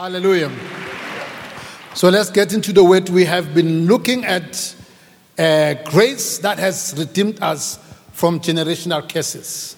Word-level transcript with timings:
Hallelujah. 0.00 0.50
So 1.92 2.08
let's 2.08 2.30
get 2.30 2.54
into 2.54 2.72
the 2.72 2.82
word. 2.82 3.10
We 3.10 3.26
have 3.26 3.52
been 3.52 3.86
looking 3.86 4.24
at 4.24 4.74
uh, 5.38 5.74
grace 5.84 6.38
that 6.38 6.58
has 6.58 6.94
redeemed 6.96 7.42
us 7.42 7.78
from 8.12 8.40
generational 8.40 9.06
curses. 9.06 9.76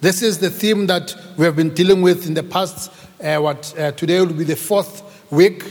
This 0.00 0.22
is 0.22 0.38
the 0.38 0.48
theme 0.48 0.86
that 0.86 1.16
we 1.36 1.44
have 1.44 1.56
been 1.56 1.74
dealing 1.74 2.02
with 2.02 2.24
in 2.28 2.34
the 2.34 2.44
past. 2.44 2.92
Uh, 3.20 3.38
what 3.38 3.76
uh, 3.76 3.90
today 3.90 4.20
will 4.20 4.32
be 4.32 4.44
the 4.44 4.54
fourth 4.54 5.02
week, 5.32 5.64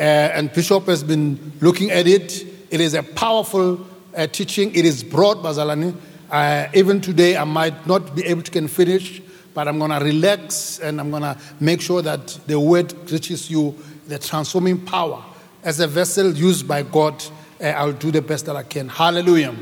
uh, 0.00 0.02
and 0.02 0.50
Bishop 0.54 0.86
has 0.86 1.04
been 1.04 1.52
looking 1.60 1.90
at 1.90 2.06
it. 2.06 2.46
It 2.70 2.80
is 2.80 2.94
a 2.94 3.02
powerful 3.02 3.86
uh, 4.16 4.26
teaching. 4.26 4.74
It 4.74 4.86
is 4.86 5.04
broad, 5.04 5.42
Bazalani. 5.42 5.94
Uh, 6.30 6.68
even 6.72 6.98
today, 6.98 7.36
I 7.36 7.44
might 7.44 7.86
not 7.86 8.16
be 8.16 8.24
able 8.24 8.40
to 8.40 8.50
can 8.50 8.68
finish, 8.68 9.20
but 9.54 9.68
I'm 9.68 9.78
going 9.78 9.92
to 9.92 10.04
relax 10.04 10.80
and 10.80 11.00
I'm 11.00 11.10
going 11.10 11.22
to 11.22 11.38
make 11.60 11.80
sure 11.80 12.02
that 12.02 12.26
the 12.46 12.58
word 12.58 12.92
reaches 13.10 13.48
you, 13.48 13.74
the 14.08 14.18
transforming 14.18 14.84
power. 14.84 15.24
As 15.62 15.80
a 15.80 15.86
vessel 15.86 16.34
used 16.34 16.66
by 16.68 16.82
God, 16.82 17.24
uh, 17.60 17.66
I'll 17.68 17.92
do 17.92 18.10
the 18.10 18.20
best 18.20 18.46
that 18.46 18.56
I 18.56 18.64
can. 18.64 18.88
Hallelujah. 18.88 19.54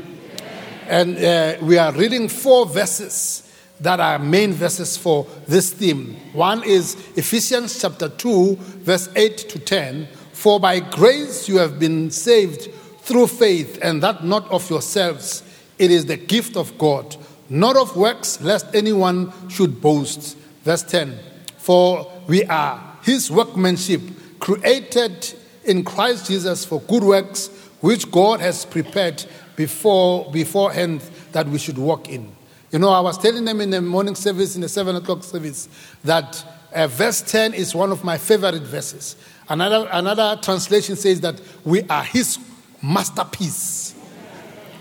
And 0.87 1.17
uh, 1.17 1.57
we 1.61 1.77
are 1.77 1.93
reading 1.93 2.27
four 2.27 2.65
verses 2.65 3.49
that 3.79 3.99
are 3.99 4.19
main 4.19 4.51
verses 4.51 4.97
for 4.97 5.27
this 5.47 5.71
theme. 5.71 6.15
One 6.33 6.63
is 6.63 6.95
Ephesians 7.15 7.79
chapter 7.79 8.09
2, 8.09 8.55
verse 8.55 9.09
8 9.15 9.37
to 9.37 9.59
10. 9.59 10.07
For 10.31 10.59
by 10.59 10.79
grace 10.79 11.47
you 11.47 11.57
have 11.57 11.79
been 11.79 12.09
saved 12.09 12.69
through 12.99 13.27
faith, 13.27 13.79
and 13.81 14.01
that 14.01 14.23
not 14.23 14.49
of 14.49 14.69
yourselves. 14.69 15.43
It 15.77 15.91
is 15.91 16.05
the 16.05 16.17
gift 16.17 16.55
of 16.55 16.77
God 16.77 17.15
not 17.53 17.77
of 17.77 17.95
works, 17.95 18.41
lest 18.41 18.73
anyone 18.73 19.31
should 19.47 19.79
boast. 19.79 20.35
Verse 20.63 20.81
10 20.81 21.19
For 21.57 22.11
we 22.27 22.43
are 22.45 22.97
his 23.03 23.29
workmanship, 23.29 24.01
created 24.39 25.33
in 25.63 25.83
Christ 25.83 26.27
Jesus 26.27 26.65
for 26.65 26.81
good 26.81 27.03
works, 27.03 27.49
which 27.79 28.09
God 28.09 28.39
has 28.39 28.65
prepared 28.65 29.23
before 29.55 30.31
beforehand 30.31 31.01
that 31.31 31.47
we 31.47 31.59
should 31.59 31.77
walk 31.77 32.09
in. 32.09 32.35
You 32.71 32.79
know, 32.79 32.89
I 32.89 33.01
was 33.01 33.19
telling 33.19 33.45
them 33.45 33.61
in 33.61 33.69
the 33.69 33.81
morning 33.81 34.15
service, 34.15 34.55
in 34.55 34.61
the 34.61 34.69
seven 34.69 34.95
o'clock 34.95 35.23
service, 35.23 35.69
that 36.03 36.43
uh, 36.73 36.87
verse 36.87 37.21
10 37.21 37.53
is 37.53 37.75
one 37.75 37.91
of 37.91 38.03
my 38.03 38.17
favorite 38.17 38.63
verses. 38.63 39.15
Another, 39.47 39.87
another 39.91 40.39
translation 40.41 40.95
says 40.95 41.21
that 41.21 41.39
we 41.63 41.83
are 41.83 42.03
his 42.03 42.39
masterpiece. 42.81 43.82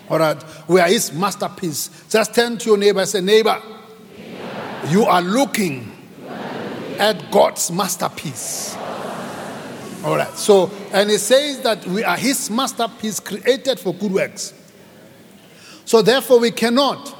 All 0.08 0.18
right. 0.18 0.42
We 0.68 0.80
are 0.80 0.88
his 0.88 1.12
masterpiece. 1.12 1.90
Just 2.08 2.34
turn 2.34 2.58
to 2.58 2.66
your 2.70 2.76
neighbor 2.76 3.00
and 3.00 3.08
say, 3.08 3.20
neighbor, 3.20 3.60
neighbor. 4.18 4.88
you 4.88 5.04
are 5.04 5.22
looking 5.22 5.90
at 6.98 7.30
God's 7.30 7.70
masterpiece. 7.70 8.76
All 10.04 10.16
right. 10.16 10.34
So, 10.36 10.70
and 10.92 11.10
it 11.10 11.20
says 11.20 11.60
that 11.62 11.86
we 11.86 12.02
are 12.02 12.16
his 12.16 12.50
masterpiece 12.50 13.20
created 13.20 13.78
for 13.78 13.94
good 13.94 14.12
works. 14.12 14.52
So, 15.84 16.02
therefore, 16.02 16.40
we 16.40 16.50
cannot 16.50 17.16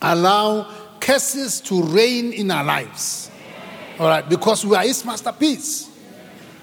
allow 0.00 0.70
curses 1.00 1.60
to 1.62 1.82
reign 1.82 2.32
in 2.32 2.50
our 2.50 2.64
lives. 2.64 3.30
All 3.98 4.08
right. 4.08 4.28
Because 4.28 4.64
we 4.64 4.76
are 4.76 4.82
his 4.82 5.04
masterpiece. 5.04 5.90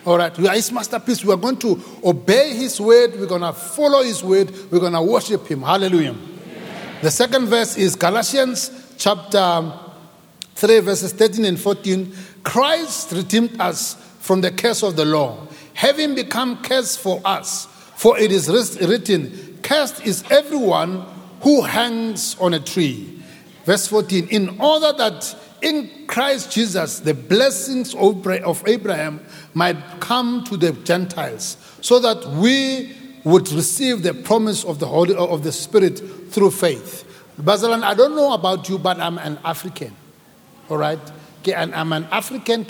All 0.05 0.17
right, 0.17 0.35
we 0.35 0.47
are 0.47 0.55
his 0.55 0.71
masterpiece. 0.71 1.23
We 1.23 1.31
are 1.31 1.37
going 1.37 1.57
to 1.57 1.79
obey 2.03 2.55
his 2.55 2.81
word. 2.81 3.19
We're 3.19 3.27
going 3.27 3.41
to 3.41 3.53
follow 3.53 4.01
his 4.01 4.23
word. 4.23 4.51
We're 4.71 4.79
going 4.79 4.93
to 4.93 5.01
worship 5.01 5.45
him. 5.45 5.61
Hallelujah. 5.61 6.11
Amen. 6.11 6.97
The 7.03 7.11
second 7.11 7.47
verse 7.47 7.77
is 7.77 7.95
Galatians 7.95 8.95
chapter 8.97 9.71
3, 10.55 10.79
verses 10.79 11.13
13 11.13 11.45
and 11.45 11.59
14. 11.59 12.13
Christ 12.43 13.11
redeemed 13.11 13.61
us 13.61 13.93
from 14.19 14.41
the 14.41 14.51
curse 14.51 14.81
of 14.81 14.95
the 14.95 15.05
law, 15.05 15.47
having 15.75 16.15
become 16.15 16.63
curse 16.63 16.97
for 16.97 17.21
us. 17.23 17.67
For 17.95 18.17
it 18.17 18.31
is 18.31 18.49
written, 18.49 19.59
Cursed 19.61 20.03
is 20.03 20.23
everyone 20.31 21.05
who 21.41 21.61
hangs 21.61 22.35
on 22.39 22.55
a 22.55 22.59
tree. 22.59 23.21
Verse 23.65 23.85
14, 23.85 24.29
in 24.29 24.59
order 24.59 24.93
that 24.97 25.35
in 25.61 26.07
Christ 26.07 26.51
Jesus 26.51 26.99
the 26.99 27.13
blessings 27.13 27.93
of 27.93 28.63
Abraham 28.67 29.19
might 29.53 29.77
come 29.99 30.43
to 30.45 30.57
the 30.57 30.71
Gentiles, 30.71 31.57
so 31.81 31.99
that 31.99 32.25
we 32.37 32.95
would 33.23 33.51
receive 33.51 34.03
the 34.03 34.13
promise 34.13 34.63
of 34.63 34.79
the 34.79 34.87
Holy 34.87 35.15
of 35.15 35.43
the 35.43 35.51
Spirit 35.51 36.01
through 36.31 36.51
faith. 36.51 37.07
Bazalan, 37.39 37.83
I 37.83 37.93
don't 37.93 38.15
know 38.15 38.33
about 38.33 38.69
you, 38.69 38.77
but 38.77 38.99
I'm 38.99 39.17
an 39.17 39.39
African. 39.43 39.95
All 40.69 40.77
right? 40.77 40.99
And 41.45 41.73
I'm 41.73 41.91
an 41.91 42.05
African, 42.11 42.65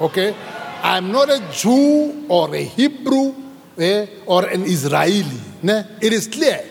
okay? 0.00 0.36
I'm 0.82 1.12
not 1.12 1.30
a 1.30 1.40
Jew 1.52 2.26
or 2.28 2.54
a 2.54 2.62
Hebrew 2.62 3.34
eh, 3.78 4.06
or 4.26 4.46
an 4.46 4.64
Israeli. 4.64 5.40
Ne? 5.62 5.84
It 6.00 6.12
is 6.12 6.26
clear, 6.26 6.64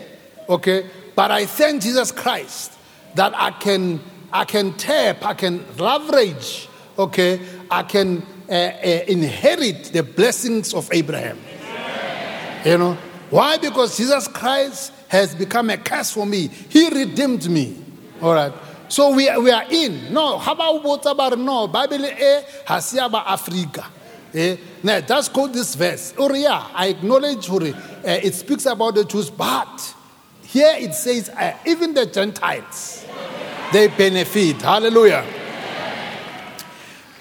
okay? 0.49 0.89
But 1.15 1.31
I 1.31 1.45
thank 1.45 1.81
Jesus 1.81 2.11
Christ 2.11 2.73
that 3.15 3.33
I 3.35 3.51
can, 3.51 4.01
I 4.31 4.45
can 4.45 4.73
tap, 4.73 5.25
I 5.25 5.33
can 5.33 5.65
leverage, 5.77 6.67
okay, 6.97 7.39
I 7.69 7.83
can 7.83 8.23
uh, 8.49 8.53
uh, 8.53 9.03
inherit 9.07 9.85
the 9.85 10.03
blessings 10.03 10.73
of 10.73 10.89
Abraham. 10.91 11.39
You 12.65 12.77
know, 12.77 12.97
why? 13.29 13.57
Because 13.57 13.97
Jesus 13.97 14.27
Christ 14.27 14.93
has 15.09 15.35
become 15.35 15.69
a 15.69 15.77
curse 15.77 16.11
for 16.11 16.25
me. 16.25 16.47
He 16.47 16.89
redeemed 16.89 17.49
me. 17.49 17.83
All 18.21 18.33
right. 18.33 18.53
So 18.89 19.13
we 19.13 19.27
are, 19.27 19.39
we 19.39 19.51
are 19.51 19.65
in. 19.69 20.13
No, 20.13 20.37
how 20.37 20.53
about 20.53 20.83
what 20.83 21.05
about 21.05 21.37
no? 21.37 21.67
Bible 21.67 22.05
eh, 22.05 22.43
hasiaba 22.65 23.23
Africa. 23.25 23.85
Eh? 24.33 24.57
Now, 24.83 25.01
just 25.01 25.33
quote 25.33 25.53
this 25.53 25.75
verse. 25.75 26.13
Yeah, 26.17 26.67
I 26.73 26.87
acknowledge 26.87 27.49
uh, 27.49 27.73
it 28.03 28.33
speaks 28.33 28.65
about 28.65 28.95
the 28.95 29.03
Jews, 29.03 29.29
but 29.29 29.95
here 30.43 30.75
it 30.77 30.93
says, 30.93 31.29
uh, 31.29 31.57
even 31.65 31.93
the 31.93 32.05
Gentiles, 32.05 33.05
they 33.73 33.87
benefit. 33.87 34.61
Hallelujah. 34.61 35.25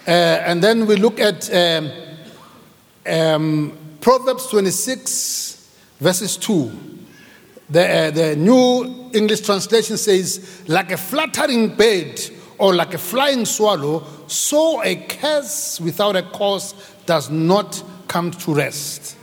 Uh, 0.06 0.10
and 0.10 0.62
then 0.62 0.86
we 0.86 0.94
look 0.94 1.18
at 1.18 1.52
um, 1.52 1.90
um, 3.06 3.76
Proverbs 4.00 4.46
26, 4.46 5.68
verses 5.98 6.36
2. 6.36 6.70
The, 7.70 7.88
uh, 7.88 8.10
the 8.12 8.36
New 8.36 9.10
English 9.12 9.40
translation 9.40 9.96
says, 9.96 10.62
like 10.68 10.92
a 10.92 10.96
fluttering 10.96 11.74
bird 11.74 12.20
or 12.58 12.74
like 12.74 12.94
a 12.94 12.98
flying 12.98 13.44
swallow, 13.44 14.04
so 14.28 14.80
a 14.84 14.94
curse 14.94 15.80
without 15.80 16.14
a 16.14 16.22
cause 16.22 16.74
does 17.06 17.28
not 17.28 17.82
come 18.06 18.30
to 18.30 18.54
rest. 18.54 19.16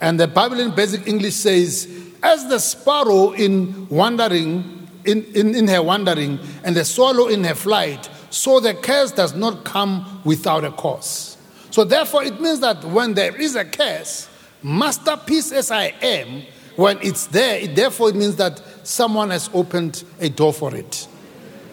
And 0.00 0.18
the 0.18 0.26
Bible 0.26 0.58
in 0.58 0.74
Basic 0.74 1.06
English 1.06 1.34
says, 1.34 1.88
as 2.24 2.48
the 2.48 2.58
sparrow 2.58 3.30
in 3.32 3.88
wandering, 3.88 4.88
in, 5.04 5.24
in, 5.34 5.54
in 5.54 5.68
her 5.68 5.82
wandering, 5.82 6.40
and 6.64 6.74
the 6.74 6.84
swallow 6.84 7.28
in 7.28 7.44
her 7.44 7.54
flight, 7.54 8.08
so 8.34 8.58
the 8.58 8.74
curse 8.74 9.12
does 9.12 9.34
not 9.34 9.64
come 9.64 10.20
without 10.24 10.64
a 10.64 10.72
cause. 10.72 11.36
So 11.70 11.84
therefore, 11.84 12.24
it 12.24 12.40
means 12.40 12.58
that 12.60 12.84
when 12.84 13.14
there 13.14 13.34
is 13.40 13.54
a 13.54 13.64
curse, 13.64 14.28
masterpiece 14.60 15.52
as 15.52 15.70
I 15.70 15.94
am, 16.02 16.42
when 16.74 16.98
it's 17.00 17.28
there, 17.28 17.60
it 17.60 17.76
therefore 17.76 18.08
it 18.08 18.16
means 18.16 18.34
that 18.36 18.60
someone 18.82 19.30
has 19.30 19.48
opened 19.54 20.02
a 20.18 20.28
door 20.28 20.52
for 20.52 20.74
it. 20.74 21.06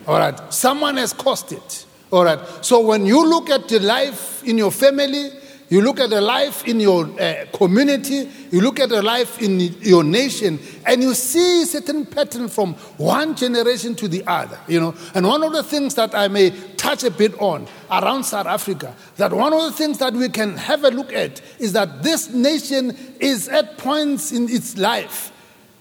All 0.07 0.19
right. 0.19 0.53
Someone 0.53 0.97
has 0.97 1.13
caused 1.13 1.51
it. 1.51 1.85
All 2.11 2.23
right. 2.23 2.39
So 2.63 2.79
when 2.79 3.07
you 3.07 3.27
look 3.27 3.49
at 3.49 3.67
the 3.67 3.79
life 3.79 4.43
in 4.43 4.59
your 4.59 4.71
family, 4.71 5.31
you 5.71 5.79
look 5.81 6.01
at 6.01 6.09
the 6.09 6.19
life 6.19 6.67
in 6.67 6.81
your 6.81 7.05
uh, 7.17 7.45
community, 7.53 8.29
you 8.51 8.59
look 8.59 8.77
at 8.77 8.89
the 8.89 9.01
life 9.01 9.41
in 9.41 9.57
your 9.79 10.03
nation, 10.03 10.59
and 10.85 11.01
you 11.01 11.13
see 11.13 11.63
certain 11.63 12.05
pattern 12.05 12.49
from 12.49 12.73
one 12.97 13.37
generation 13.37 13.95
to 13.95 14.09
the 14.09 14.21
other, 14.27 14.59
you 14.67 14.81
know. 14.81 14.93
And 15.15 15.25
one 15.25 15.41
of 15.43 15.53
the 15.53 15.63
things 15.63 15.95
that 15.95 16.13
I 16.13 16.27
may 16.27 16.49
touch 16.75 17.05
a 17.05 17.09
bit 17.09 17.39
on 17.39 17.67
around 17.89 18.25
South 18.25 18.47
Africa, 18.47 18.93
that 19.15 19.31
one 19.31 19.53
of 19.53 19.61
the 19.61 19.71
things 19.71 19.97
that 19.99 20.11
we 20.13 20.27
can 20.27 20.57
have 20.57 20.83
a 20.83 20.89
look 20.89 21.13
at 21.13 21.41
is 21.57 21.71
that 21.71 22.03
this 22.03 22.29
nation 22.29 22.97
is 23.21 23.47
at 23.47 23.77
points 23.77 24.33
in 24.33 24.49
its 24.49 24.77
life 24.77 25.31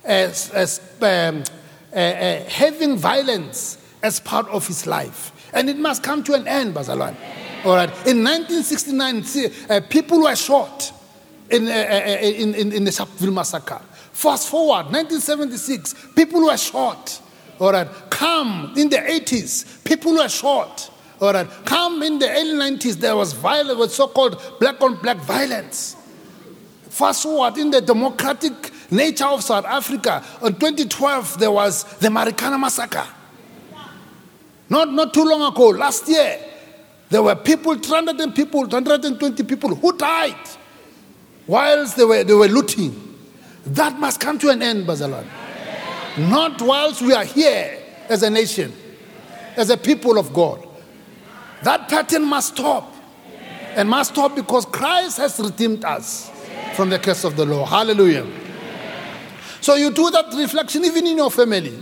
as, 0.05 0.51
as 0.51 0.81
um, 1.01 1.43
uh, 1.93 1.97
uh, 1.97 2.45
having 2.45 2.97
violence 2.97 3.77
as 4.05 4.21
part 4.21 4.47
of 4.51 4.71
its 4.71 4.87
life. 4.87 5.51
And 5.53 5.69
it 5.69 5.79
must 5.79 6.05
come 6.05 6.23
to 6.23 6.35
an 6.35 6.47
end, 6.47 6.77
Bazalwan. 6.77 7.17
All 7.65 7.75
right. 7.77 7.91
In 8.07 8.25
1969, 8.25 9.25
uh, 9.69 9.81
people 9.89 10.23
were 10.23 10.35
shot 10.35 10.93
in, 11.51 11.67
uh, 11.67 11.71
uh, 11.71 11.75
uh, 11.75 12.19
in, 12.23 12.55
in, 12.55 12.73
in, 12.73 12.85
the 12.85 12.91
Sharpeville 12.91 13.35
massacre. 13.35 13.81
Fast 14.13 14.49
forward, 14.49 14.87
1976, 14.87 15.95
people 16.15 16.47
were 16.47 16.57
shot. 16.57 17.21
All 17.59 17.73
right. 17.73 17.89
Come 18.09 18.73
in 18.77 18.89
the 18.89 18.97
80s, 18.97 19.85
people 19.85 20.15
were 20.15 20.29
shot. 20.29 20.91
All 21.21 21.35
right. 21.35 21.47
Come 21.67 22.03
in 22.03 22.19
the 22.19 22.31
early 22.31 22.55
90s, 22.55 22.95
there 22.95 23.15
was 23.15 23.35
violence, 23.35 23.79
was 23.79 23.95
so-called 23.95 24.41
black 24.59 24.81
on 24.81 24.97
black 24.97 25.19
violence. 25.19 25.97
Fast 26.89 27.25
forward 27.25 27.59
in 27.59 27.71
the 27.71 27.83
democratic 27.83 28.53
nature 28.91 29.27
of 29.27 29.43
South 29.43 29.67
Africa, 29.67 30.25
in 30.43 30.55
2012, 30.55 31.39
there 31.39 31.53
was 31.53 31.85
the 31.99 32.09
Marikana 32.09 32.59
massacre. 32.59 33.07
Not, 34.71 34.93
not 34.93 35.13
too 35.13 35.25
long 35.25 35.53
ago, 35.53 35.69
last 35.69 36.09
year, 36.09 36.39
There 37.11 37.23
were 37.23 37.35
people, 37.35 37.75
300 37.75 38.35
people, 38.35 38.69
220 38.69 39.43
people 39.43 39.75
who 39.75 39.97
died 39.97 40.37
whilst 41.47 41.97
they 41.97 42.05
were, 42.05 42.23
they 42.23 42.35
were 42.35 42.49
looting. 42.49 43.19
That 43.67 43.99
must 43.99 44.21
come 44.21 44.39
to 44.39 44.49
an 44.49 44.63
end, 44.63 44.87
Bazalan. 44.87 45.27
Not 46.17 46.63
whilst 46.63 47.03
we 47.03 47.13
are 47.13 47.25
here 47.25 47.79
as 48.09 48.23
a 48.23 48.31
nation, 48.31 48.73
as 49.57 49.71
a 49.71 49.77
people 49.77 50.19
of 50.19 50.33
God. 50.33 50.67
That 51.63 51.89
pattern 51.89 52.25
must 52.27 52.55
stop. 52.55 52.95
And 53.75 53.89
must 53.89 54.13
stop 54.13 54.35
because 54.35 54.65
Christ 54.67 55.19
has 55.19 55.39
redeemed 55.39 55.85
us 55.85 56.31
from 56.75 56.91
the 56.91 56.99
curse 56.99 57.25
of 57.25 57.37
the 57.37 57.45
law. 57.45 57.65
Hallelujah. 57.65 58.27
So 59.61 59.75
you 59.75 59.91
do 59.91 60.11
that 60.11 60.33
reflection 60.35 60.85
even 60.85 61.07
in 61.07 61.17
your 61.17 61.31
family, 61.31 61.81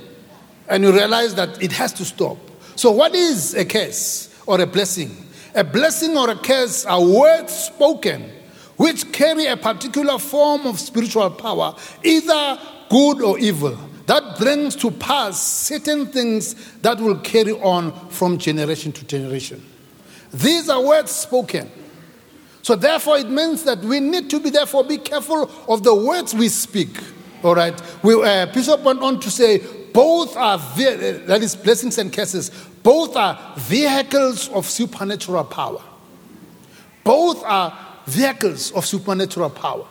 and 0.68 0.82
you 0.82 0.92
realize 0.92 1.34
that 1.36 1.62
it 1.62 1.72
has 1.72 1.92
to 1.94 2.04
stop. 2.04 2.36
So, 2.76 2.90
what 2.90 3.14
is 3.14 3.54
a 3.54 3.64
curse 3.64 4.27
or 4.48 4.60
a 4.60 4.66
blessing? 4.66 5.14
A 5.54 5.62
blessing 5.62 6.16
or 6.16 6.30
a 6.30 6.36
curse 6.36 6.86
are 6.86 7.04
words 7.04 7.52
spoken 7.52 8.30
which 8.78 9.12
carry 9.12 9.46
a 9.46 9.56
particular 9.56 10.18
form 10.18 10.66
of 10.66 10.78
spiritual 10.78 11.30
power, 11.30 11.74
either 12.02 12.58
good 12.88 13.20
or 13.20 13.38
evil, 13.38 13.76
that 14.06 14.38
brings 14.38 14.74
to 14.76 14.90
pass 14.90 15.42
certain 15.42 16.06
things 16.06 16.54
that 16.78 16.98
will 16.98 17.18
carry 17.18 17.52
on 17.52 17.92
from 18.08 18.38
generation 18.38 18.90
to 18.92 19.04
generation. 19.04 19.62
These 20.32 20.70
are 20.70 20.80
words 20.80 21.10
spoken. 21.10 21.70
So 22.62 22.74
therefore, 22.74 23.18
it 23.18 23.28
means 23.28 23.64
that 23.64 23.80
we 23.80 24.00
need 24.00 24.30
to 24.30 24.40
be 24.40 24.50
therefore 24.50 24.84
be 24.84 24.98
careful 24.98 25.50
of 25.68 25.82
the 25.82 25.94
words 25.94 26.34
we 26.34 26.48
speak. 26.48 26.96
All 27.42 27.54
right. 27.54 27.80
We, 28.02 28.14
uh, 28.14 28.46
Bishop 28.46 28.80
went 28.82 29.00
on 29.00 29.20
to 29.20 29.30
say 29.30 29.62
both 29.98 30.36
are 30.36 30.58
that 30.58 31.40
is 31.42 31.56
blessings 31.56 31.98
and 31.98 32.12
curses. 32.12 32.50
Both 32.84 33.16
are 33.16 33.36
vehicles 33.56 34.48
of 34.50 34.64
supernatural 34.64 35.42
power. 35.42 35.82
Both 37.02 37.42
are 37.42 37.76
vehicles 38.06 38.70
of 38.70 38.86
supernatural 38.86 39.50
power. 39.50 39.88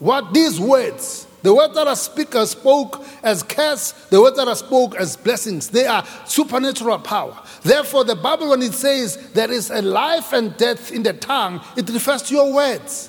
What 0.00 0.34
these 0.34 0.60
words, 0.60 1.26
the 1.40 1.54
words 1.54 1.74
that 1.76 1.86
are 1.86 1.96
speaker 1.96 2.44
spoke 2.44 3.02
as 3.22 3.42
curse, 3.42 3.92
the 4.10 4.20
words 4.20 4.36
that 4.36 4.48
are 4.48 4.54
spoke 4.54 4.96
as 4.96 5.16
blessings, 5.16 5.70
they 5.70 5.86
are 5.86 6.04
supernatural 6.26 6.98
power. 6.98 7.42
Therefore, 7.62 8.04
the 8.04 8.16
Bible, 8.16 8.50
when 8.50 8.60
it 8.60 8.74
says 8.74 9.32
there 9.32 9.50
is 9.50 9.70
a 9.70 9.80
life 9.80 10.34
and 10.34 10.54
death 10.58 10.92
in 10.92 11.04
the 11.04 11.14
tongue, 11.14 11.62
it 11.74 11.88
refers 11.88 12.20
to 12.24 12.34
your 12.34 12.52
words. 12.52 13.08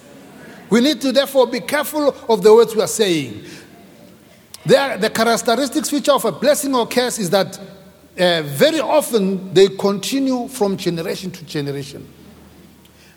We 0.69 0.81
need 0.81 1.01
to 1.01 1.11
therefore 1.11 1.47
be 1.47 1.59
careful 1.59 2.15
of 2.29 2.43
the 2.43 2.53
words 2.53 2.75
we 2.75 2.81
are 2.81 2.87
saying. 2.87 3.43
The 4.69 5.11
characteristics 5.11 5.89
feature 5.89 6.11
of 6.11 6.25
a 6.25 6.31
blessing 6.31 6.75
or 6.75 6.85
curse 6.85 7.17
is 7.17 7.31
that 7.31 7.57
uh, 7.57 8.43
very 8.43 8.79
often 8.79 9.51
they 9.51 9.67
continue 9.69 10.47
from 10.47 10.77
generation 10.77 11.31
to 11.31 11.43
generation. 11.43 12.07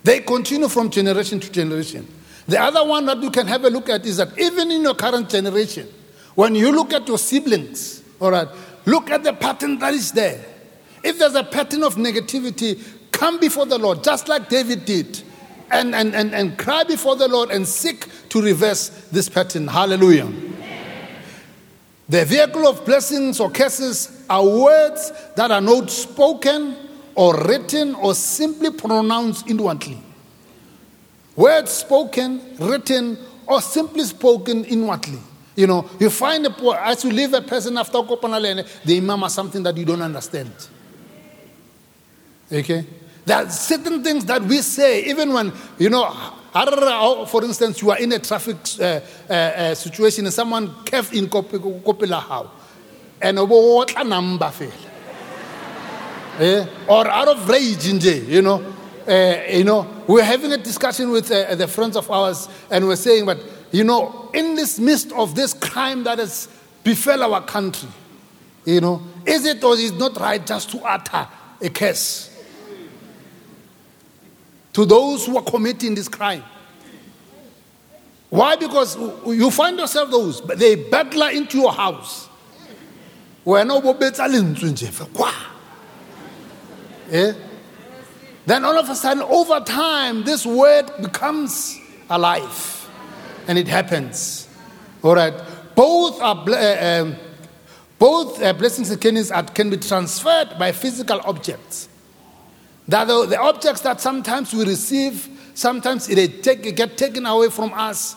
They 0.03 0.21
continue 0.21 0.69
from 0.69 0.89
generation 0.89 1.41
to 1.41 1.53
generation. 1.53 2.09
The 2.49 2.59
other 2.59 2.83
one 2.89 3.05
that 3.05 3.23
you 3.23 3.31
can 3.31 3.47
have 3.49 3.65
a 3.65 3.69
look 3.69 3.91
at 3.91 4.07
is 4.07 4.17
that 4.17 4.39
even 4.39 4.71
in 4.71 4.81
your 4.81 4.95
current 4.95 5.29
generation, 5.29 5.87
when 6.37 6.55
you 6.55 6.73
look 6.73 6.95
at 6.95 7.07
your 7.07 7.19
siblings, 7.19 8.03
all 8.19 8.31
right, 8.31 8.49
look 8.87 9.11
at 9.11 9.23
the 9.23 9.35
pattern 9.35 9.79
that 9.81 9.93
is 9.93 10.11
there. 10.13 10.43
If 11.05 11.19
there's 11.19 11.35
a 11.35 11.45
pattern 11.45 11.83
of 11.83 11.97
negativity, 11.97 12.83
come 13.11 13.39
before 13.39 13.67
the 13.67 13.77
Lord, 13.77 14.03
just 14.03 14.27
like 14.27 14.49
David 14.49 14.87
did, 14.87 15.23
and, 15.71 15.95
and, 15.95 16.15
and, 16.15 16.35
and 16.35 16.57
cry 16.57 16.85
before 16.85 17.17
the 17.17 17.29
Lord 17.29 17.51
and 17.51 17.69
seek 17.69 18.07
to 18.31 18.41
reverse 18.41 18.89
this 19.13 19.29
pattern. 19.29 19.69
Hallelujah. 19.69 20.33
The 22.09 22.25
vehicle 22.25 22.67
of 22.67 22.85
blessings 22.85 23.41
or 23.41 23.51
curses 23.51 24.25
are 24.29 24.45
words 24.45 25.13
that 25.37 25.51
are 25.51 25.61
not 25.61 25.91
spoken 25.91 26.77
or 27.15 27.37
written 27.45 27.95
or 27.95 28.15
simply 28.15 28.71
pronounced 28.71 29.49
inwardly. 29.49 29.99
Words 31.37 31.71
spoken, 31.71 32.41
written, 32.59 33.17
or 33.47 33.61
simply 33.63 34.05
spoken 34.05 34.65
inwardly. 34.65 35.19
You 35.57 35.67
know, 35.67 35.89
you 36.01 36.11
find 36.11 36.47
a, 36.47 36.81
as 36.83 37.05
you 37.05 37.11
leave 37.11 37.35
a 37.35 37.43
person 37.43 37.77
after 37.77 37.99
Kopanalene, 37.99 38.67
they 38.85 39.01
murmur 39.01 39.29
something 39.29 39.63
that 39.63 39.77
you 39.77 39.85
don't 39.85 40.03
understand. 40.03 40.53
Okay? 42.51 42.87
There 43.25 43.37
are 43.37 43.51
certain 43.51 44.03
things 44.03 44.25
that 44.27 44.43
we 44.43 44.59
say, 44.59 45.05
even 45.05 45.33
when, 45.33 45.53
you 45.79 45.91
know, 45.91 46.11
for 46.53 47.45
instance, 47.45 47.81
you 47.81 47.91
are 47.91 47.99
in 47.99 48.13
a 48.13 48.19
traffic 48.19 48.57
uh, 48.79 49.01
uh, 49.29 49.33
uh, 49.33 49.75
situation 49.75 50.27
and 50.27 50.35
someone 50.35 50.85
kept 50.85 51.13
in 51.15 51.27
Kopila 51.27 52.21
how. 52.23 52.51
And 53.21 53.39
what 53.39 53.99
a 53.99 54.05
number 54.05 54.51
fail 54.51 54.71
eh? 56.41 56.67
or 56.89 57.09
out 57.09 57.29
of 57.29 57.49
rage, 57.49 57.87
you 57.87 58.43
know. 58.43 58.63
Uh, 59.09 59.43
you 59.51 59.65
know, 59.65 60.05
we're 60.07 60.23
having 60.23 60.53
a 60.53 60.57
discussion 60.57 61.11
with 61.11 61.31
uh, 61.31 61.55
the 61.57 61.67
friends 61.67 61.97
of 61.97 62.09
ours, 62.11 62.49
and 62.71 62.87
we're 62.87 62.95
saying, 62.95 63.27
but 63.27 63.41
you 63.73 63.83
know, 63.83 64.31
in 64.33 64.55
this 64.55 64.79
midst 64.79 65.11
of 65.13 65.35
this 65.35 65.55
crime 65.55 66.05
that 66.05 66.19
has 66.19 66.49
befell 66.85 67.23
our 67.23 67.43
country, 67.43 67.89
you 68.65 68.81
know, 68.81 69.03
is 69.27 69.45
it 69.45 69.65
or 69.65 69.75
is 69.75 69.91
it 69.91 69.99
not 69.99 70.17
right 70.21 70.47
just 70.47 70.71
to 70.71 70.79
utter 70.85 71.27
a 71.61 71.71
curse 71.71 72.32
to 74.73 74.85
those 74.85 75.27
who 75.27 75.37
are 75.37 75.43
committing 75.43 75.95
this 75.95 76.09
crime? 76.09 76.43
Why? 78.31 78.57
Because 78.57 78.97
you 79.27 79.51
find 79.51 79.79
yourself 79.79 80.11
those, 80.11 80.41
they 80.43 80.75
burglar 80.75 81.31
into 81.31 81.59
your 81.59 81.73
house. 81.73 82.29
Eh? 87.11 87.33
Then 88.47 88.65
all 88.65 88.79
of 88.79 88.89
a 88.89 88.95
sudden, 88.95 89.23
over 89.25 89.61
time, 89.61 90.25
this 90.25 90.47
word 90.47 90.91
becomes 91.01 91.79
alive. 92.09 92.89
And 93.47 93.59
it 93.59 93.69
happens. 93.69 94.49
All 95.03 95.15
right. 95.15 95.35
Both 95.75 96.21
are. 96.21 96.45
Uh, 96.49 97.03
um, 97.03 97.17
both 97.99 98.43
uh, 98.43 98.53
blessings 98.53 98.91
and 98.91 99.01
curses 99.01 99.31
can 99.55 99.71
be 99.71 99.77
transferred 99.77 100.59
by 100.59 100.73
physical 100.73 101.21
objects. 101.21 101.89
That 102.89 103.07
the, 103.07 103.27
the 103.27 103.41
objects 103.41 103.81
that 103.83 104.01
sometimes 104.01 104.53
we 104.53 104.65
receive, 104.65 105.29
sometimes 105.55 106.07
they 106.07 106.29
take, 106.29 106.75
get 106.77 106.99
taken 106.99 107.27
away 107.27 107.49
from 107.49 107.73
us 107.75 108.17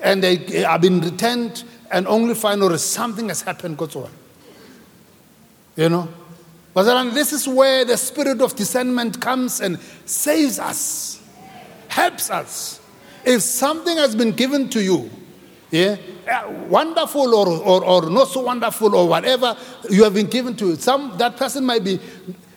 and 0.00 0.22
they 0.22 0.36
have 0.62 0.80
been 0.80 1.00
returned 1.00 1.64
and 1.90 2.06
only 2.06 2.34
find 2.34 2.62
or 2.62 2.76
something 2.78 3.28
has 3.28 3.42
happened. 3.42 3.76
God's 3.76 3.96
word. 3.96 4.10
You 5.76 5.88
know? 5.88 6.08
But 6.74 7.12
this 7.12 7.32
is 7.32 7.46
where 7.46 7.84
the 7.84 7.96
spirit 7.96 8.40
of 8.40 8.56
discernment 8.56 9.20
comes 9.20 9.60
and 9.60 9.78
saves 10.06 10.58
us, 10.58 11.22
helps 11.88 12.30
us. 12.30 12.80
If 13.24 13.42
something 13.42 13.96
has 13.96 14.16
been 14.16 14.32
given 14.32 14.68
to 14.70 14.82
you, 14.82 15.10
yeah, 15.70 15.96
uh, 16.30 16.50
wonderful 16.68 17.34
or, 17.34 17.48
or, 17.48 17.84
or 17.84 18.10
not 18.10 18.28
so 18.28 18.40
wonderful 18.40 18.94
or 18.94 19.08
whatever 19.08 19.56
you 19.88 20.04
have 20.04 20.14
been 20.14 20.26
given 20.26 20.54
to, 20.56 20.76
some 20.76 21.16
that 21.18 21.36
person 21.36 21.64
might 21.64 21.82
be, 21.82 21.98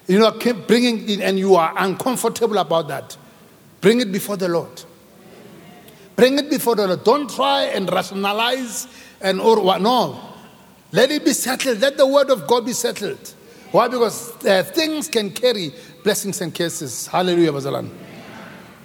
you 0.07 0.19
know, 0.19 0.31
bringing 0.31 1.07
it 1.09 1.19
and 1.19 1.37
you 1.37 1.55
are 1.55 1.73
uncomfortable 1.77 2.57
about 2.57 2.87
that. 2.87 3.17
Bring 3.81 3.99
it 3.99 4.11
before 4.11 4.37
the 4.37 4.47
Lord. 4.47 4.83
Bring 6.15 6.39
it 6.39 6.49
before 6.49 6.75
the 6.75 6.87
Lord. 6.87 7.03
Don't 7.03 7.29
try 7.29 7.63
and 7.65 7.91
rationalize 7.91 8.87
and 9.21 9.39
or 9.39 9.61
what. 9.61 9.81
No, 9.81 10.19
let 10.91 11.11
it 11.11 11.25
be 11.25 11.33
settled. 11.33 11.79
Let 11.79 11.97
the 11.97 12.07
word 12.07 12.29
of 12.29 12.47
God 12.47 12.65
be 12.65 12.73
settled. 12.73 13.33
Why? 13.71 13.89
Because 13.89 14.33
uh, 14.45 14.63
things 14.63 15.09
can 15.09 15.29
carry 15.29 15.73
blessings 16.03 16.39
and 16.39 16.55
curses. 16.55 17.05
Hallelujah, 17.07 17.51
Bazalan. 17.51 17.89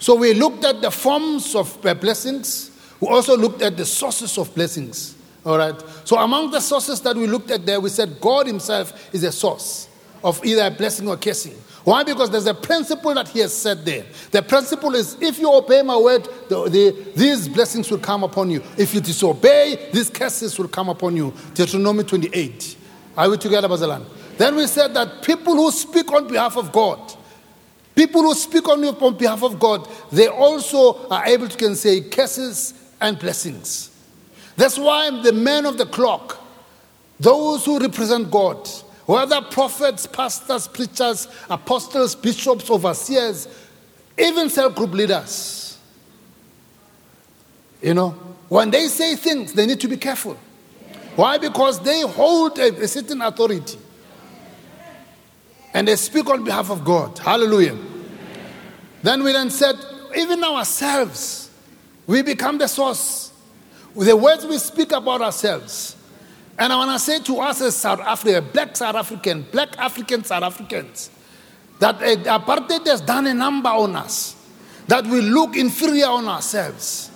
So 0.01 0.17
we 0.17 0.35
looked 0.35 0.65
at 0.65 0.83
the 0.83 0.91
forms 0.91 1.55
of 1.55 1.87
uh, 1.87 1.95
blessings. 1.95 2.71
We 3.01 3.07
also 3.07 3.37
looked 3.37 3.63
at 3.63 3.77
the 3.77 3.87
sources 3.87 4.37
of 4.37 4.53
blessings. 4.55 5.15
All 5.47 5.57
right. 5.57 5.81
So 6.05 6.19
among 6.19 6.51
the 6.51 6.61
sources 6.61 7.01
that 7.03 7.17
we 7.17 7.29
looked 7.29 7.53
at 7.53 7.65
there, 7.65 7.81
we 7.81 7.89
said 7.89 8.21
God 8.21 8.49
Himself 8.49 9.15
is 9.15 9.23
a 9.23 9.31
source 9.31 9.89
of 10.23 10.45
either 10.45 10.67
a 10.67 10.71
blessing 10.71 11.09
or 11.09 11.17
cursing. 11.17 11.55
Why? 11.85 12.05
Because 12.05 12.31
there's 12.31 12.47
a 12.47 12.55
principle 12.55 13.13
that 13.15 13.29
He 13.29 13.41
has 13.41 13.57
said 13.57 13.85
there. 13.85 14.05
The 14.31 14.43
principle 14.43 14.95
is 14.95 15.17
if 15.21 15.39
you 15.39 15.53
obey 15.53 15.83
my 15.83 15.97
word, 15.97 16.29
the, 16.49 16.69
the, 16.69 17.13
these 17.17 17.49
blessings 17.49 17.91
will 17.91 17.99
come 17.99 18.23
upon 18.23 18.51
you. 18.51 18.63
If 18.79 18.95
you 18.95 19.01
disobey, 19.01 19.91
these 19.93 20.09
curses 20.09 20.59
will 20.59 20.69
come 20.69 20.89
upon 20.89 21.17
you. 21.17 21.35
Deuteronomy 21.55 22.05
28. 22.05 22.77
Are 23.17 23.29
we 23.29 23.37
together, 23.37 23.69
Bazalan? 23.69 24.05
Then 24.39 24.57
we 24.57 24.67
said 24.67 24.95
that 24.95 25.23
people 25.23 25.55
who 25.55 25.71
speak 25.71 26.11
on 26.13 26.29
behalf 26.29 26.57
of 26.57 26.73
God, 26.73 27.15
people 27.95 28.23
who 28.23 28.35
speak 28.35 28.69
on, 28.69 28.83
on 28.85 29.17
behalf 29.17 29.43
of 29.43 29.59
God, 29.59 29.89
they 30.11 30.29
also 30.29 31.07
are 31.09 31.27
able 31.27 31.49
to 31.49 31.57
can 31.57 31.75
say 31.75 32.01
curses 32.01 32.75
and 33.01 33.19
blessings. 33.19 33.91
That's 34.57 34.79
why 34.79 35.11
the 35.23 35.33
men 35.33 35.67
of 35.67 35.79
the 35.79 35.87
clock, 35.87 36.39
those 37.19 37.65
who 37.65 37.79
represent 37.79 38.31
God, 38.31 38.69
whether 39.13 39.43
prophets, 39.43 40.07
pastors, 40.07 40.67
preachers, 40.67 41.29
apostles, 41.51 42.15
bishops, 42.15 42.71
overseers, 42.71 43.47
even 44.17 44.49
cell 44.49 44.71
group 44.71 44.93
leaders, 44.93 45.79
you 47.83 47.93
know, 47.93 48.11
when 48.49 48.71
they 48.71 48.89
say 48.89 49.15
things, 49.17 49.53
they 49.53 49.67
need 49.67 49.81
to 49.81 49.89
be 49.89 49.99
careful. 49.99 50.39
Why? 51.15 51.37
Because 51.37 51.79
they 51.81 52.01
hold 52.01 52.59
a, 52.59 52.83
a 52.83 52.89
certain 52.89 53.21
authority 53.21 53.79
and 55.75 55.87
they 55.87 55.97
speak 55.97 56.31
on 56.31 56.43
behalf 56.43 56.71
of 56.71 56.83
God. 56.83 57.19
Hallelujah. 57.19 57.77
Then 59.03 59.23
we 59.23 59.33
then 59.33 59.51
said, 59.51 59.77
even 60.17 60.43
ourselves, 60.43 61.51
we 62.07 62.23
become 62.23 62.57
the 62.57 62.67
source. 62.67 63.31
With 63.95 64.09
the 64.09 64.17
words 64.17 64.47
we 64.47 64.57
speak 64.57 64.93
about 64.93 65.21
ourselves. 65.21 65.97
And 66.59 66.73
I 66.73 66.77
want 66.77 66.93
to 66.93 66.99
say 66.99 67.21
to 67.21 67.41
us 67.41 67.61
as 67.61 67.77
South 67.77 68.01
Africa, 68.01 68.43
black 68.43 68.77
South 68.77 68.95
African, 68.95 69.43
black 69.51 69.77
African 69.79 70.23
South 70.25 70.43
Africans, 70.43 71.11
that 71.79 71.99
apartheid 71.99 72.87
has 72.87 73.01
done 73.01 73.27
a 73.27 73.35
number 73.35 73.71
on 73.71 73.97
us, 73.97 74.37
that 74.87 75.05
we 75.07 75.21
look 75.21 75.57
inferior 75.57 76.07
on 76.07 76.29
ourselves. 76.29 77.11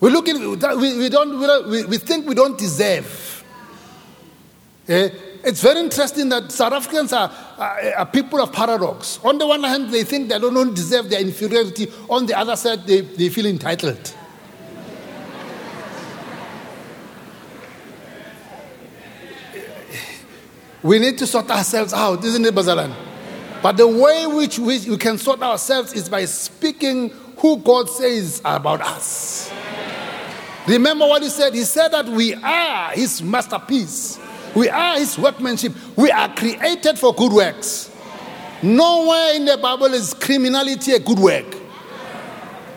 We 0.00 0.10
look 0.10 0.28
in, 0.28 0.40
we, 0.40 0.98
we 0.98 1.08
don't, 1.08 1.68
we, 1.68 1.84
we 1.84 1.98
think 1.98 2.26
we 2.26 2.34
don't 2.34 2.56
deserve. 2.56 3.44
Eh? 4.88 5.10
It's 5.44 5.62
very 5.62 5.80
interesting 5.80 6.28
that 6.30 6.50
South 6.50 6.72
Africans 6.72 7.12
are, 7.12 7.30
are, 7.58 7.94
are, 7.98 8.06
people 8.06 8.40
of 8.40 8.52
paradox. 8.52 9.20
On 9.24 9.38
the 9.38 9.46
one 9.46 9.62
hand, 9.62 9.90
they 9.92 10.02
think 10.02 10.28
they 10.28 10.38
don't 10.38 10.74
deserve 10.74 11.10
their 11.10 11.20
inferiority. 11.20 11.90
On 12.08 12.26
the 12.26 12.36
other 12.36 12.56
side, 12.56 12.86
they, 12.86 13.02
they 13.02 13.28
feel 13.28 13.46
entitled. 13.46 14.14
We 20.82 20.98
need 20.98 21.18
to 21.18 21.26
sort 21.26 21.50
ourselves 21.50 21.92
out, 21.92 22.24
isn't 22.24 22.44
it, 22.44 22.54
Bazalan? 22.54 22.94
But 23.62 23.76
the 23.76 23.88
way 23.88 24.26
which 24.26 24.58
we, 24.58 24.78
we 24.88 24.96
can 24.96 25.18
sort 25.18 25.42
ourselves 25.42 25.92
is 25.92 26.08
by 26.08 26.24
speaking 26.24 27.10
who 27.38 27.58
God 27.58 27.88
says 27.88 28.40
about 28.44 28.80
us. 28.80 29.50
Remember 30.66 31.06
what 31.06 31.22
he 31.22 31.28
said? 31.28 31.54
He 31.54 31.62
said 31.64 31.88
that 31.88 32.06
we 32.06 32.34
are 32.34 32.90
his 32.90 33.22
masterpiece. 33.22 34.18
We 34.54 34.68
are 34.68 34.98
his 34.98 35.18
workmanship. 35.18 35.72
We 35.96 36.10
are 36.10 36.32
created 36.34 36.98
for 36.98 37.14
good 37.14 37.32
works. 37.32 37.90
Nowhere 38.62 39.34
in 39.34 39.44
the 39.44 39.56
Bible 39.56 39.94
is 39.94 40.14
criminality 40.14 40.92
a 40.92 40.98
good 40.98 41.18
work. 41.18 41.46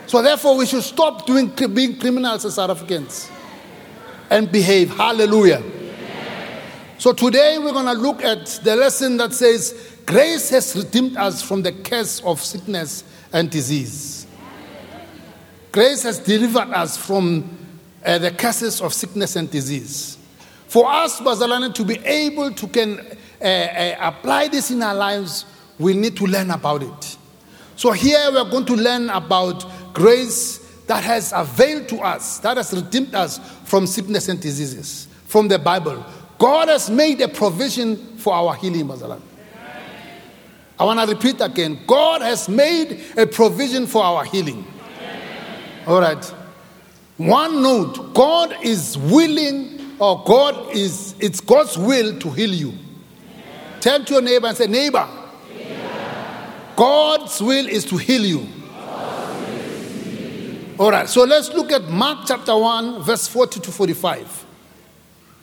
So 0.06 0.22
therefore, 0.22 0.56
we 0.56 0.66
should 0.66 0.82
stop 0.82 1.26
doing 1.26 1.48
being 1.72 1.98
criminals 1.98 2.44
as 2.44 2.54
South 2.54 2.70
Africans 2.70 3.30
and 4.30 4.50
behave. 4.50 4.90
Hallelujah. 4.90 5.62
So 7.02 7.12
today 7.12 7.58
we're 7.58 7.72
going 7.72 7.86
to 7.86 8.00
look 8.00 8.22
at 8.22 8.46
the 8.62 8.76
lesson 8.76 9.16
that 9.16 9.32
says 9.32 9.98
grace 10.06 10.50
has 10.50 10.76
redeemed 10.76 11.16
us 11.16 11.42
from 11.42 11.62
the 11.62 11.72
curse 11.72 12.20
of 12.20 12.40
sickness 12.40 13.02
and 13.32 13.50
disease. 13.50 14.28
Grace 15.72 16.04
has 16.04 16.20
delivered 16.20 16.70
us 16.70 16.96
from 16.96 17.58
uh, 18.06 18.18
the 18.18 18.30
curses 18.30 18.80
of 18.80 18.94
sickness 18.94 19.34
and 19.34 19.50
disease. 19.50 20.16
For 20.68 20.88
us, 20.88 21.20
Bazalane, 21.20 21.74
to 21.74 21.84
be 21.84 21.98
able 22.04 22.52
to 22.52 22.68
can 22.68 23.00
uh, 23.00 23.44
uh, 23.44 23.96
apply 23.98 24.46
this 24.46 24.70
in 24.70 24.80
our 24.80 24.94
lives, 24.94 25.44
we 25.80 25.94
need 25.94 26.16
to 26.18 26.24
learn 26.24 26.52
about 26.52 26.84
it. 26.84 27.16
So 27.74 27.90
here 27.90 28.30
we 28.30 28.36
are 28.36 28.48
going 28.48 28.66
to 28.66 28.76
learn 28.76 29.10
about 29.10 29.92
grace 29.92 30.58
that 30.86 31.02
has 31.02 31.32
availed 31.34 31.88
to 31.88 31.96
us, 31.96 32.38
that 32.38 32.58
has 32.58 32.72
redeemed 32.72 33.16
us 33.16 33.40
from 33.64 33.88
sickness 33.88 34.28
and 34.28 34.40
diseases, 34.40 35.08
from 35.24 35.48
the 35.48 35.58
Bible. 35.58 36.06
God 36.42 36.68
has 36.70 36.90
made 36.90 37.20
a 37.20 37.28
provision 37.28 37.94
for 38.16 38.34
our 38.34 38.56
healing, 38.56 38.88
Bazalane. 38.88 39.20
I 40.76 40.84
want 40.84 40.98
to 40.98 41.14
repeat 41.14 41.40
again. 41.40 41.78
God 41.86 42.20
has 42.20 42.48
made 42.48 43.00
a 43.16 43.28
provision 43.28 43.86
for 43.86 44.02
our 44.02 44.24
healing. 44.24 44.66
All 45.86 46.00
right. 46.00 46.24
One 47.16 47.62
note 47.62 48.12
God 48.12 48.56
is 48.60 48.98
willing, 48.98 49.94
or 50.00 50.24
God 50.24 50.74
is, 50.74 51.14
it's 51.20 51.40
God's 51.40 51.78
will 51.78 52.18
to 52.18 52.30
heal 52.30 52.50
you. 52.50 52.72
Tell 53.78 54.04
to 54.04 54.14
your 54.14 54.22
neighbor 54.22 54.48
and 54.48 54.56
say, 54.56 54.66
Neighbor, 54.66 55.08
God's 56.74 57.40
will 57.40 57.68
is 57.68 57.84
to 57.84 57.96
heal 57.98 58.24
you. 58.24 58.48
All 60.76 60.90
right, 60.90 61.08
so 61.08 61.22
let's 61.22 61.50
look 61.50 61.70
at 61.70 61.84
Mark 61.84 62.26
chapter 62.26 62.56
1, 62.56 63.04
verse 63.04 63.28
40 63.28 63.60
to 63.60 63.70
45. 63.70 64.41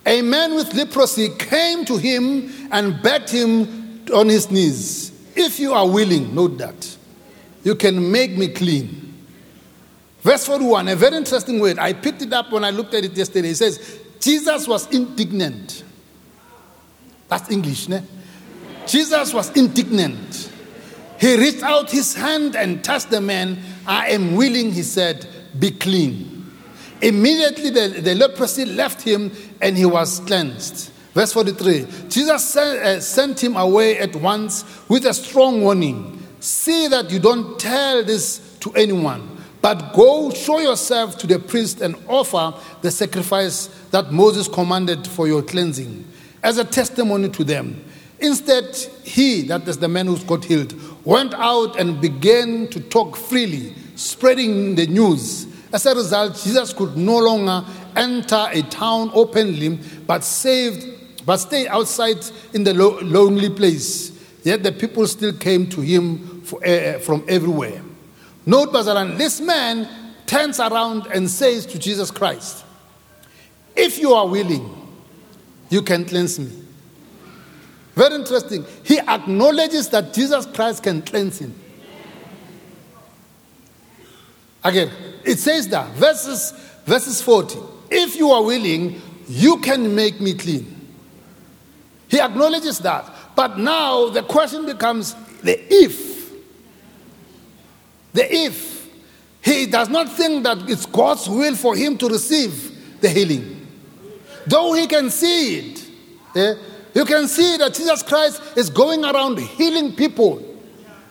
A 0.10 0.24
man 0.24 0.56
with 0.56 0.74
leprosy 0.74 1.30
came 1.38 1.86
to 1.86 1.96
him 1.96 2.52
and 2.72 3.00
begged 3.04 3.30
him 3.30 4.02
on 4.12 4.28
his 4.28 4.50
knees, 4.50 5.12
If 5.36 5.60
you 5.60 5.72
are 5.74 5.88
willing, 5.88 6.34
note 6.34 6.58
that, 6.58 6.98
you 7.64 7.76
can 7.76 8.12
make 8.12 8.36
me 8.36 8.48
clean. 8.48 9.14
Verse 10.22 10.48
41, 10.48 10.88
a 10.88 10.96
very 10.96 11.16
interesting 11.16 11.60
word. 11.60 11.78
I 11.78 11.94
picked 11.94 12.24
it 12.24 12.34
up 12.34 12.52
when 12.52 12.64
I 12.64 12.72
looked 12.72 12.96
at 12.96 13.06
it 13.06 13.16
yesterday. 13.16 13.50
It 13.50 13.58
says, 13.58 14.00
Jesus 14.20 14.68
was 14.68 14.92
indignant. 14.92 15.84
That's 17.28 17.52
English, 17.52 17.88
ne? 17.88 18.02
Jesus 18.88 19.32
was 19.32 19.56
indignant. 19.56 20.52
He 21.20 21.38
reached 21.38 21.62
out 21.62 21.92
his 21.92 22.16
hand 22.16 22.56
and 22.56 22.84
touched 22.84 23.12
the 23.12 23.22
man. 23.22 23.60
I 23.86 24.10
am 24.10 24.36
willing, 24.36 24.72
he 24.72 24.82
said, 24.82 25.28
be 25.60 25.70
clean. 25.70 26.39
Immediately 27.02 27.70
the, 27.70 28.02
the 28.02 28.16
leprosy 28.16 28.66
left 28.66 29.02
him 29.02 29.32
and 29.62 29.78
he 29.78 29.86
was 29.86 30.20
cleansed. 30.22 30.92
Verse 31.14 31.34
43 31.34 31.88
Jesus 32.10 32.46
sent, 32.46 32.80
uh, 32.80 33.00
sent 33.00 33.44
him 33.44 33.56
away 33.56 33.98
at 33.98 34.16
once 34.16 34.64
with 34.88 35.06
a 35.06 35.14
strong 35.14 35.62
warning 35.62 36.16
See 36.40 36.88
that 36.88 37.12
you 37.12 37.20
don't 37.20 37.60
tell 37.60 38.04
this 38.04 38.58
to 38.62 38.72
anyone 38.72 39.38
but 39.62 39.94
go 39.94 40.32
show 40.32 40.60
yourself 40.60 41.18
to 41.18 41.28
the 41.28 41.38
priest 41.38 41.82
and 41.82 41.96
offer 42.08 42.54
the 42.82 42.90
sacrifice 42.90 43.68
that 43.92 44.12
Moses 44.12 44.48
commanded 44.48 45.06
for 45.06 45.28
your 45.28 45.42
cleansing 45.42 46.06
as 46.42 46.58
a 46.58 46.64
testimony 46.64 47.28
to 47.30 47.44
them. 47.44 47.84
Instead, 48.20 48.76
he, 49.04 49.42
that 49.44 49.68
is 49.68 49.78
the 49.78 49.88
man 49.88 50.08
who 50.08 50.18
got 50.20 50.46
healed, 50.46 50.74
went 51.06 51.34
out 51.34 51.78
and 51.80 52.00
began 52.00 52.68
to 52.70 52.80
talk 52.80 53.16
freely, 53.16 53.74
spreading 53.96 54.76
the 54.76 54.88
news. 54.88 55.46
As 55.72 55.86
a 55.86 55.96
result, 55.96 56.40
Jesus 56.44 56.74
could 56.74 56.98
no 56.98 57.20
longer 57.20 57.64
enter 57.96 58.48
a 58.52 58.62
town 58.64 59.12
openly, 59.14 59.80
but 60.08 60.24
saved, 60.24 60.88
but 61.26 61.38
stay 61.38 61.68
outside 61.68 62.18
in 62.54 62.64
the 62.64 62.74
lo- 62.74 63.00
lonely 63.02 63.50
place. 63.50 64.12
Yet 64.44 64.64
the 64.64 64.72
people 64.72 65.06
still 65.06 65.34
came 65.34 65.70
to 65.70 65.82
him 65.82 66.42
for, 66.42 66.66
uh, 66.66 67.00
from 67.00 67.24
everywhere. 67.28 67.82
Note, 68.46 68.72
Bazaran, 68.72 69.18
this 69.18 69.40
man 69.40 69.88
turns 70.26 70.60
around 70.60 71.08
and 71.08 71.30
says 71.30 71.66
to 71.68 71.78
Jesus 71.78 72.10
Christ, 72.10 72.64
If 73.76 74.00
you 74.00 74.14
are 74.14 74.28
willing, 74.28 74.76
you 75.70 75.82
can 75.82 76.06
cleanse 76.06 76.40
me. 76.40 76.50
Very 77.96 78.16
interesting. 78.16 78.66
He 78.84 78.98
acknowledges 79.00 79.90
that 79.90 80.14
Jesus 80.14 80.46
Christ 80.46 80.84
can 80.84 81.02
cleanse 81.02 81.40
him. 81.40 81.59
Again, 84.64 84.92
it 85.24 85.40
says 85.40 85.68
that, 85.70 85.90
verses, 85.92 86.52
verses 86.86 87.22
40. 87.22 87.58
If 87.90 88.16
you 88.16 88.32
are 88.32 88.44
willing, 88.44 89.02
you 89.28 89.58
can 89.58 89.96
make 89.96 90.20
me 90.20 90.34
clean. 90.34 90.76
He 92.08 92.20
acknowledges 92.20 92.80
that. 92.80 93.06
But 93.36 93.58
now 93.58 94.10
the 94.10 94.24
question 94.24 94.66
becomes 94.66 95.14
the 95.42 95.58
if. 95.74 96.32
The 98.14 98.36
if. 98.36 98.90
He 99.42 99.66
does 99.68 99.90
not 99.90 100.12
think 100.12 100.44
that 100.44 100.70
it's 100.70 100.86
God's 100.86 101.30
will 101.30 101.56
for 101.56 101.76
him 101.76 101.98
to 102.00 102.10
receive 102.10 103.00
the 103.00 103.10
healing. 103.10 103.68
Though 104.46 104.74
he 104.74 104.88
can 104.88 105.10
see 105.10 105.60
it. 105.60 105.90
Eh? 106.36 106.56
You 106.96 107.06
can 107.06 107.28
see 107.28 107.58
that 107.58 107.74
Jesus 107.74 108.04
Christ 108.04 108.42
is 108.58 108.70
going 108.70 109.06
around 109.06 109.40
healing 109.40 109.96
people. 109.96 110.44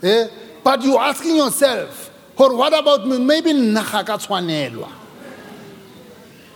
Eh? 0.02 0.28
But 0.62 0.82
you're 0.82 1.00
asking 1.00 1.36
yourself, 1.36 2.07
or 2.38 2.56
what 2.56 2.78
about 2.78 3.06
me? 3.06 3.18
Maybe 3.18 3.52
nakakatswanelwa. 3.52 4.90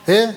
Eh? 0.07 0.33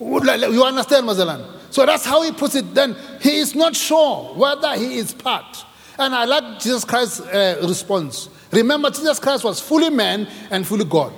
You 0.00 0.64
understand, 0.64 1.06
Mazalan? 1.06 1.44
So 1.70 1.86
that's 1.86 2.04
how 2.04 2.22
he 2.22 2.32
puts 2.32 2.54
it. 2.54 2.74
Then 2.74 2.96
he 3.20 3.38
is 3.38 3.54
not 3.54 3.76
sure 3.76 4.34
whether 4.34 4.74
he 4.76 4.96
is 4.98 5.12
part. 5.12 5.64
And 5.98 6.14
I 6.14 6.24
like 6.24 6.60
Jesus 6.60 6.84
Christ's 6.84 7.20
uh, 7.20 7.64
response. 7.66 8.28
Remember, 8.50 8.90
Jesus 8.90 9.18
Christ 9.18 9.44
was 9.44 9.60
fully 9.60 9.90
man 9.90 10.26
and 10.50 10.66
fully 10.66 10.84
God. 10.84 11.12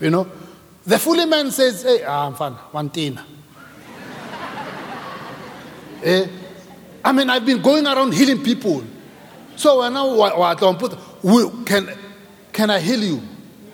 You 0.00 0.10
know, 0.10 0.30
the 0.84 0.98
fully 0.98 1.26
man 1.26 1.50
says, 1.50 1.82
"Hey, 1.82 2.02
ah, 2.04 2.26
I'm 2.26 2.34
fine, 2.34 2.52
one 2.52 2.88
thing." 2.88 3.18
eh? 6.02 6.26
I 7.04 7.12
mean, 7.12 7.30
I've 7.30 7.44
been 7.44 7.62
going 7.62 7.86
around 7.86 8.12
healing 8.14 8.42
people. 8.42 8.82
So 9.56 9.80
when 9.80 9.96
I 9.96 10.54
put, 10.78 10.96
we 11.22 11.64
can 11.64 11.90
can 12.58 12.70
I 12.70 12.80
heal 12.80 13.04
you? 13.04 13.22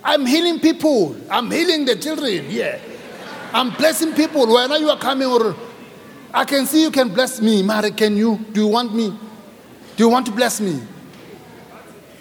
I'm 0.05 0.27
healing 0.27 0.61
people. 0.61 1.17
I'm 1.31 1.51
healing 1.51 1.87
the 1.87 1.97
children. 1.97 2.45
Yeah, 2.51 2.79
I'm 3.51 3.71
blessing 3.71 4.13
people. 4.13 4.47
When 4.47 4.71
you 4.73 4.91
are 4.91 4.99
coming, 4.99 5.27
or 5.27 5.57
I 6.35 6.45
can 6.45 6.67
see 6.67 6.83
you 6.83 6.91
can 6.91 7.09
bless 7.09 7.41
me. 7.41 7.63
Mary, 7.63 7.93
can 7.93 8.15
you? 8.15 8.37
Do 8.53 8.61
you 8.61 8.67
want 8.67 8.95
me? 8.95 9.09
Do 9.97 10.05
you 10.05 10.11
want 10.11 10.27
to 10.27 10.33
bless 10.33 10.61
me? 10.61 10.83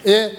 Yeah. 0.05 0.29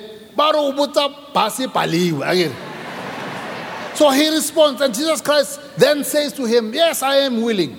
So 3.95 4.11
he 4.11 4.31
responds, 4.31 4.81
and 4.81 4.95
Jesus 4.95 5.21
Christ 5.21 5.61
then 5.77 6.05
says 6.05 6.33
to 6.33 6.47
him, 6.47 6.73
Yes, 6.73 7.03
I 7.03 7.17
am 7.17 7.43
willing. 7.43 7.77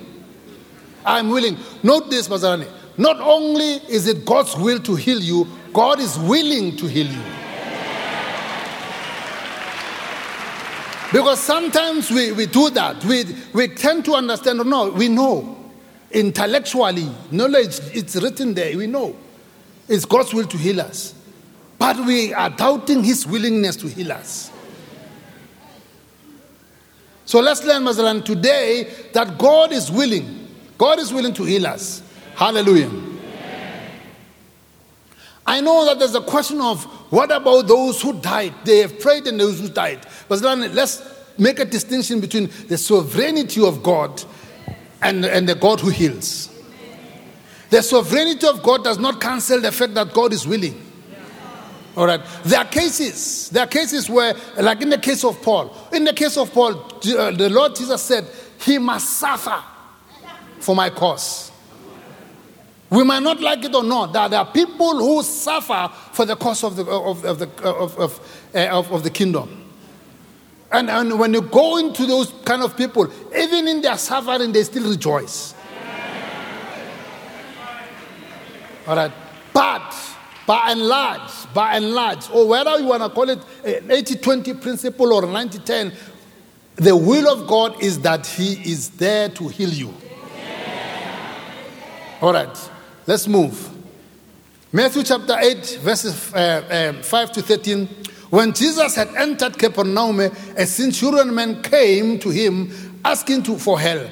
I 1.03 1.17
am 1.17 1.29
willing. 1.29 1.57
Note 1.81 2.11
this, 2.11 2.27
Bazarani. 2.27 2.67
Not 2.95 3.19
only 3.19 3.77
is 3.89 4.07
it 4.07 4.23
God's 4.23 4.55
will 4.55 4.79
to 4.81 4.93
heal 4.93 5.19
you, 5.19 5.47
God 5.73 5.99
is 5.99 6.19
willing 6.19 6.77
to 6.77 6.85
heal 6.85 7.07
you. 7.07 7.23
Because 11.15 11.39
sometimes 11.39 12.11
we, 12.11 12.33
we 12.33 12.45
do 12.45 12.69
that. 12.71 13.01
We, 13.05 13.23
we 13.53 13.69
tend 13.69 14.03
to 14.03 14.15
understand, 14.15 14.59
no, 14.65 14.89
we 14.89 15.07
know. 15.07 15.57
Intellectually, 16.11 17.09
knowledge, 17.31 17.79
it's 17.93 18.17
written 18.17 18.53
there, 18.53 18.75
we 18.77 18.85
know. 18.85 19.15
It's 19.87 20.03
God's 20.03 20.33
will 20.33 20.45
to 20.45 20.57
heal 20.57 20.81
us. 20.81 21.15
But 21.77 22.05
we 22.05 22.33
are 22.33 22.49
doubting 22.49 23.01
His 23.05 23.25
willingness 23.25 23.77
to 23.77 23.87
heal 23.87 24.11
us. 24.11 24.51
So 27.23 27.39
let's 27.39 27.63
learn, 27.63 27.83
Mazalan, 27.83 28.25
today 28.25 28.91
that 29.13 29.37
God 29.37 29.71
is 29.71 29.89
willing. 29.89 30.49
God 30.77 30.99
is 30.99 31.13
willing 31.13 31.33
to 31.35 31.45
heal 31.45 31.65
us. 31.65 32.03
Hallelujah. 32.35 32.91
I 35.45 35.61
know 35.61 35.85
that 35.85 35.99
there's 35.99 36.15
a 36.15 36.21
question 36.21 36.59
of 36.59 36.83
what 37.11 37.31
about 37.31 37.67
those 37.67 38.01
who 38.01 38.13
died? 38.13 38.53
They 38.63 38.79
have 38.79 38.99
prayed 38.99 39.27
and 39.27 39.39
those 39.39 39.59
who 39.59 39.69
died. 39.69 40.05
But 40.27 40.41
let's 40.41 41.03
make 41.37 41.59
a 41.59 41.65
distinction 41.65 42.19
between 42.19 42.49
the 42.67 42.77
sovereignty 42.77 43.63
of 43.63 43.83
God 43.83 44.23
and, 45.01 45.23
and 45.23 45.47
the 45.47 45.55
God 45.55 45.79
who 45.79 45.89
heals. 45.89 46.49
The 47.69 47.81
sovereignty 47.81 48.47
of 48.47 48.63
God 48.63 48.83
does 48.83 48.97
not 48.97 49.21
cancel 49.21 49.61
the 49.61 49.71
fact 49.71 49.93
that 49.95 50.13
God 50.13 50.33
is 50.33 50.47
willing. 50.47 50.81
All 51.95 52.07
right. 52.07 52.21
There 52.43 52.59
are 52.59 52.65
cases. 52.65 53.49
There 53.49 53.63
are 53.63 53.67
cases 53.67 54.09
where, 54.09 54.35
like 54.57 54.81
in 54.81 54.89
the 54.89 54.97
case 54.97 55.23
of 55.23 55.41
Paul, 55.41 55.75
in 55.93 56.03
the 56.03 56.13
case 56.13 56.37
of 56.37 56.51
Paul, 56.51 56.73
uh, 56.73 57.31
the 57.31 57.49
Lord 57.49 57.75
Jesus 57.75 58.01
said, 58.01 58.27
He 58.59 58.77
must 58.77 59.17
suffer 59.17 59.63
for 60.59 60.75
my 60.75 60.89
cause. 60.89 61.51
We 62.89 63.03
might 63.03 63.23
not 63.23 63.41
like 63.41 63.63
it 63.65 63.73
or 63.73 63.83
not. 63.83 64.13
That 64.13 64.31
there 64.31 64.39
are 64.39 64.51
people 64.51 64.97
who 64.97 65.23
suffer 65.23 65.91
for 66.11 66.25
the 66.25 66.35
cause 66.35 66.63
of 66.63 66.75
the, 66.75 66.85
of, 66.85 67.25
of 67.25 67.39
the, 67.39 67.47
of, 67.63 67.97
of, 67.97 68.41
uh, 68.53 68.67
of, 68.67 68.91
of 68.91 69.03
the 69.03 69.09
kingdom. 69.09 69.63
And, 70.71 70.89
and 70.89 71.19
when 71.19 71.33
you 71.33 71.41
go 71.41 71.77
into 71.77 72.05
those 72.05 72.33
kind 72.43 72.61
of 72.61 72.75
people, 72.75 73.11
even 73.35 73.67
in 73.67 73.81
their 73.81 73.97
suffering, 73.97 74.51
they 74.51 74.63
still 74.63 74.89
rejoice. 74.89 75.53
All 78.87 78.95
right. 78.95 79.11
But 79.51 79.95
by 80.45 80.71
and 80.71 80.81
large, 80.81 81.53
by 81.53 81.75
and 81.77 81.91
large, 81.91 82.29
or 82.29 82.47
whether 82.47 82.77
you 82.79 82.85
want 82.85 83.01
to 83.01 83.09
call 83.09 83.29
it 83.29 83.39
an 83.63 83.89
80 83.89 84.17
20 84.17 84.53
principle 84.55 85.13
or 85.13 85.25
90 85.25 85.59
10, 85.59 85.93
the 86.75 86.95
will 86.95 87.27
of 87.27 87.47
God 87.47 87.81
is 87.81 87.99
that 88.01 88.27
He 88.27 88.53
is 88.71 88.89
there 88.91 89.29
to 89.29 89.47
heal 89.47 89.69
you. 89.69 89.93
All 92.21 92.33
right. 92.33 92.69
Let's 93.07 93.27
move. 93.27 93.69
Matthew 94.71 95.03
chapter 95.03 95.37
8, 95.39 95.79
verses 95.81 96.33
uh, 96.33 96.93
uh, 96.97 97.03
5 97.03 97.31
to 97.33 97.41
13. 97.41 97.87
When 98.31 98.51
Jesus 98.51 98.95
had 98.95 99.09
entered 99.15 99.57
Capernaum, 99.57 100.19
a 100.19 100.65
centurion 100.65 101.33
man 101.33 101.61
came 101.61 102.17
to 102.19 102.29
him 102.29 102.71
asking 103.05 103.43
to, 103.43 103.57
for 103.57 103.79
help. 103.79 104.11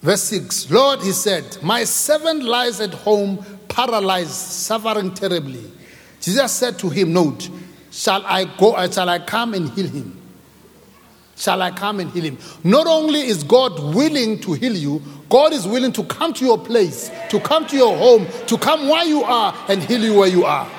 Verse 0.00 0.22
6 0.24 0.70
Lord, 0.70 1.00
he 1.00 1.12
said, 1.12 1.44
My 1.62 1.84
servant 1.84 2.42
lies 2.42 2.80
at 2.80 2.94
home, 2.94 3.44
paralyzed, 3.68 4.30
suffering 4.30 5.12
terribly. 5.14 5.70
Jesus 6.20 6.52
said 6.52 6.78
to 6.78 6.88
him, 6.88 7.12
Note, 7.12 7.50
shall 7.90 8.24
I 8.24 8.44
go, 8.44 8.74
shall 8.90 9.08
I 9.08 9.18
come 9.18 9.52
and 9.54 9.68
heal 9.70 9.86
him? 9.86 10.23
Shall 11.36 11.62
I 11.62 11.70
come 11.70 12.00
and 12.00 12.10
heal 12.12 12.24
him? 12.24 12.38
Not 12.62 12.86
only 12.86 13.20
is 13.20 13.42
God 13.42 13.94
willing 13.94 14.40
to 14.40 14.52
heal 14.52 14.76
you, 14.76 15.02
God 15.28 15.52
is 15.52 15.66
willing 15.66 15.92
to 15.92 16.04
come 16.04 16.32
to 16.34 16.44
your 16.44 16.58
place, 16.58 17.10
to 17.30 17.40
come 17.40 17.66
to 17.66 17.76
your 17.76 17.96
home, 17.96 18.26
to 18.46 18.56
come 18.56 18.88
where 18.88 19.04
you 19.04 19.24
are 19.24 19.54
and 19.68 19.82
heal 19.82 20.02
you 20.02 20.18
where 20.18 20.28
you 20.28 20.44
are. 20.44 20.70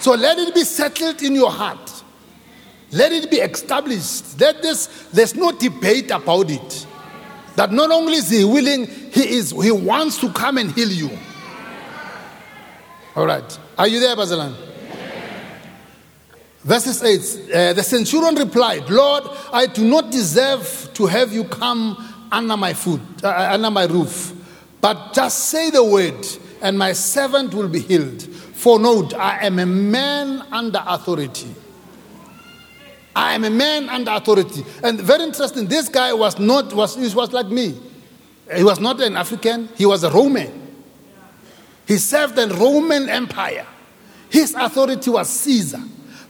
So 0.00 0.14
let 0.14 0.38
it 0.38 0.54
be 0.54 0.64
settled 0.64 1.22
in 1.22 1.34
your 1.34 1.50
heart. 1.50 2.02
Let 2.90 3.12
it 3.12 3.30
be 3.30 3.38
established. 3.38 4.40
Let 4.40 4.62
this, 4.62 5.08
there's 5.12 5.34
no 5.34 5.52
debate 5.52 6.10
about 6.10 6.50
it. 6.50 6.86
That 7.56 7.72
not 7.72 7.90
only 7.90 8.14
is 8.14 8.30
he 8.30 8.44
willing, 8.44 8.86
he 8.86 9.36
is 9.36 9.50
he 9.50 9.70
wants 9.70 10.18
to 10.18 10.32
come 10.32 10.58
and 10.58 10.72
heal 10.72 10.90
you. 10.90 11.10
All 13.14 13.26
right. 13.26 13.58
Are 13.78 13.86
you 13.86 14.00
there, 14.00 14.16
Bazalan? 14.16 14.73
Verses 16.64 17.02
8 17.02 17.54
uh, 17.54 17.72
The 17.74 17.82
centurion 17.82 18.34
replied, 18.34 18.88
Lord, 18.88 19.24
I 19.52 19.66
do 19.66 19.84
not 19.84 20.10
deserve 20.10 20.90
to 20.94 21.06
have 21.06 21.32
you 21.32 21.44
come 21.44 21.96
under 22.32 22.56
my 22.56 22.72
foot, 22.72 23.00
uh, 23.22 23.50
under 23.52 23.70
my 23.70 23.84
roof, 23.84 24.32
but 24.80 25.12
just 25.12 25.50
say 25.50 25.70
the 25.70 25.84
word, 25.84 26.26
and 26.62 26.78
my 26.78 26.92
servant 26.92 27.52
will 27.52 27.68
be 27.68 27.80
healed. 27.80 28.22
For 28.22 28.78
note, 28.78 29.12
I 29.14 29.44
am 29.46 29.58
a 29.58 29.66
man 29.66 30.42
under 30.50 30.82
authority. 30.86 31.54
I 33.14 33.34
am 33.34 33.44
a 33.44 33.50
man 33.50 33.88
under 33.90 34.10
authority. 34.12 34.64
And 34.82 34.98
very 35.00 35.22
interesting, 35.22 35.66
this 35.66 35.88
guy 35.88 36.12
was 36.12 36.38
not, 36.38 36.72
was, 36.72 36.96
he 36.96 37.14
was 37.14 37.32
like 37.32 37.46
me. 37.46 37.78
He 38.54 38.64
was 38.64 38.80
not 38.80 39.00
an 39.00 39.16
African, 39.16 39.68
he 39.76 39.86
was 39.86 40.02
a 40.02 40.10
Roman. 40.10 40.62
He 41.86 41.98
served 41.98 42.36
the 42.36 42.48
Roman 42.48 43.08
Empire. 43.10 43.66
His 44.30 44.54
authority 44.54 45.10
was 45.10 45.28
Caesar. 45.28 45.82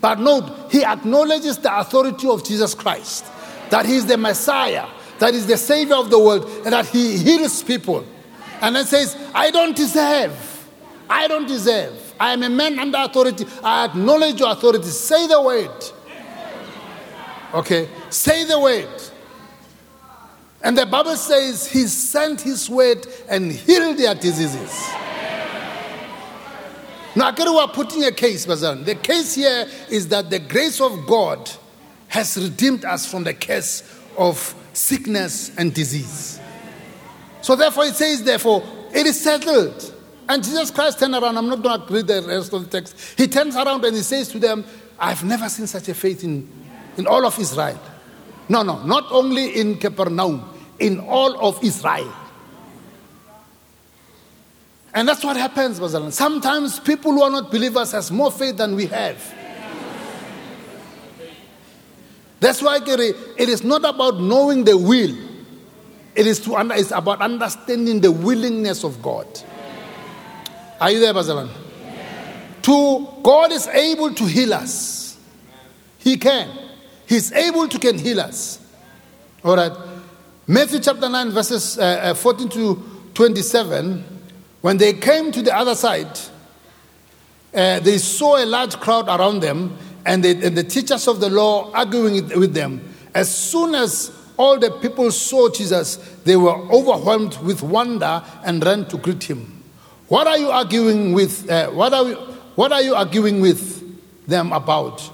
But 0.05 0.21
note, 0.21 0.71
he 0.71 0.85
acknowledges 0.85 1.57
the 1.57 1.75
authority 1.79 2.29
of 2.29 2.45
Jesus 2.45 2.75
Christ, 2.75 3.25
that 3.71 3.87
he 3.87 3.97
is 3.97 4.05
the 4.05 4.19
Messiah, 4.19 4.87
that 5.19 5.33
is 5.33 5.47
the 5.47 5.57
Savior 5.57 5.95
of 5.95 6.11
the 6.11 6.19
world, 6.19 6.45
and 6.67 6.75
that 6.75 6.85
he 6.85 7.17
heals 7.17 7.63
people. 7.63 8.05
And 8.61 8.77
then 8.77 8.85
says, 8.85 9.17
I 9.35 9.51
don't 9.51 9.75
deserve. 9.75 10.69
I 11.09 11.27
don't 11.27 11.49
deserve. 11.49 11.99
I 12.21 12.35
am 12.35 12.43
a 12.43 12.51
man 12.51 12.79
under 12.79 12.99
authority. 12.99 13.47
I 13.63 13.87
acknowledge 13.87 14.41
your 14.41 14.53
authority. 14.53 14.85
Say 14.89 15.27
the 15.27 15.41
word. 15.41 15.85
Okay? 17.55 17.89
Say 18.11 18.45
the 18.45 18.61
word. 18.61 19.03
And 20.61 20.77
the 20.77 20.85
Bible 20.85 21.17
says 21.17 21.67
he 21.67 21.87
sent 21.87 22.43
his 22.43 22.69
word 22.69 23.07
and 23.31 23.51
healed 23.51 23.97
their 23.97 24.15
diseases. 24.15 24.87
Now, 27.17 27.33
I 27.37 27.63
are 27.63 27.69
putting 27.69 28.05
a 28.05 28.13
case, 28.13 28.45
Bazan. 28.45 28.85
The 28.85 28.97
case 28.97 29.35
here 29.37 29.69
is 29.89 30.09
that 30.09 30.31
the 30.31 30.41
grace 30.41 30.81
of 30.81 31.07
God 31.07 31.51
has 32.09 32.37
redeemed 32.37 32.85
us 32.85 33.07
from 33.07 33.25
the 33.25 33.35
curse 33.35 33.83
of 34.19 34.55
sickness 34.73 35.57
and 35.57 35.73
disease. 35.73 36.41
So, 37.41 37.55
therefore, 37.55 37.85
it 37.85 37.95
says, 37.95 38.25
therefore, 38.25 38.65
it 38.93 39.07
is 39.07 39.21
settled. 39.21 39.93
And 40.29 40.43
Jesus 40.43 40.71
Christ 40.71 40.99
turned 40.99 41.15
around. 41.15 41.37
I'm 41.37 41.49
not 41.49 41.63
going 41.63 41.87
to 41.87 41.93
read 41.93 42.07
the 42.07 42.23
rest 42.23 42.53
of 42.53 42.69
the 42.69 42.81
text. 42.81 43.19
He 43.19 43.29
turns 43.29 43.55
around 43.55 43.85
and 43.85 43.95
he 43.95 44.03
says 44.03 44.29
to 44.29 44.39
them, 44.39 44.65
I've 44.99 45.25
never 45.25 45.49
seen 45.49 45.67
such 45.67 45.89
a 45.89 45.95
faith 45.95 46.25
in, 46.25 46.51
in 46.97 47.07
all 47.07 47.27
of 47.27 47.39
Israel. 47.39 47.79
No, 48.49 48.63
no, 48.63 48.83
not 48.85 49.05
only 49.11 49.61
in 49.61 49.79
Capernaum, 49.79 50.49
in 50.79 51.01
all 51.01 51.39
of 51.47 51.63
Israel. 51.63 52.13
And 54.95 55.09
that's 55.09 55.25
what 55.25 55.37
happens, 55.37 55.81
Bazalan. 55.81 56.13
Sometimes 56.13 56.79
people 56.79 57.13
who 57.13 57.23
are 57.23 57.31
not 57.31 57.51
believers 57.51 57.91
has 57.91 58.13
more 58.13 58.31
faith 58.31 58.57
than 58.57 58.77
we 58.77 58.87
have. 58.87 59.35
That's 62.39 62.63
why 62.63 62.79
it 62.85 63.49
is 63.49 63.65
not 63.65 63.85
about 63.85 64.21
knowing 64.21 64.63
the 64.63 64.77
will. 64.79 65.17
It 66.15 66.29
is 66.29 66.39
to 66.41 66.57
it's 66.75 66.93
about 66.93 67.21
understanding 67.23 68.01
the 68.01 68.13
willingness 68.13 68.85
of 68.85 69.03
God. 69.03 69.27
Are 70.81 70.93
you 70.93 71.01
there, 71.01 71.13
Bazalan? 71.13 71.49
To 72.63 73.09
God 73.23 73.51
is 73.51 73.67
able 73.67 74.15
to 74.15 74.25
heal 74.25 74.55
us. 74.55 75.19
He 75.99 76.17
can. 76.17 76.57
He's 77.07 77.33
able 77.33 77.69
to 77.69 77.79
can 77.79 77.99
heal 77.99 78.21
us. 78.21 78.61
All 79.43 79.57
right. 79.57 79.73
Matthew 80.47 80.79
chapter 80.79 81.09
9, 81.09 81.31
verses 81.31 81.79
uh, 81.79 81.83
uh 81.83 82.15
14 82.15 82.49
to 82.51 82.83
27. 83.15 84.14
When 84.65 84.79
they 84.79 84.95
came 84.95 85.31
to 85.33 85.43
the 85.43 85.55
other 85.55 85.75
side, 85.75 86.19
uh, 87.53 87.81
they 87.81 87.99
saw 87.99 88.43
a 88.43 88.47
large 88.47 88.81
crowd 88.81 89.09
around 89.09 89.41
them 89.41 89.77
and, 90.07 90.25
they, 90.25 90.31
and, 90.43 90.57
the 90.57 90.65
teachers 90.65 91.07
of 91.07 91.21
the 91.21 91.29
law 91.29 91.71
arguing 91.73 92.27
with 92.41 92.55
them. 92.55 92.81
As 93.15 93.29
soon 93.31 93.75
as 93.75 94.11
all 94.39 94.59
the 94.59 94.71
people 94.71 95.11
saw 95.11 95.51
Jesus, 95.51 95.97
they 96.25 96.37
were 96.37 96.57
overwhelmed 96.73 97.37
with 97.43 97.63
wonder 97.63 98.25
and 98.43 98.65
ran 98.65 98.87
to 98.87 98.97
greet 98.97 99.25
him. 99.25 99.63
What 100.09 100.27
are 100.27 100.39
you 100.39 100.49
arguing 100.49 101.13
with? 101.13 101.51
Uh, 101.51 101.69
what, 101.69 101.93
are 101.93 102.05
we, 102.07 102.13
what 102.55 102.73
are 102.73 102.81
you 102.81 102.95
arguing 102.95 103.43
with 103.43 104.27
them 104.27 104.51
about? 104.51 105.11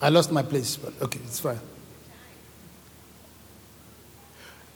I 0.00 0.10
lost 0.10 0.30
my 0.30 0.44
place, 0.44 0.76
but 0.76 0.92
okay, 1.02 1.18
it's 1.24 1.40
fine. 1.40 1.58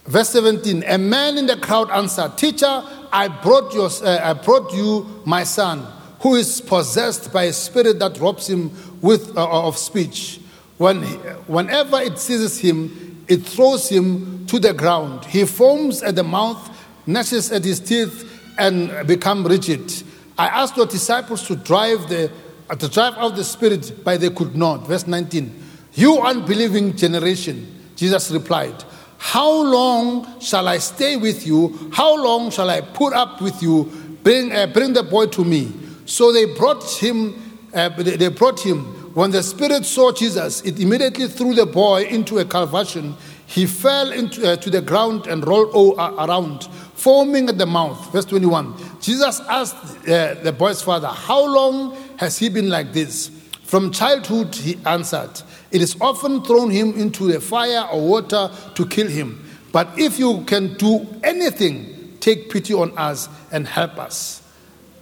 Verse 0.07 0.31
17 0.31 0.85
A 0.87 0.99
man 0.99 1.39
in 1.39 1.47
the 1.47 1.57
crowd 1.57 1.91
answered, 1.91 2.37
Teacher, 2.37 2.83
I 3.13 3.29
brought, 3.29 3.73
your, 3.75 3.91
uh, 4.03 4.21
I 4.23 4.33
brought 4.33 4.73
you 4.73 5.23
my 5.25 5.45
son, 5.45 5.87
who 6.21 6.35
is 6.35 6.61
possessed 6.61 7.33
by 7.33 7.45
a 7.45 7.53
spirit 7.53 7.99
that 7.99 8.19
robs 8.19 8.49
him 8.49 8.71
with, 9.01 9.37
uh, 9.37 9.67
of 9.67 9.77
speech. 9.77 10.41
When, 10.79 11.03
whenever 11.47 12.01
it 12.01 12.19
seizes 12.19 12.59
him, 12.59 13.25
it 13.29 13.45
throws 13.45 13.89
him 13.89 14.47
to 14.47 14.59
the 14.59 14.73
ground. 14.73 15.25
He 15.27 15.45
foams 15.45 16.03
at 16.03 16.17
the 16.17 16.25
mouth, 16.25 16.69
gnashes 17.07 17.53
at 17.53 17.65
his 17.65 17.81
teeth 17.81 18.27
and 18.59 19.07
become 19.07 19.47
rigid. 19.47 19.93
I 20.39 20.47
asked 20.47 20.77
your 20.77 20.87
disciples 20.87 21.47
to 21.47 21.57
drive 21.57 22.09
the 22.09 22.31
uh, 22.71 22.77
to 22.77 22.89
drive 22.89 23.15
out 23.19 23.35
the 23.35 23.43
spirit, 23.43 23.93
but 24.05 24.21
they 24.21 24.31
could 24.31 24.55
not. 24.55 24.87
Verse 24.87 25.07
19. 25.07 25.53
You 25.95 26.21
unbelieving 26.21 26.97
generation, 26.97 27.67
Jesus 27.97 28.31
replied, 28.31 28.85
How 29.23 29.53
long 29.53 30.41
shall 30.41 30.67
I 30.67 30.79
stay 30.79 31.17
with 31.17 31.47
you? 31.47 31.91
How 31.93 32.17
long 32.17 32.51
shall 32.51 32.71
I 32.71 32.81
put 32.81 33.13
up 33.13 33.43
with 33.43 33.63
you? 33.63 33.85
Bring, 34.25 34.51
uh, 34.51 34.67
bring 34.67 34.95
the 34.95 35.03
boy 35.03 35.27
to 35.27 35.45
me. 35.45 35.71
So 36.07 36.33
they 36.33 36.47
brought 36.47 36.83
him. 36.91 37.59
Uh, 37.73 37.91
they 37.91 38.29
brought 38.29 38.59
him. 38.59 38.83
When 39.15 39.31
the 39.31 39.43
spirit 39.43 39.85
saw 39.85 40.11
Jesus, 40.11 40.63
it 40.63 40.81
immediately 40.81 41.29
threw 41.29 41.55
the 41.55 41.67
boy 41.67 42.05
into 42.05 42.39
a 42.39 42.47
convulsion. 42.47 43.15
He 43.47 43.67
fell 43.67 44.11
into, 44.11 44.53
uh, 44.53 44.57
to 44.57 44.71
the 44.71 44.81
ground 44.81 45.27
and 45.27 45.47
rolled 45.47 45.99
around, 45.99 46.65
foaming 46.95 47.51
at 47.51 47.59
the 47.59 47.67
mouth. 47.67 48.11
Verse 48.13 48.25
21. 48.25 48.75
Jesus 49.03 49.41
asked 49.51 50.09
uh, 50.09 50.35
the 50.43 50.55
boy's 50.57 50.81
father, 50.81 51.09
How 51.09 51.45
long 51.45 51.95
has 52.17 52.39
he 52.39 52.49
been 52.49 52.71
like 52.71 52.95
this? 52.95 53.31
From 53.65 53.93
childhood, 53.93 54.55
he 54.55 54.79
answered. 54.87 55.43
It 55.71 55.83
is 55.83 55.97
often 56.01 56.43
thrown 56.43 56.71
him 56.71 56.95
into 56.99 57.31
the 57.31 57.41
fire 57.41 57.87
or 57.93 58.07
water 58.07 58.51
to 58.75 58.87
kill 58.87 59.09
him. 59.09 59.49
But 59.73 59.99
if 59.99 60.19
you 60.19 60.43
can 60.45 60.75
do 60.75 61.07
anything, 61.23 62.17
take 62.21 62.51
pity 62.51 62.75
on 62.75 62.97
us 62.99 63.29
and 63.53 63.67
help 63.67 63.99
us. 63.99 64.43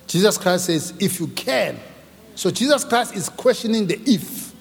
Jesus 0.06 0.36
Christ 0.36 0.66
says, 0.66 0.94
If 1.00 1.20
you 1.20 1.28
can. 1.28 1.78
So 2.34 2.50
Jesus 2.50 2.84
Christ 2.84 3.16
is 3.16 3.28
questioning 3.28 3.86
the 3.86 4.00
if. 4.06 4.52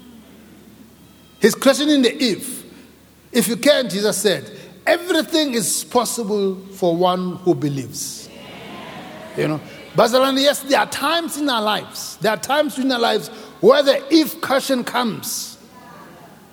He's 1.39 1.55
questioning 1.55 2.01
the 2.01 2.23
if. 2.23 2.65
If 3.31 3.47
you 3.47 3.57
can, 3.57 3.89
Jesus 3.89 4.17
said, 4.17 4.51
everything 4.87 5.53
is 5.53 5.83
possible 5.83 6.55
for 6.55 6.95
one 6.95 7.35
who 7.37 7.53
believes. 7.53 8.29
You 9.35 9.49
know, 9.49 9.61
but 9.95 10.09
yes, 10.37 10.61
there 10.61 10.79
are 10.79 10.89
times 10.89 11.37
in 11.37 11.47
our 11.49 11.61
lives, 11.61 12.17
there 12.17 12.31
are 12.31 12.37
times 12.37 12.79
in 12.79 12.91
our 12.91 12.99
lives 12.99 13.27
where 13.59 13.83
the 13.83 14.03
if 14.11 14.41
question 14.41 14.83
comes 14.83 15.56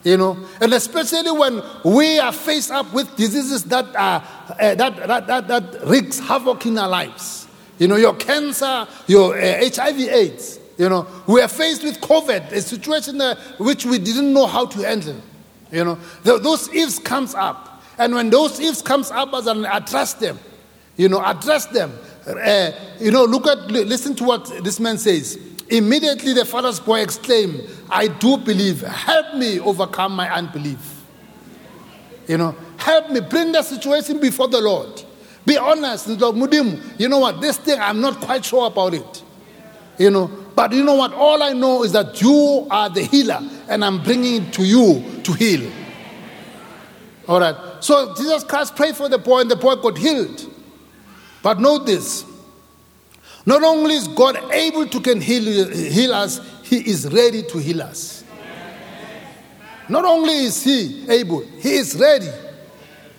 you 0.04 0.18
know, 0.18 0.38
and 0.60 0.72
especially 0.74 1.30
when 1.30 1.62
we 1.82 2.18
are 2.18 2.32
faced 2.32 2.70
up 2.70 2.92
with 2.92 3.16
diseases 3.16 3.64
that 3.64 3.86
are 3.96 4.22
uh, 4.50 4.74
that, 4.74 4.96
that, 4.96 5.26
that, 5.26 5.48
that 5.48 5.86
wreaks 5.86 6.18
havoc 6.18 6.66
in 6.66 6.76
our 6.78 6.88
lives. 6.88 7.48
You 7.78 7.88
know, 7.88 7.96
your 7.96 8.14
cancer, 8.14 8.86
your 9.06 9.36
uh, 9.36 9.60
HIV/AIDS. 9.62 10.60
You 10.76 10.88
know, 10.88 11.06
we 11.26 11.40
are 11.40 11.48
faced 11.48 11.82
with 11.82 12.00
COVID, 12.00 12.52
a 12.52 12.60
situation 12.60 13.20
which 13.58 13.86
we 13.86 13.98
didn't 13.98 14.32
know 14.32 14.46
how 14.46 14.66
to 14.66 14.82
handle. 14.82 15.20
You 15.72 15.84
know, 15.84 15.98
the, 16.22 16.38
those 16.38 16.68
ifs 16.74 16.98
comes 16.98 17.34
up, 17.34 17.82
and 17.98 18.14
when 18.14 18.28
those 18.28 18.60
ifs 18.60 18.82
comes 18.82 19.10
up, 19.10 19.32
as 19.34 19.46
an 19.46 19.64
address 19.64 20.14
them. 20.14 20.38
You 20.96 21.08
know, 21.08 21.24
address 21.24 21.66
them. 21.66 21.92
Uh, 22.26 22.70
you 23.00 23.10
know, 23.10 23.24
look 23.24 23.46
at 23.46 23.58
listen 23.70 24.14
to 24.16 24.24
what 24.24 24.44
this 24.62 24.78
man 24.78 24.98
says. 24.98 25.38
Immediately 25.68 26.34
the 26.34 26.44
father's 26.44 26.78
boy 26.78 27.00
exclaimed, 27.00 27.68
I 27.90 28.08
do 28.08 28.36
believe. 28.36 28.82
Help 28.82 29.36
me 29.36 29.60
overcome 29.60 30.12
my 30.14 30.32
unbelief. 30.32 31.02
You 32.28 32.38
know, 32.38 32.54
help 32.76 33.10
me 33.10 33.20
bring 33.20 33.52
the 33.52 33.62
situation 33.62 34.20
before 34.20 34.48
the 34.48 34.60
Lord. 34.60 35.02
Be 35.46 35.56
honest. 35.58 36.08
Mudim, 36.08 36.98
you 36.98 37.08
know 37.08 37.18
what? 37.18 37.40
This 37.40 37.58
thing, 37.58 37.78
I'm 37.78 38.00
not 38.00 38.20
quite 38.20 38.44
sure 38.44 38.66
about 38.66 38.94
it. 38.94 39.22
You 39.98 40.10
know, 40.10 40.26
but 40.54 40.72
you 40.72 40.82
know 40.82 40.94
what? 40.94 41.12
All 41.12 41.42
I 41.42 41.52
know 41.52 41.84
is 41.84 41.92
that 41.92 42.20
you 42.20 42.66
are 42.70 42.88
the 42.90 43.02
healer, 43.02 43.40
and 43.68 43.84
I'm 43.84 44.02
bringing 44.02 44.44
it 44.44 44.52
to 44.54 44.64
you 44.64 45.20
to 45.22 45.32
heal. 45.32 45.70
All 47.28 47.40
right. 47.40 47.56
So 47.80 48.14
Jesus 48.14 48.44
Christ 48.44 48.76
prayed 48.76 48.96
for 48.96 49.08
the 49.08 49.18
boy, 49.18 49.40
and 49.40 49.50
the 49.50 49.56
boy 49.56 49.76
got 49.76 49.96
healed. 49.98 50.50
But 51.42 51.60
note 51.60 51.86
this 51.86 52.24
not 53.46 53.62
only 53.62 53.94
is 53.94 54.08
God 54.08 54.36
able 54.52 54.86
to 54.86 55.00
can 55.00 55.20
heal, 55.20 55.68
heal 55.70 56.14
us, 56.14 56.40
He 56.62 56.88
is 56.88 57.12
ready 57.12 57.42
to 57.42 57.58
heal 57.58 57.82
us. 57.82 58.24
Not 59.88 60.04
only 60.04 60.46
is 60.46 60.62
He 60.62 61.06
able, 61.10 61.40
He 61.40 61.74
is 61.74 61.94
ready. 61.96 62.30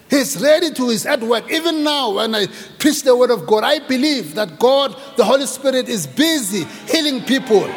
He's 0.10 0.42
ready 0.42 0.72
to 0.72 0.90
His 0.90 1.06
at 1.06 1.22
work. 1.22 1.52
Even 1.52 1.84
now, 1.84 2.16
when 2.16 2.34
I 2.36 2.48
preach 2.80 3.04
the 3.04 3.16
word 3.16 3.32
of 3.32 3.46
God, 3.46 3.64
I 3.64 3.80
believe 3.80 4.36
that 4.36 4.60
God, 4.60 4.96
the 5.16 5.24
Holy 5.24 5.46
Spirit, 5.46 5.90
is 5.90 6.08
busy 6.08 6.64
healing 6.88 7.24
people. 7.24 7.68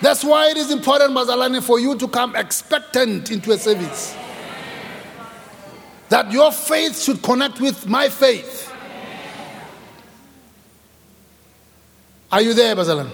That's 0.00 0.22
why 0.22 0.50
it 0.50 0.58
is 0.58 0.70
important, 0.70 1.12
Mazalani, 1.12 1.62
for 1.62 1.80
you 1.80 1.96
to 1.96 2.08
come 2.08 2.36
expectant 2.36 3.30
into 3.30 3.52
a 3.52 3.58
service. 3.58 4.14
That 6.10 6.30
your 6.30 6.52
faith 6.52 7.02
should 7.02 7.22
connect 7.22 7.58
with 7.58 7.86
my 7.86 8.10
faith. 8.10 8.73
Are 12.34 12.42
you 12.42 12.52
there, 12.52 12.74
Bazalan? 12.74 13.08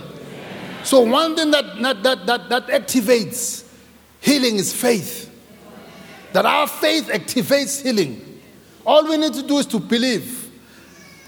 So, 0.83 1.02
one 1.02 1.37
thing 1.37 1.50
that, 1.50 1.78
that, 1.83 2.02
that, 2.02 2.26
that, 2.26 2.48
that 2.48 2.66
activates 2.68 3.68
healing 4.18 4.56
is 4.56 4.72
faith. 4.72 5.30
That 6.33 6.46
our 6.46 6.66
faith 6.66 7.09
activates 7.09 7.83
healing. 7.83 8.40
All 8.87 9.06
we 9.06 9.18
need 9.18 9.35
to 9.35 9.42
do 9.42 9.59
is 9.59 9.66
to 9.66 9.78
believe. 9.78 10.50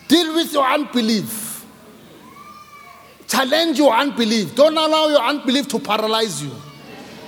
Deal 0.08 0.34
with 0.34 0.54
your 0.54 0.64
unbelief. 0.64 1.66
Challenge 3.28 3.76
your 3.76 3.92
unbelief. 3.92 4.54
Don't 4.54 4.78
allow 4.78 5.08
your 5.08 5.20
unbelief 5.20 5.68
to 5.68 5.78
paralyze 5.78 6.42
you. 6.42 6.52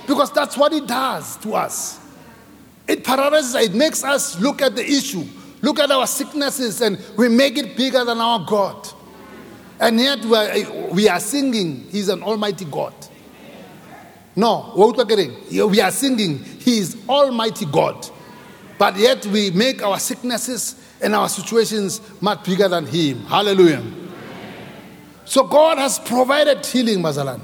Because 0.07 0.31
that's 0.31 0.57
what 0.57 0.73
it 0.73 0.87
does 0.87 1.37
to 1.37 1.53
us. 1.53 1.99
It 2.87 3.03
paralyzes, 3.03 3.53
it 3.53 3.75
makes 3.75 4.03
us 4.03 4.41
look 4.41 4.63
at 4.63 4.75
the 4.75 4.83
issue, 4.83 5.25
look 5.61 5.77
at 5.77 5.91
our 5.91 6.07
sicknesses, 6.07 6.81
and 6.81 6.99
we 7.15 7.29
make 7.29 7.55
it 7.55 7.77
bigger 7.77 8.03
than 8.03 8.17
our 8.17 8.43
God. 8.43 8.95
And 9.79 9.99
yet 9.99 10.23
we 10.23 10.35
are, 10.35 10.91
we 10.91 11.09
are 11.09 11.19
singing, 11.19 11.85
He's 11.89 12.09
an 12.09 12.23
Almighty 12.23 12.65
God. 12.65 12.93
No, 14.35 14.73
we 14.75 15.81
are 15.81 15.91
singing, 15.91 16.39
He 16.39 16.79
is 16.79 16.97
Almighty 17.07 17.65
God. 17.65 18.07
But 18.77 18.97
yet 18.97 19.25
we 19.27 19.51
make 19.51 19.81
our 19.81 19.99
sicknesses 19.99 20.75
and 21.01 21.15
our 21.15 21.29
situations 21.29 22.01
much 22.21 22.43
bigger 22.43 22.67
than 22.67 22.85
Him. 22.85 23.21
Hallelujah. 23.25 23.83
So 25.25 25.43
God 25.43 25.77
has 25.77 25.99
provided 25.99 26.65
healing, 26.65 26.99
Mazalan. 26.99 27.41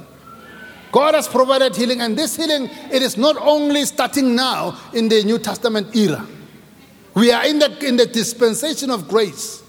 God 0.92 1.16
has 1.16 1.28
provided 1.28 1.76
healing, 1.76 2.02
and 2.02 2.18
this 2.18 2.36
healing 2.36 2.70
it 2.92 3.02
is 3.02 3.18
not 3.18 3.38
only 3.38 3.86
starting 3.86 4.36
now 4.36 4.78
in 4.94 5.08
the 5.08 5.24
New 5.24 5.40
Testament 5.40 5.96
era. 5.96 6.28
We 7.14 7.32
are 7.32 7.46
in 7.46 7.60
the 7.60 7.86
in 7.86 7.96
the 7.98 8.06
dispensation 8.06 8.90
of 8.90 9.08
grace. 9.08 9.64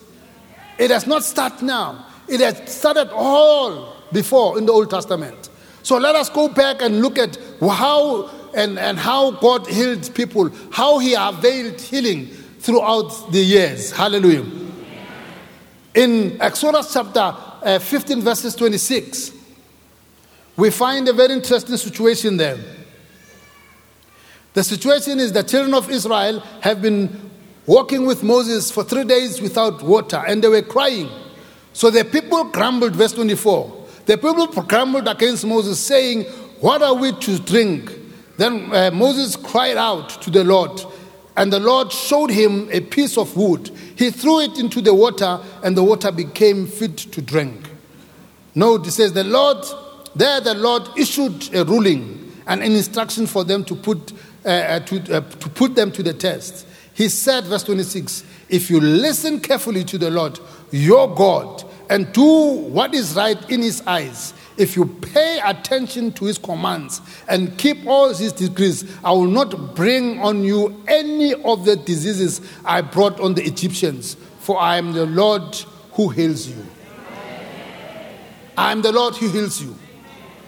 It 0.78 0.88
does 0.88 1.06
not 1.06 1.22
start 1.22 1.62
now. 1.62 2.06
It 2.32 2.40
had 2.40 2.66
started 2.66 3.10
all 3.12 3.94
before 4.10 4.56
in 4.56 4.64
the 4.64 4.72
Old 4.72 4.88
Testament. 4.88 5.50
So 5.82 5.98
let 5.98 6.14
us 6.14 6.30
go 6.30 6.48
back 6.48 6.80
and 6.80 7.02
look 7.02 7.18
at 7.18 7.36
how 7.60 8.30
and, 8.54 8.78
and 8.78 8.98
how 8.98 9.32
God 9.32 9.66
healed 9.66 10.14
people, 10.14 10.50
how 10.70 10.98
He 10.98 11.12
availed 11.12 11.78
healing 11.78 12.28
throughout 12.60 13.30
the 13.32 13.40
years. 13.40 13.92
Hallelujah. 13.92 14.46
In 15.94 16.40
Exodus 16.40 16.94
chapter 16.94 17.34
uh, 17.62 17.78
15, 17.78 18.22
verses 18.22 18.54
26, 18.54 19.32
we 20.56 20.70
find 20.70 21.06
a 21.08 21.12
very 21.12 21.34
interesting 21.34 21.76
situation 21.76 22.38
there. 22.38 22.58
The 24.54 24.64
situation 24.64 25.20
is 25.20 25.32
the 25.32 25.42
children 25.42 25.74
of 25.74 25.90
Israel 25.90 26.40
have 26.62 26.80
been 26.80 27.30
walking 27.66 28.06
with 28.06 28.22
Moses 28.22 28.70
for 28.70 28.84
three 28.84 29.04
days 29.04 29.42
without 29.42 29.82
water, 29.82 30.24
and 30.26 30.42
they 30.42 30.48
were 30.48 30.62
crying. 30.62 31.10
So 31.72 31.90
the 31.90 32.04
people 32.04 32.44
grumbled, 32.44 32.94
verse 32.94 33.12
24. 33.12 33.86
The 34.06 34.18
people 34.18 34.46
grumbled 34.46 35.08
against 35.08 35.44
Moses, 35.46 35.78
saying, 35.78 36.24
What 36.60 36.82
are 36.82 36.94
we 36.94 37.12
to 37.12 37.38
drink? 37.38 37.92
Then 38.36 38.74
uh, 38.74 38.90
Moses 38.92 39.36
cried 39.36 39.76
out 39.76 40.08
to 40.22 40.30
the 40.30 40.44
Lord, 40.44 40.82
and 41.36 41.52
the 41.52 41.60
Lord 41.60 41.92
showed 41.92 42.30
him 42.30 42.68
a 42.70 42.80
piece 42.80 43.16
of 43.16 43.36
wood. 43.36 43.70
He 43.96 44.10
threw 44.10 44.40
it 44.40 44.58
into 44.58 44.80
the 44.80 44.94
water, 44.94 45.40
and 45.62 45.76
the 45.76 45.84
water 45.84 46.10
became 46.10 46.66
fit 46.66 46.96
to 46.96 47.22
drink. 47.22 47.70
Note, 48.54 48.86
it 48.86 48.90
says, 48.90 49.12
The 49.12 49.24
Lord, 49.24 49.64
there 50.14 50.40
the 50.40 50.54
Lord 50.54 50.88
issued 50.96 51.54
a 51.54 51.64
ruling 51.64 52.32
and 52.46 52.62
an 52.62 52.72
instruction 52.72 53.26
for 53.26 53.44
them 53.44 53.64
to 53.64 53.76
put, 53.76 54.12
uh, 54.44 54.48
uh 54.48 54.80
to, 54.80 55.16
uh, 55.16 55.20
to 55.20 55.48
put 55.48 55.74
them 55.74 55.92
to 55.92 56.02
the 56.02 56.12
test. 56.12 56.66
He 56.94 57.08
said, 57.08 57.44
verse 57.44 57.62
26, 57.64 58.24
If 58.48 58.70
you 58.70 58.80
listen 58.80 59.40
carefully 59.40 59.84
to 59.84 59.98
the 59.98 60.10
Lord, 60.10 60.38
your 60.70 61.14
God 61.14 61.64
and 61.88 62.12
do 62.12 62.22
what 62.22 62.94
is 62.94 63.14
right 63.14 63.50
in 63.50 63.62
his 63.62 63.82
eyes, 63.86 64.34
if 64.56 64.76
you 64.76 64.86
pay 64.86 65.40
attention 65.44 66.12
to 66.12 66.26
his 66.26 66.38
commands 66.38 67.00
and 67.28 67.56
keep 67.56 67.86
all 67.86 68.14
his 68.14 68.32
decrees, 68.32 68.84
I 69.02 69.12
will 69.12 69.26
not 69.26 69.74
bring 69.74 70.20
on 70.20 70.44
you 70.44 70.82
any 70.86 71.34
of 71.34 71.64
the 71.64 71.76
diseases 71.76 72.40
I 72.64 72.82
brought 72.82 73.18
on 73.20 73.34
the 73.34 73.42
Egyptians, 73.44 74.16
for 74.40 74.60
I 74.60 74.76
am 74.76 74.92
the 74.92 75.06
Lord 75.06 75.54
who 75.92 76.10
heals 76.10 76.46
you. 76.46 76.66
I 78.56 78.72
am 78.72 78.82
the 78.82 78.92
Lord 78.92 79.16
who 79.16 79.28
heals 79.28 79.62
you. 79.62 79.74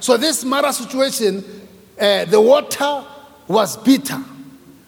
So, 0.01 0.19
this 0.19 0.45
Marah 0.45 0.75
situation, 0.75 1.43
uh, 1.99 2.27
the 2.27 2.41
water 2.41 3.07
was 3.49 3.79
bitter. 3.79 4.23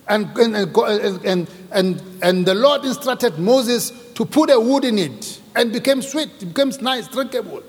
And, 0.08 0.36
and, 0.38 0.54
and, 0.56 1.50
and, 1.72 2.02
and 2.22 2.46
the 2.46 2.54
Lord 2.54 2.84
instructed 2.84 3.38
Moses 3.38 3.90
to 4.14 4.24
put 4.24 4.50
a 4.50 4.60
wood 4.60 4.84
in 4.84 4.98
it 4.98 5.40
and 5.56 5.72
became 5.72 6.00
sweet, 6.00 6.30
it 6.40 6.46
becomes 6.46 6.80
nice, 6.80 7.08
drinkable. 7.08 7.62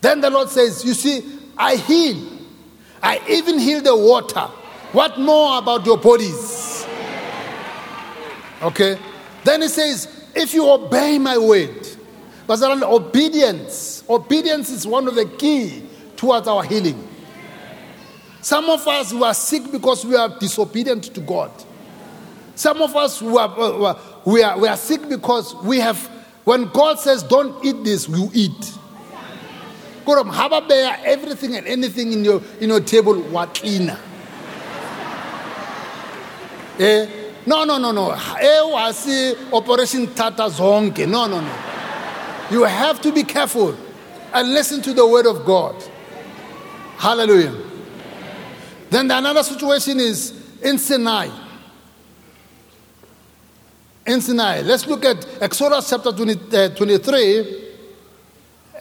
Then 0.00 0.20
the 0.20 0.30
Lord 0.30 0.50
says, 0.50 0.84
You 0.84 0.94
see, 0.94 1.22
I 1.56 1.76
heal. 1.76 2.38
I 3.02 3.20
even 3.28 3.58
heal 3.58 3.80
the 3.80 3.96
water. 3.96 4.48
What 4.92 5.18
more 5.18 5.58
about 5.58 5.84
your 5.86 5.96
bodies? 5.96 6.86
Okay? 8.62 8.98
Then 9.42 9.62
he 9.62 9.68
says, 9.68 10.28
If 10.34 10.54
you 10.54 10.70
obey 10.70 11.18
my 11.18 11.38
word, 11.38 11.88
but 12.46 12.62
obedience, 12.62 14.04
obedience 14.08 14.70
is 14.70 14.86
one 14.86 15.08
of 15.08 15.14
the 15.14 15.24
key 15.24 15.84
towards 16.16 16.46
our 16.46 16.62
healing. 16.62 17.08
Some 18.42 18.68
of 18.68 18.86
us 18.88 19.12
who 19.12 19.22
are 19.22 19.34
sick 19.34 19.70
because 19.70 20.04
we 20.04 20.16
are 20.16 20.28
disobedient 20.38 21.04
to 21.14 21.20
God. 21.20 21.50
Some 22.56 22.82
of 22.82 22.94
us 22.96 23.20
who 23.20 23.38
are, 23.38 23.48
uh, 23.58 23.98
we 24.26 24.42
are, 24.42 24.58
we 24.58 24.68
are 24.68 24.76
sick 24.76 25.08
because 25.08 25.54
we 25.62 25.78
have, 25.78 25.98
when 26.44 26.66
God 26.68 26.98
says, 26.98 27.22
don't 27.22 27.64
eat 27.64 27.84
this, 27.84 28.08
we 28.08 28.18
eat. 28.34 28.72
God, 30.04 30.26
have 30.26 30.52
bear 30.68 30.98
everything 31.04 31.54
and 31.56 31.66
anything 31.68 32.12
in 32.12 32.24
your, 32.24 32.42
in 32.60 32.68
your 32.70 32.80
table, 32.80 33.14
what 33.14 33.54
cleaner. 33.54 33.98
eh? 36.80 37.06
No, 37.46 37.64
no, 37.64 37.78
no, 37.78 37.92
no. 37.92 38.10
Eh, 38.10 38.60
see 38.92 39.34
Operation 39.52 40.12
Tata 40.14 40.42
Zonke. 40.44 41.08
No, 41.08 41.26
no, 41.26 41.40
no. 41.40 41.58
You 42.50 42.64
have 42.64 43.00
to 43.02 43.12
be 43.12 43.22
careful 43.22 43.76
and 44.34 44.52
listen 44.52 44.82
to 44.82 44.92
the 44.92 45.06
word 45.06 45.26
of 45.26 45.44
God. 45.44 45.74
Hallelujah. 46.98 47.71
Then 48.92 49.08
the 49.08 49.16
another 49.16 49.42
situation 49.42 49.98
is 50.00 50.34
in 50.60 50.76
Sinai. 50.76 51.30
In 54.04 54.20
Sinai. 54.20 54.60
Let's 54.60 54.86
look 54.86 55.06
at 55.06 55.26
Exodus 55.40 55.88
chapter 55.88 56.12
20, 56.12 56.54
uh, 56.54 56.68
23, 56.74 57.70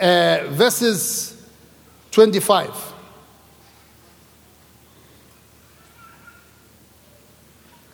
uh, 0.02 0.40
verses 0.50 1.48
25. 2.12 2.94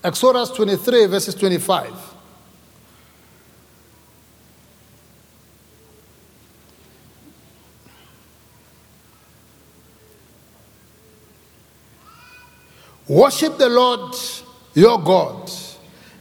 Exodus 0.04 0.50
23, 0.50 1.06
verses 1.06 1.36
25. 1.36 2.17
Worship 13.08 13.58
the 13.58 13.70
Lord 13.70 14.16
your 14.74 15.02
God, 15.02 15.50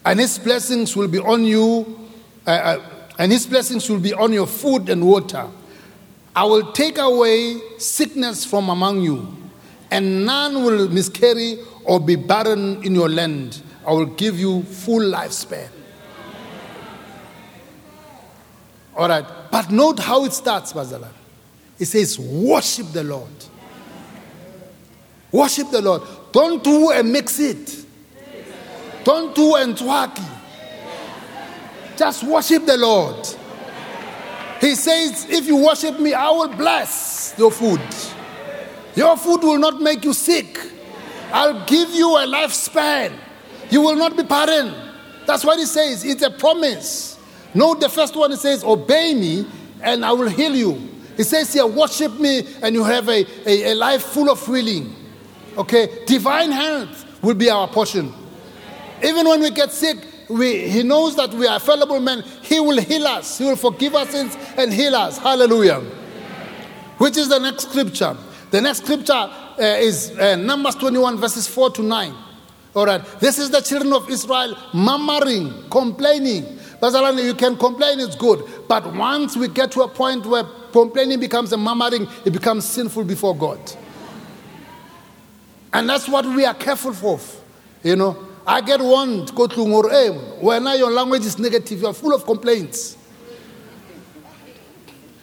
and 0.05 0.21
his 0.21 0.39
blessings 0.39 0.97
will 0.97 1.09
be 1.09 1.19
on 1.19 1.45
you, 1.45 2.09
uh, 2.47 2.51
uh, 2.51 2.83
and 3.19 3.33
his 3.33 3.47
blessings 3.47 3.91
will 3.91 3.99
be 3.99 4.15
on 4.15 4.33
your 4.33 4.47
food 4.47 4.89
and 4.89 5.05
water. 5.05 5.49
I 6.35 6.45
will 6.45 6.73
take 6.73 6.99
away 6.99 7.61
sickness 7.79 8.45
from 8.45 8.69
among 8.69 9.03
you, 9.03 9.37
and 9.91 10.25
none 10.25 10.65
will 10.65 10.89
miscarry 10.89 11.59
or 11.85 11.99
be 11.99 12.15
barren 12.15 12.83
in 12.85 12.95
your 12.95 13.09
land. 13.09 13.63
I 13.87 13.93
will 13.93 14.07
give 14.07 14.39
you 14.39 14.63
full 14.63 15.01
lifespan. 15.01 15.69
All 18.97 19.09
right, 19.09 19.25
but 19.51 19.71
note 19.71 19.99
how 19.99 20.25
it 20.25 20.33
starts, 20.33 20.73
Bazalan. 20.73 21.13
It 21.79 21.87
says, 21.87 22.19
Worship 22.19 22.93
the 22.93 23.05
Lord. 23.05 23.29
Worship 25.33 25.71
the 25.71 25.83
Lord. 25.83 26.03
Don't 26.33 26.63
do 26.63 26.91
and 26.91 27.13
mix 27.13 27.39
it. 27.41 27.85
Don't 29.05 29.35
do 29.35 29.55
and 29.57 29.77
twacky. 29.77 30.25
Just 31.97 32.25
worship 32.25 32.67
the 32.67 32.77
Lord. 32.77 33.27
He 34.61 34.75
says, 34.75 35.27
If 35.29 35.47
you 35.47 35.57
worship 35.57 35.99
me, 36.01 36.13
I 36.13 36.31
will 36.31 36.49
bless 36.49 37.35
your 37.39 37.51
food. 37.51 37.81
Your 38.95 39.17
food 39.17 39.43
will 39.43 39.59
not 39.59 39.81
make 39.81 40.05
you 40.05 40.13
sick. 40.13 40.59
I'll 41.33 41.65
give 41.67 41.91
you 41.91 42.17
a 42.17 42.27
lifespan. 42.27 43.13
You 43.71 43.81
will 43.83 43.97
not 43.97 44.17
be 44.17 44.23
barren. 44.23 44.75
That's 45.27 45.45
what 45.45 45.59
he 45.59 45.67
says. 45.67 46.05
It's 46.05 46.23
a 46.23 46.31
promise. 46.31 47.19
Note 47.55 47.81
the 47.81 47.89
first 47.89 48.17
one, 48.17 48.31
he 48.31 48.37
says, 48.37 48.63
Obey 48.65 49.15
me 49.15 49.47
and 49.83 50.05
I 50.05 50.13
will 50.13 50.29
heal 50.29 50.55
you. 50.55 50.81
He 51.17 51.23
says 51.23 51.53
here, 51.53 51.67
Worship 51.67 52.19
me 52.19 52.47
and 52.63 52.75
you 52.75 52.85
have 52.85 53.09
a, 53.09 53.27
a, 53.47 53.73
a 53.73 53.75
life 53.75 54.03
full 54.03 54.31
of 54.31 54.45
healing. 54.47 54.95
Okay, 55.57 56.05
divine 56.07 56.53
health 56.53 57.23
will 57.23 57.35
be 57.35 57.51
our 57.51 57.69
portion. 57.69 58.13
Even 59.03 59.27
when 59.27 59.41
we 59.41 59.51
get 59.51 59.73
sick, 59.73 59.99
we, 60.29 60.69
he 60.69 60.83
knows 60.83 61.17
that 61.17 61.31
we 61.31 61.47
are 61.47 61.61
fallible 61.61 62.01
men. 62.01 62.23
He 62.43 62.61
will 62.61 62.81
heal 62.81 63.07
us. 63.07 63.39
He 63.39 63.45
will 63.45 63.57
forgive 63.57 63.95
our 63.95 64.07
sins 64.07 64.37
and 64.57 64.73
heal 64.73 64.95
us. 64.95 65.19
Hallelujah. 65.19 65.81
Which 66.99 67.17
is 67.17 67.29
the 67.29 67.39
next 67.39 67.69
scripture? 67.71 68.17
The 68.51 68.61
next 68.61 68.83
scripture 68.83 69.13
uh, 69.13 69.55
is 69.59 70.17
uh, 70.19 70.37
Numbers 70.37 70.75
21, 70.77 71.19
verses 71.19 71.47
4 71.47 71.71
to 71.71 71.83
9. 71.83 72.15
All 72.75 72.87
right. 72.87 73.03
This 73.21 73.39
is 73.39 73.51
the 73.51 73.61
children 73.61 73.93
of 73.93 74.11
Israel 74.11 74.57
murmuring, 74.75 75.69
complaining. 75.71 76.45
Bazalani, 76.81 77.25
you 77.25 77.35
can 77.35 77.57
complain, 77.57 78.01
it's 78.01 78.17
good. 78.17 78.45
But 78.69 78.95
once 78.95 79.37
we 79.37 79.49
get 79.49 79.73
to 79.73 79.83
a 79.83 79.89
point 79.89 80.27
where 80.27 80.45
complaining 80.73 81.21
becomes 81.21 81.53
a 81.53 81.57
murmuring, 81.57 82.07
it 82.25 82.33
becomes 82.33 82.67
sinful 82.67 83.05
before 83.05 83.35
God. 83.35 83.59
And 85.77 85.91
that's 85.91 86.09
what 86.09 86.25
we 86.25 86.47
are 86.47 86.55
careful 86.55 86.95
for. 86.95 87.21
You 87.83 87.97
know, 87.97 88.17
I 88.47 88.63
get 88.63 88.81
warned, 88.81 89.35
go 89.35 89.47
to 89.47 89.57
Ngor, 89.57 90.41
when 90.41 90.65
your 90.79 90.91
language 90.91 91.27
is 91.27 91.39
negative, 91.39 91.83
you 91.83 91.87
are 91.87 91.93
full 91.93 92.15
of 92.15 92.25
complaints. 92.25 92.97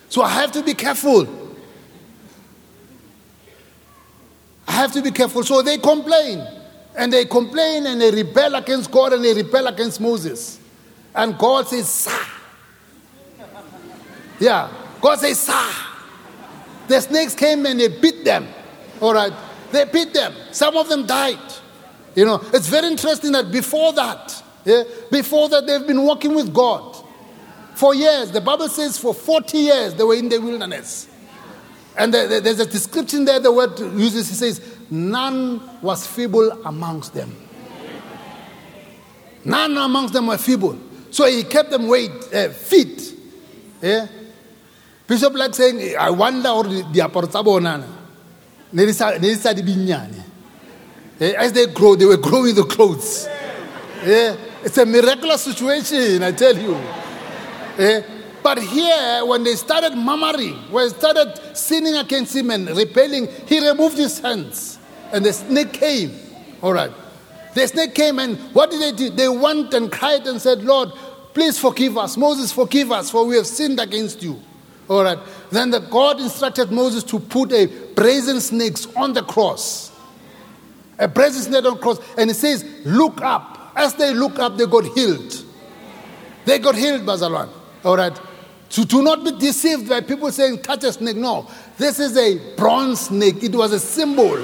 So 0.10 0.22
I 0.22 0.30
have 0.30 0.52
to 0.52 0.62
be 0.62 0.76
careful. 0.76 1.28
I 4.68 4.74
have 4.74 4.92
to 4.92 5.02
be 5.02 5.10
careful. 5.10 5.44
So 5.44 5.64
they 5.64 5.80
complain. 5.80 6.48
And 6.96 7.12
they 7.12 7.26
complain 7.26 7.88
and 7.88 8.00
they 8.00 8.12
rebel 8.12 8.54
against 8.54 8.92
God 8.92 9.14
and 9.14 9.26
they 9.26 9.34
rebel 9.34 9.66
against 9.66 10.00
Moses. 10.00 10.60
And 11.16 11.36
God 11.36 11.68
says, 11.68 11.90
Sah. 11.90 12.28
Yeah. 14.40 14.72
God 15.02 15.18
says, 15.18 15.40
Sah. 15.40 15.74
The 16.88 17.02
snakes 17.02 17.34
came 17.34 17.66
and 17.66 17.80
they 17.80 17.88
beat 18.00 18.24
them. 18.24 18.48
All 19.02 19.16
right. 19.16 19.34
They 19.74 19.86
beat 19.86 20.14
them. 20.14 20.36
Some 20.52 20.78
of 20.78 20.88
them 20.88 21.08
died. 21.08 21.40
You 22.14 22.26
know, 22.26 22.40
it's 22.54 22.68
very 22.68 22.88
interesting 22.88 23.32
that 23.32 23.52
before 23.52 23.92
that, 23.94 24.44
yeah, 24.64 24.84
before 25.12 25.50
that, 25.50 25.66
they've 25.66 25.86
been 25.86 26.04
walking 26.04 26.36
with 26.36 26.54
God 26.54 26.96
for 27.74 27.96
years. 27.96 28.32
The 28.32 28.40
Bible 28.40 28.70
says 28.70 29.00
for 29.00 29.16
40 29.16 29.58
years 29.58 29.96
they 29.96 30.04
were 30.04 30.14
in 30.14 30.30
the 30.30 30.38
wilderness. 30.38 31.10
And 31.98 32.14
there's 32.14 32.60
a 32.60 32.68
description 32.68 33.26
there, 33.26 33.40
the 33.40 33.52
word 33.52 33.80
uses, 33.80 34.30
he 34.30 34.36
says, 34.36 34.62
none 34.92 35.82
was 35.82 36.06
feeble 36.06 36.52
amongst 36.66 37.16
them. 37.16 37.36
None 39.44 39.76
amongst 39.76 40.14
them 40.14 40.28
were 40.28 40.38
feeble. 40.38 40.78
So 41.10 41.26
he 41.26 41.44
kept 41.44 41.72
them 41.72 41.88
weight, 41.88 42.12
uh, 42.34 42.50
fit. 42.50 43.14
Yeah? 43.82 44.08
Bishop 45.08 45.34
like 45.34 45.56
saying, 45.56 45.96
I 45.98 46.12
wonder 46.12 46.50
or 46.50 46.64
the 46.64 47.00
aportabonana. 47.00 48.03
Eh, 51.20 51.34
as 51.38 51.54
they 51.54 51.68
grow, 51.68 51.96
they 51.96 52.06
were 52.06 52.18
growing 52.18 52.56
the 52.56 52.64
clothes. 52.64 53.28
Yeah. 54.06 54.36
It's 54.64 54.78
a 54.78 54.86
miraculous 54.86 55.42
situation, 55.42 56.24
I 56.24 56.32
tell 56.32 56.58
you. 56.58 56.74
Yeah. 57.78 58.02
But 58.42 58.62
here, 58.62 59.26
when 59.26 59.44
they 59.44 59.56
started 59.56 59.96
murmuring, 59.96 60.56
when 60.72 60.90
they 60.90 60.94
started 60.94 61.56
sinning 61.56 61.96
against 61.96 62.36
him 62.36 62.50
and 62.50 62.70
rebelling, 62.70 63.28
he 63.48 63.66
removed 63.66 63.98
his 63.98 64.20
hands. 64.20 64.80
And 65.12 65.26
the 65.26 65.34
snake 65.34 65.74
came. 65.74 66.18
All 66.62 66.74
right. 66.74 66.92
The 67.54 67.68
snake 67.68 67.94
came, 67.94 68.20
and 68.20 68.38
what 68.54 68.72
did 68.72 68.82
they 68.82 68.92
do? 68.92 69.10
They 69.10 69.30
went 69.30 69.74
and 69.74 69.92
cried 69.92 70.26
and 70.26 70.42
said, 70.42 70.64
Lord, 70.64 70.90
please 71.34 71.60
forgive 71.60 71.98
us. 71.98 72.18
Moses, 72.18 72.52
forgive 72.52 72.92
us, 72.92 73.12
for 73.12 73.26
we 73.26 73.36
have 73.36 73.48
sinned 73.48 73.80
against 73.80 74.24
you. 74.24 74.42
All 74.90 75.04
right. 75.04 75.20
Then 75.50 75.72
the 75.72 75.80
God 75.80 76.20
instructed 76.20 76.72
Moses 76.72 77.04
to 77.06 77.20
put 77.20 77.52
a 77.52 77.68
brazen 77.96 78.42
snakes 78.42 78.86
on 78.96 79.14
the 79.14 79.24
cross. 79.24 79.92
A 81.00 81.08
brazen 81.08 81.44
snake 81.44 81.66
on 81.66 81.76
the 81.76 81.80
cross. 81.80 82.00
And 82.18 82.30
he 82.30 82.34
says, 82.34 82.66
look 82.86 83.22
up. 83.22 83.72
As 83.76 83.96
they 83.96 84.14
look 84.14 84.40
up, 84.40 84.58
they 84.58 84.68
got 84.68 84.86
healed. 84.86 85.44
They 86.46 86.60
got 86.60 86.76
healed, 86.76 87.02
Bazalwan. 87.02 87.50
All 87.84 87.98
right. 87.98 88.18
So 88.70 88.84
do 88.84 89.02
not 89.02 89.24
be 89.24 89.32
deceived 89.32 89.90
by 89.90 90.02
people 90.02 90.32
saying, 90.32 90.60
Touch 90.60 90.84
a 90.84 90.92
snake. 90.92 91.16
No. 91.16 91.48
This 91.78 92.00
is 92.00 92.18
a 92.18 92.56
bronze 92.56 93.02
snake. 93.02 93.44
It 93.44 93.56
was 93.56 93.72
a 93.72 93.80
symbol. 93.80 94.36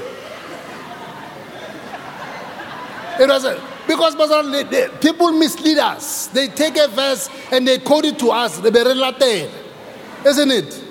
It 3.19 3.27
was 3.27 3.43
a, 3.43 3.61
because 3.85 4.15
Bazalwan, 4.15 5.01
people 5.01 5.31
mislead 5.31 5.77
us. 5.79 6.27
They 6.27 6.47
take 6.47 6.77
a 6.77 6.87
verse 6.87 7.29
and 7.51 7.67
they 7.67 7.79
quote 7.79 8.05
it 8.05 8.17
to 8.19 8.29
us. 8.29 8.59
They 8.59 8.69
be. 8.71 9.49
Isn't 10.25 10.51
it? 10.51 10.83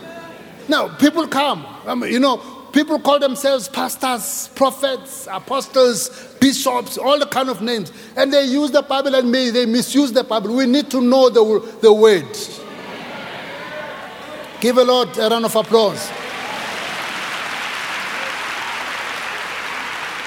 Now, 0.69 0.89
people 0.97 1.27
come. 1.27 1.67
I 1.87 1.95
mean, 1.95 2.13
you 2.13 2.21
know, 2.21 2.39
people 2.73 2.99
call 2.99 3.19
themselves 3.19 3.69
pastors, 3.69 4.49
prophets, 4.55 5.29
apostles, 5.31 6.37
bishops, 6.41 6.99
all 6.99 7.19
the 7.19 7.27
kind 7.27 7.49
of 7.49 7.63
names. 7.63 7.93
And 8.17 8.33
they 8.33 8.45
use 8.45 8.71
the 8.71 8.83
Bible 8.83 9.15
and 9.15 9.31
may 9.31 9.51
they 9.51 9.67
misuse 9.67 10.13
the 10.13 10.25
Bible. 10.25 10.55
We 10.55 10.67
need 10.67 10.91
to 10.91 11.01
know 11.01 11.31
the, 11.31 11.79
the 11.81 11.93
word. 11.93 12.27
Give 14.61 14.77
a 14.77 14.85
Lord 14.85 15.17
a 15.19 15.29
round 15.29 15.45
of 15.45 15.57
applause. 15.57 16.11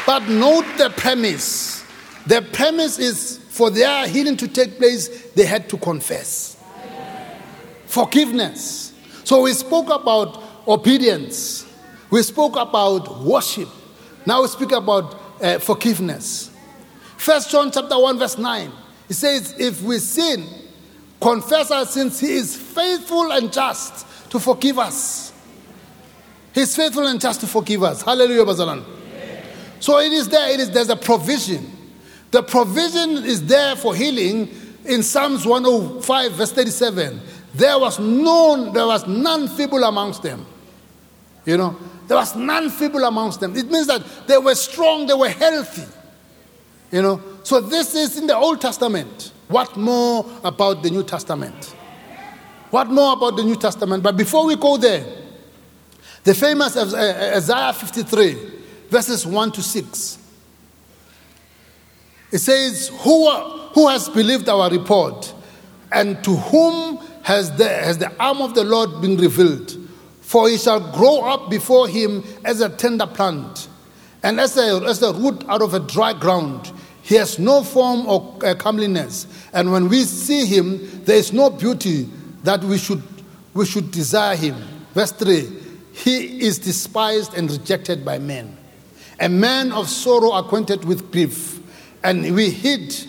But 0.05 0.27
note 0.27 0.65
the 0.77 0.89
premise. 0.89 1.83
The 2.27 2.41
premise 2.41 2.97
is 2.99 3.37
for 3.49 3.69
their 3.69 4.07
healing 4.07 4.37
to 4.37 4.47
take 4.47 4.77
place, 4.77 5.31
they 5.31 5.45
had 5.45 5.69
to 5.69 5.77
confess. 5.77 6.57
Forgiveness. 7.85 8.90
So 9.31 9.43
we 9.43 9.53
spoke 9.53 9.89
about 9.89 10.43
obedience. 10.67 11.65
We 12.09 12.21
spoke 12.21 12.57
about 12.57 13.21
worship. 13.21 13.69
Now 14.25 14.41
we 14.41 14.49
speak 14.49 14.73
about 14.73 15.41
uh, 15.41 15.57
forgiveness. 15.57 16.51
First 17.15 17.49
John 17.49 17.71
chapter 17.71 17.97
1 17.97 18.19
verse 18.19 18.37
9. 18.37 18.69
It 19.07 19.13
says, 19.13 19.55
if 19.57 19.83
we 19.83 19.99
sin, 19.99 20.45
confess 21.21 21.71
our 21.71 21.85
sins, 21.85 22.19
he 22.19 22.33
is 22.33 22.57
faithful 22.57 23.31
and 23.31 23.53
just 23.53 24.05
to 24.31 24.37
forgive 24.37 24.77
us. 24.77 25.31
He's 26.53 26.75
faithful 26.75 27.07
and 27.07 27.21
just 27.21 27.39
to 27.39 27.47
forgive 27.47 27.83
us. 27.83 28.01
Hallelujah, 28.01 28.43
Bazalan. 28.43 28.83
So 29.79 29.99
it 29.99 30.11
is 30.11 30.27
there, 30.27 30.53
it 30.53 30.59
is 30.59 30.71
there's 30.71 30.89
a 30.89 30.97
provision. 30.97 31.71
The 32.31 32.43
provision 32.43 33.23
is 33.23 33.45
there 33.45 33.77
for 33.77 33.95
healing 33.95 34.49
in 34.83 35.03
Psalms 35.03 35.45
105, 35.45 36.33
verse 36.33 36.51
37. 36.51 37.21
There 37.53 37.77
was 37.77 37.99
none, 37.99 38.73
there 38.73 38.87
was 38.87 39.07
none 39.07 39.47
feeble 39.47 39.83
amongst 39.83 40.23
them. 40.23 40.45
You 41.45 41.57
know, 41.57 41.77
there 42.07 42.17
was 42.17 42.35
none 42.35 42.69
feeble 42.69 43.03
amongst 43.03 43.39
them. 43.39 43.55
It 43.55 43.69
means 43.69 43.87
that 43.87 44.03
they 44.27 44.37
were 44.37 44.55
strong, 44.55 45.07
they 45.07 45.13
were 45.13 45.29
healthy. 45.29 45.87
You 46.91 47.01
know, 47.01 47.21
so 47.43 47.61
this 47.61 47.95
is 47.95 48.17
in 48.17 48.27
the 48.27 48.35
Old 48.35 48.61
Testament. 48.61 49.31
What 49.47 49.75
more 49.75 50.25
about 50.43 50.83
the 50.83 50.89
New 50.89 51.03
Testament? 51.03 51.75
What 52.69 52.87
more 52.87 53.13
about 53.13 53.35
the 53.35 53.43
New 53.43 53.55
Testament? 53.55 54.03
But 54.03 54.15
before 54.15 54.45
we 54.45 54.55
go 54.55 54.77
there, 54.77 55.05
the 56.23 56.33
famous 56.33 56.77
Isaiah 56.77 57.73
53 57.73 58.61
verses 58.89 59.25
1 59.25 59.51
to 59.53 59.63
6. 59.63 60.17
It 62.31 62.37
says, 62.37 62.89
Who, 63.01 63.29
who 63.29 63.87
has 63.87 64.09
believed 64.09 64.47
our 64.47 64.69
report? 64.69 65.33
And 65.91 66.23
to 66.23 66.35
whom 66.35 66.99
has 67.23 67.55
the, 67.57 67.67
has 67.67 67.97
the 67.97 68.11
arm 68.19 68.41
of 68.41 68.55
the 68.55 68.63
Lord 68.63 69.01
been 69.01 69.17
revealed? 69.17 69.77
For 70.21 70.49
he 70.49 70.57
shall 70.57 70.79
grow 70.93 71.21
up 71.21 71.49
before 71.49 71.87
him 71.87 72.23
as 72.45 72.61
a 72.61 72.69
tender 72.69 73.07
plant, 73.07 73.67
and 74.23 74.39
as 74.39 74.57
a, 74.57 74.81
as 74.85 75.01
a 75.01 75.13
root 75.13 75.43
out 75.49 75.61
of 75.61 75.73
a 75.73 75.79
dry 75.79 76.13
ground. 76.13 76.71
He 77.03 77.15
has 77.15 77.39
no 77.39 77.63
form 77.63 78.05
or 78.07 78.37
uh, 78.43 78.55
comeliness, 78.55 79.27
and 79.53 79.71
when 79.71 79.89
we 79.89 80.03
see 80.03 80.45
him, 80.45 81.03
there 81.03 81.17
is 81.17 81.33
no 81.33 81.49
beauty 81.49 82.07
that 82.43 82.63
we 82.63 82.77
should, 82.77 83.03
we 83.53 83.65
should 83.65 83.91
desire 83.91 84.35
him. 84.35 84.55
Verse 84.93 85.11
3 85.11 85.49
He 85.93 86.41
is 86.41 86.59
despised 86.59 87.33
and 87.33 87.49
rejected 87.51 88.05
by 88.05 88.19
men 88.19 88.57
a 89.21 89.29
man 89.29 89.71
of 89.71 89.87
sorrow 89.87 90.31
acquainted 90.33 90.83
with 90.83 91.11
grief, 91.11 91.59
and 92.03 92.35
we 92.35 92.49
hid, 92.49 93.05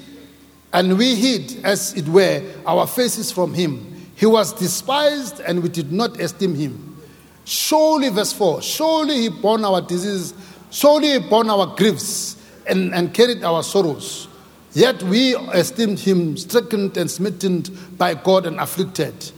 and 0.72 0.98
we 0.98 1.14
hid, 1.14 1.64
as 1.64 1.94
it 1.94 2.06
were, 2.06 2.42
our 2.66 2.86
faces 2.86 3.32
from 3.32 3.54
him. 3.54 3.91
He 4.22 4.26
was 4.26 4.52
despised, 4.52 5.40
and 5.40 5.64
we 5.64 5.68
did 5.68 5.90
not 5.90 6.20
esteem 6.20 6.54
him. 6.54 6.96
Surely, 7.44 8.08
verse 8.08 8.32
4 8.32 8.62
surely 8.62 9.22
he 9.22 9.28
bore 9.28 9.60
our 9.66 9.80
diseases, 9.80 10.32
surely 10.70 11.08
he 11.08 11.18
bore 11.18 11.44
our 11.50 11.74
griefs, 11.74 12.36
and, 12.68 12.94
and 12.94 13.12
carried 13.12 13.42
our 13.42 13.64
sorrows. 13.64 14.28
Yet 14.74 15.02
we 15.02 15.34
esteemed 15.34 15.98
him 15.98 16.36
stricken 16.36 16.96
and 16.96 17.10
smitten 17.10 17.64
by 17.98 18.14
God 18.14 18.46
and 18.46 18.60
afflicted. 18.60 19.32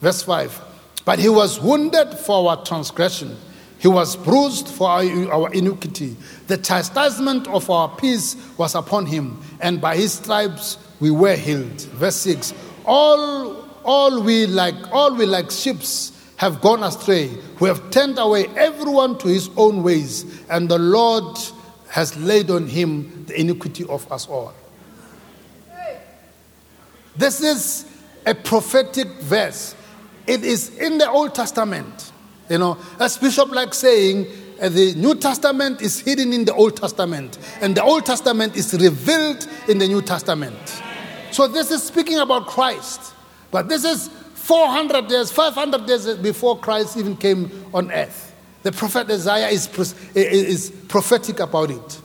Verse 0.00 0.22
5 0.22 0.58
But 1.04 1.18
he 1.18 1.28
was 1.28 1.60
wounded 1.60 2.14
for 2.14 2.48
our 2.48 2.64
transgression 2.64 3.36
he 3.80 3.88
was 3.88 4.14
bruised 4.14 4.68
for 4.68 4.88
our, 4.90 5.32
our 5.32 5.52
iniquity. 5.54 6.14
The 6.48 6.58
chastisement 6.58 7.48
of 7.48 7.68
our 7.70 7.88
peace 7.88 8.36
was 8.58 8.74
upon 8.74 9.06
him, 9.06 9.42
and 9.58 9.80
by 9.80 9.96
his 9.96 10.12
stripes 10.12 10.76
we 11.00 11.10
were 11.10 11.34
healed. 11.34 11.80
Verse 11.92 12.16
6 12.16 12.52
All, 12.84 13.59
all, 13.84 14.22
we, 14.22 14.46
like, 14.46 14.74
all 14.92 15.14
we 15.14 15.26
like 15.26 15.50
ships 15.50 16.12
have 16.36 16.60
gone 16.60 16.82
astray. 16.82 17.30
We 17.60 17.68
have 17.68 17.90
turned 17.90 18.18
away 18.18 18.46
everyone 18.56 19.18
to 19.18 19.28
his 19.28 19.50
own 19.56 19.82
ways, 19.82 20.24
and 20.48 20.68
the 20.68 20.78
Lord 20.78 21.38
has 21.88 22.16
laid 22.16 22.50
on 22.50 22.66
him 22.66 23.24
the 23.26 23.38
iniquity 23.38 23.84
of 23.84 24.10
us 24.10 24.26
all. 24.28 24.54
This 27.16 27.42
is 27.42 27.84
a 28.24 28.34
prophetic 28.34 29.08
verse. 29.20 29.74
It 30.26 30.44
is 30.44 30.78
in 30.78 30.98
the 30.98 31.10
Old 31.10 31.34
Testament. 31.34 32.12
You 32.48 32.58
know, 32.58 32.78
as 32.98 33.18
Bishop 33.18 33.50
like 33.50 33.74
saying, 33.74 34.26
uh, 34.60 34.68
the 34.68 34.94
New 34.94 35.14
Testament 35.14 35.82
is 35.82 36.00
hidden 36.00 36.32
in 36.32 36.44
the 36.44 36.54
Old 36.54 36.76
Testament, 36.76 37.38
and 37.60 37.76
the 37.76 37.82
Old 37.82 38.06
Testament 38.06 38.56
is 38.56 38.72
revealed 38.74 39.46
in 39.68 39.78
the 39.78 39.88
New 39.88 40.02
Testament. 40.02 40.82
So 41.32 41.46
this 41.48 41.70
is 41.70 41.82
speaking 41.82 42.18
about 42.18 42.46
Christ, 42.46 43.14
but 43.50 43.68
this 43.68 43.84
is 43.84 44.08
400 44.34 45.10
years, 45.10 45.30
500 45.30 45.88
years 45.88 46.16
before 46.18 46.58
Christ 46.58 46.96
even 46.96 47.16
came 47.16 47.50
on 47.72 47.90
earth. 47.92 48.34
The 48.62 48.72
prophet 48.72 49.10
Isaiah 49.10 49.48
is, 49.48 49.68
is 50.14 50.70
prophetic 50.88 51.40
about 51.40 51.70
it. 51.70 52.00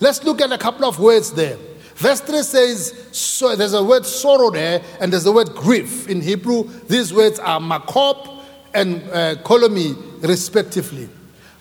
Let's 0.00 0.24
look 0.24 0.40
at 0.40 0.50
a 0.52 0.58
couple 0.58 0.84
of 0.84 0.98
words 0.98 1.32
there. 1.32 1.56
Verse 1.94 2.20
3 2.20 2.42
says, 2.42 3.08
so 3.12 3.54
there's 3.54 3.74
a 3.74 3.84
word 3.84 4.04
sorrow 4.04 4.50
there, 4.50 4.82
and 5.00 5.12
there's 5.12 5.26
a 5.26 5.32
word 5.32 5.54
grief. 5.54 6.08
In 6.08 6.20
Hebrew, 6.20 6.64
these 6.88 7.12
words 7.14 7.38
are 7.38 7.60
makob 7.60 8.42
and 8.74 9.02
uh, 9.10 9.36
kolomi, 9.44 10.22
respectively. 10.22 11.08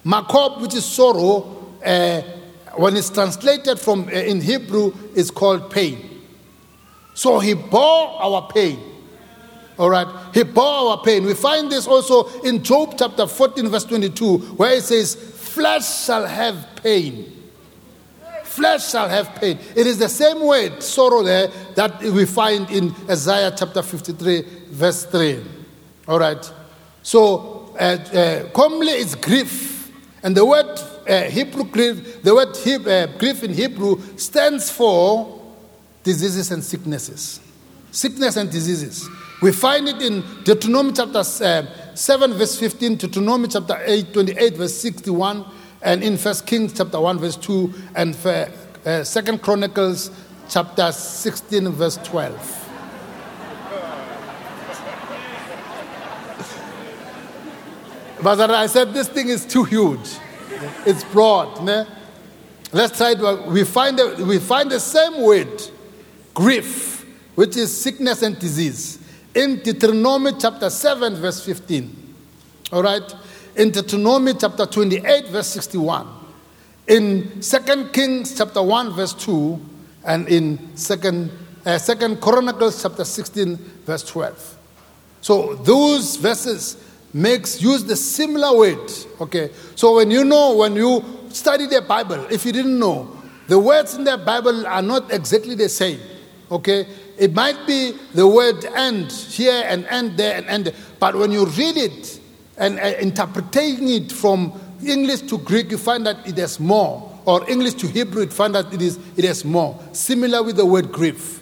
Makob, 0.05 0.61
which 0.61 0.73
is 0.73 0.85
sorrow, 0.85 1.75
uh, 1.85 2.21
when 2.75 2.95
it's 2.95 3.09
translated 3.09 3.79
from 3.79 4.07
uh, 4.07 4.11
in 4.11 4.41
Hebrew, 4.41 4.93
is 5.13 5.29
called 5.29 5.69
pain. 5.69 6.21
So 7.13 7.39
he 7.39 7.53
bore 7.53 8.21
our 8.21 8.49
pain. 8.51 8.79
All 9.81 9.89
right, 9.89 10.07
he 10.31 10.43
bore 10.43 10.91
our 10.91 11.01
pain. 11.01 11.25
We 11.25 11.33
find 11.33 11.71
this 11.71 11.87
also 11.87 12.27
in 12.41 12.61
Job 12.61 12.93
chapter 12.99 13.25
14, 13.25 13.67
verse 13.67 13.83
22, 13.85 14.37
where 14.37 14.73
it 14.73 14.83
says, 14.83 15.15
Flesh 15.15 16.05
shall 16.05 16.27
have 16.27 16.67
pain. 16.75 17.49
Flesh 18.43 18.91
shall 18.91 19.09
have 19.09 19.33
pain. 19.37 19.57
It 19.75 19.87
is 19.87 19.97
the 19.97 20.07
same 20.07 20.45
word, 20.45 20.83
sorrow, 20.83 21.23
there 21.23 21.47
that 21.73 21.99
we 21.99 22.25
find 22.25 22.69
in 22.69 22.93
Isaiah 23.09 23.51
chapter 23.57 23.81
53, 23.81 24.45
verse 24.69 25.05
3. 25.05 25.43
All 26.07 26.19
right. 26.19 26.53
So, 27.01 27.73
uh, 27.79 27.83
uh, 27.83 28.49
commonly 28.51 28.93
is 28.93 29.15
grief. 29.15 29.91
And 30.21 30.37
the 30.37 30.45
word 30.45 30.79
uh, 31.09 31.23
Hebrew 31.23 31.63
grief, 31.63 32.21
the 32.21 32.35
word 32.35 32.55
he, 32.55 32.75
uh, 32.75 33.07
grief 33.17 33.43
in 33.43 33.51
Hebrew 33.51 33.99
stands 34.15 34.69
for 34.69 35.41
diseases 36.03 36.51
and 36.51 36.63
sicknesses. 36.63 37.39
Sickness 37.89 38.37
and 38.37 38.51
diseases. 38.51 39.09
We 39.41 39.51
find 39.51 39.87
it 39.89 40.01
in 40.03 40.23
Deuteronomy 40.43 40.93
chapter 40.93 41.17
uh, 41.17 41.65
7, 41.95 42.33
verse 42.33 42.59
15, 42.59 42.95
Deuteronomy 42.95 43.47
chapter 43.47 43.75
8, 43.83 44.13
28, 44.13 44.55
verse 44.55 44.75
61, 44.75 45.43
and 45.81 46.03
in 46.03 46.15
First 46.17 46.45
Kings 46.45 46.73
chapter 46.77 46.99
1, 47.01 47.17
verse 47.17 47.37
2, 47.37 47.73
and 47.95 48.15
uh, 48.23 49.03
Second 49.03 49.41
Chronicles 49.41 50.11
chapter 50.47 50.91
16, 50.91 51.69
verse 51.69 51.97
12. 52.03 52.67
But 58.21 58.51
I 58.51 58.67
said, 58.67 58.93
this 58.93 59.07
thing 59.09 59.29
is 59.29 59.43
too 59.43 59.63
huge. 59.63 60.19
It's 60.85 61.03
broad. 61.05 61.63
Ne? 61.63 61.87
Let's 62.71 62.95
try 62.95 63.15
to, 63.15 63.45
we 63.47 63.63
find, 63.63 63.97
the, 63.97 64.23
we 64.23 64.37
find 64.37 64.69
the 64.69 64.79
same 64.79 65.23
word, 65.23 65.63
grief, 66.35 67.07
which 67.33 67.57
is 67.57 67.75
sickness 67.75 68.21
and 68.21 68.37
disease, 68.37 68.99
in 69.33 69.57
Deuteronomy 69.57 70.31
chapter 70.39 70.69
7, 70.69 71.15
verse 71.15 71.43
15. 71.43 72.15
All 72.73 72.83
right? 72.83 73.15
In 73.55 73.71
Deuteronomy 73.71 74.33
chapter 74.33 74.65
28, 74.65 75.27
verse 75.27 75.47
61. 75.47 76.07
In 76.87 77.41
2 77.41 77.89
Kings 77.93 78.37
chapter 78.37 78.61
1, 78.61 78.93
verse 78.93 79.13
2, 79.13 79.59
and 80.05 80.27
in 80.27 80.57
2nd, 80.75 81.29
uh, 81.65 81.69
2nd 81.77 82.19
Chronicles 82.19 82.81
chapter 82.81 83.05
16, 83.05 83.55
verse 83.85 84.03
12. 84.03 84.57
So 85.21 85.55
those 85.55 86.15
verses 86.17 86.77
makes 87.13 87.61
use 87.61 87.83
the 87.83 87.95
similar 87.95 88.57
words. 88.57 89.05
Okay, 89.19 89.51
so 89.75 89.95
when 89.95 90.11
you 90.11 90.23
know 90.23 90.55
when 90.55 90.75
you 90.75 91.03
study 91.29 91.67
the 91.67 91.81
Bible, 91.81 92.25
if 92.31 92.45
you 92.45 92.51
didn't 92.51 92.79
know, 92.79 93.15
the 93.47 93.59
words 93.59 93.95
in 93.95 94.03
the 94.03 94.17
Bible 94.17 94.65
are 94.65 94.81
not 94.81 95.13
exactly 95.13 95.55
the 95.55 95.69
same. 95.69 95.99
Okay, 96.51 96.85
it 97.17 97.33
might 97.33 97.65
be 97.65 97.93
the 98.13 98.27
word 98.27 98.65
"end" 98.65 99.11
here 99.11 99.63
and 99.65 99.85
"end" 99.85 100.17
there 100.17 100.35
and 100.35 100.45
"end," 100.47 100.73
but 100.99 101.15
when 101.15 101.31
you 101.31 101.45
read 101.45 101.77
it 101.77 102.19
and 102.57 102.77
uh, 102.77 102.93
interpreting 102.99 103.87
it 103.87 104.11
from 104.11 104.51
English 104.85 105.21
to 105.21 105.37
Greek, 105.37 105.71
you 105.71 105.77
find 105.77 106.05
that 106.05 106.27
it 106.27 106.37
has 106.37 106.59
more. 106.59 107.09
Or 107.23 107.49
English 107.49 107.75
to 107.75 107.87
Hebrew, 107.87 108.23
you 108.23 108.29
find 108.29 108.53
that 108.55 108.73
it, 108.73 108.81
is, 108.81 108.99
it 109.15 109.23
has 109.25 109.45
more. 109.45 109.79
Similar 109.93 110.43
with 110.43 110.57
the 110.57 110.65
word 110.65 110.91
grief. 110.91 111.41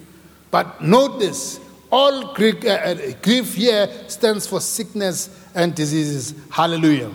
But 0.52 0.80
this 1.20 1.60
all 1.92 2.34
Greek, 2.34 2.66
uh, 2.66 2.70
uh, 2.70 2.96
grief 3.22 3.56
here 3.56 3.90
stands 4.08 4.46
for 4.46 4.62
sickness 4.62 5.30
and 5.56 5.74
diseases. 5.74 6.36
Hallelujah. 6.52 7.12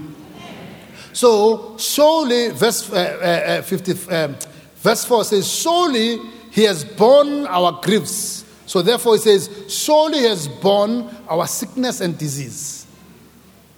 So, 1.12 1.76
surely, 1.78 2.49
verse, 2.51 2.90
uh, 2.92 2.97
uh, 2.97 3.59
uh 3.59 3.62
50, 3.62 4.11
um, 4.12 4.36
verse 4.76 5.05
4 5.05 5.24
says, 5.24 5.53
Surely 5.53 6.18
he 6.55 6.62
has 6.62 6.84
borne 6.84 7.48
our 7.48 7.80
griefs. 7.82 8.44
So, 8.66 8.80
therefore, 8.80 9.14
he 9.16 9.22
says, 9.22 9.50
Surely 9.68 10.18
he 10.20 10.24
has 10.26 10.46
borne 10.46 11.12
our 11.28 11.48
sickness 11.48 12.00
and 12.00 12.16
disease. 12.16 12.86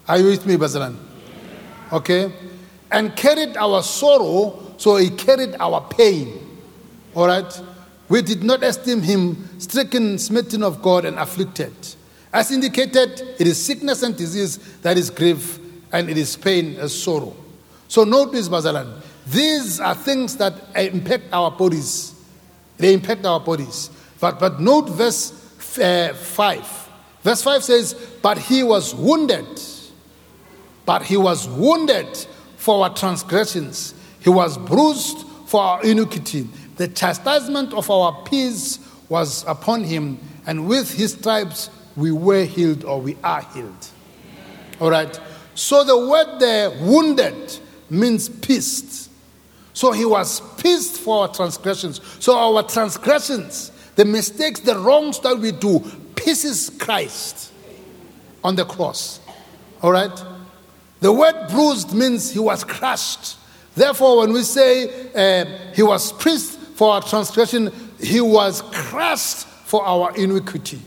Are 0.07 0.19
you 0.19 0.27
with 0.27 0.45
me, 0.45 0.57
Bazalan? 0.57 0.99
Okay? 1.91 2.31
And 2.93 3.17
carried 3.17 3.57
our 3.57 3.83
sorrow, 3.83 4.75
so 4.77 4.97
he 4.97 5.09
carried 5.09 5.57
our 5.59 5.89
pain. 5.89 6.61
All 7.15 7.27
right? 7.27 7.63
We 8.11 8.21
did 8.21 8.45
not 8.45 8.63
esteem 8.63 9.01
him 9.01 9.59
stricken, 9.59 10.19
smitten 10.19 10.63
of 10.63 10.83
God, 10.83 11.07
and 11.07 11.19
afflicted. 11.19 11.73
As 12.31 12.53
indicated, 12.53 13.23
it 13.39 13.47
is 13.47 13.65
sickness 13.65 14.03
and 14.03 14.15
disease 14.15 14.59
that 14.83 14.99
is 14.99 15.09
grief, 15.09 15.59
and 15.93 16.11
it 16.11 16.19
is 16.19 16.37
pain 16.37 16.77
as 16.77 16.95
sorrow. 16.95 17.35
So 17.89 18.05
notice, 18.05 18.51
Bazalan, 18.51 19.01
these 19.29 19.81
are 19.81 19.95
things 19.95 20.37
that 20.37 20.55
impact 20.77 21.25
our 21.33 21.51
bodies. 21.51 22.13
They 22.79 22.93
impact 22.95 23.25
our 23.25 23.41
bodies. 23.41 23.91
But, 24.21 24.39
but 24.39 24.61
note 24.61 24.89
verse 24.89 25.33
uh, 25.79 26.15
5. 26.15 26.89
Verse 27.23 27.43
5 27.43 27.65
says, 27.65 27.95
But 28.23 28.39
he 28.39 28.63
was 28.63 28.95
wounded. 28.95 29.47
But 30.85 31.03
he 31.03 31.17
was 31.17 31.49
wounded 31.49 32.27
for 32.57 32.85
our 32.85 32.95
transgressions, 32.95 33.95
he 34.21 34.31
was 34.31 34.59
bruised 34.59 35.27
for 35.47 35.61
our 35.61 35.85
iniquity. 35.85 36.49
The 36.77 36.89
chastisement 36.89 37.73
of 37.73 37.89
our 37.91 38.25
peace 38.25 38.81
was 39.09 39.45
upon 39.47 39.85
him, 39.85 40.19
and 40.47 40.67
with 40.67 40.93
his 40.93 41.13
stripes 41.13 41.71
we 41.95 42.11
were 42.11 42.45
healed 42.45 42.85
or 42.85 43.01
we 43.01 43.17
are 43.23 43.43
healed. 43.55 43.89
All 44.81 44.91
right. 44.91 45.19
So 45.55 45.85
the 45.85 45.97
word 45.97 46.39
there, 46.39 46.71
wounded, 46.71 47.59
means 47.89 48.29
pierced. 48.29 49.06
So 49.77 49.93
he 49.93 50.07
was 50.07 50.41
pierced 50.57 50.97
for 51.01 51.21
our 51.21 51.29
transgressions. 51.29 52.01
So 52.19 52.35
our 52.35 52.63
transgressions, 52.63 53.71
the 53.95 54.07
mistakes, 54.07 54.61
the 54.61 54.79
wrongs 54.79 55.21
that 55.21 55.39
we 55.39 55.53
do, 55.53 55.81
pierces 56.15 56.71
Christ 56.79 57.53
on 58.43 58.57
the 58.57 58.65
cross. 58.65 59.21
All 59.83 59.93
right? 59.93 60.25
The 61.01 61.13
word 61.13 61.49
bruised 61.51 61.93
means 61.93 62.31
he 62.31 62.39
was 62.39 62.65
crushed. 62.65 63.37
Therefore, 63.75 64.21
when 64.21 64.33
we 64.33 64.45
say 64.45 65.11
uh, 65.13 65.45
he 65.75 65.83
was 65.83 66.11
pierced 66.11 66.59
for 66.59 66.93
our 66.95 67.03
transgression, 67.03 67.71
he 68.01 68.23
was 68.23 68.63
crushed 68.73 69.47
for 69.67 69.85
our 69.85 70.17
iniquity. 70.17 70.81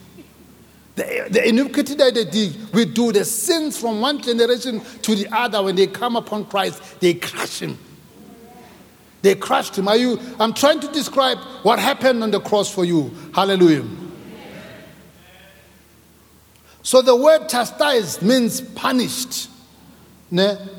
The, 0.96 1.28
the 1.30 1.48
iniquity 1.48 1.94
that 1.94 2.16
they 2.16 2.26
did, 2.26 2.74
we 2.74 2.86
do, 2.86 3.12
the 3.12 3.24
sins 3.24 3.80
from 3.80 4.02
one 4.02 4.20
generation 4.20 4.82
to 5.04 5.14
the 5.14 5.28
other, 5.32 5.62
when 5.62 5.76
they 5.76 5.86
come 5.86 6.16
upon 6.16 6.46
Christ, 6.46 7.00
they 7.00 7.14
crush 7.14 7.60
him. 7.60 7.78
They 9.22 9.36
crushed 9.36 9.78
him. 9.78 9.88
Are 9.88 9.98
you? 9.98 10.20
I'm 10.40 10.54
trying 10.54 10.80
to 10.80 10.88
describe 10.88 11.38
what 11.64 11.80
happened 11.80 12.24
on 12.24 12.32
the 12.32 12.40
cross 12.40 12.74
for 12.74 12.86
you. 12.86 13.14
Hallelujah. 13.34 13.86
So 16.82 17.02
the 17.02 17.16
word 17.16 17.50
chastised 17.50 18.22
means 18.22 18.62
punished. 18.62 19.50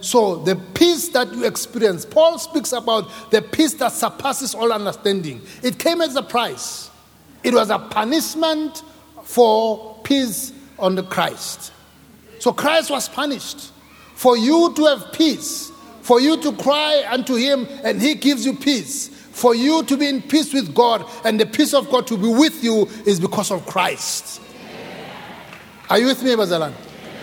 So 0.01 0.37
the 0.37 0.57
peace 0.75 1.09
that 1.09 1.33
you 1.33 1.45
experience, 1.45 2.05
Paul 2.05 2.39
speaks 2.39 2.73
about 2.73 3.31
the 3.31 3.43
peace 3.43 3.75
that 3.75 3.93
surpasses 3.93 4.55
all 4.55 4.73
understanding. 4.73 5.43
It 5.63 5.79
came 5.79 6.01
as 6.01 6.17
a 6.17 6.23
price. 6.23 6.89
It 7.43 7.53
was 7.53 7.69
a 7.71 7.79
punishment 7.79 8.83
for 9.25 9.99
peace 10.03 10.53
on 10.79 10.95
the 10.95 11.03
Christ. 11.03 11.73
So 12.39 12.53
Christ 12.53 12.91
was 12.91 13.09
punished 13.09 13.73
for 14.15 14.37
you 14.37 14.73
to 14.77 14.85
have 14.87 15.13
peace, 15.13 15.71
for 16.11 16.21
you 16.21 16.37
to 16.37 16.51
cry 16.57 17.05
unto 17.09 17.37
him 17.37 17.69
and 17.85 18.03
he 18.03 18.17
gives 18.17 18.45
you 18.45 18.53
peace. 18.53 19.07
For 19.07 19.55
you 19.55 19.85
to 19.85 19.97
be 19.97 20.09
in 20.09 20.21
peace 20.21 20.53
with 20.53 20.75
God 20.75 21.09
and 21.25 21.39
the 21.39 21.47
peace 21.47 21.73
of 21.73 21.89
God 21.89 22.09
to 22.09 22.19
be 22.19 22.27
with 22.27 22.65
you 22.65 22.87
is 23.07 23.21
because 23.21 23.53
of 23.53 23.65
Christ. 23.65 24.41
Are 25.89 26.01
you 26.01 26.07
with 26.07 26.21
me, 26.25 26.31
Bazalan? 26.31 26.73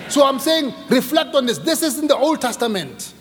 So 0.08 0.26
I'm 0.26 0.40
saying, 0.40 0.74
reflect 0.88 1.36
on 1.36 1.48
this. 1.48 1.58
This 1.58 1.84
is 1.84 2.00
in 2.00 2.08
the 2.08 2.16
Old 2.16 2.40
Testament. 2.40 3.14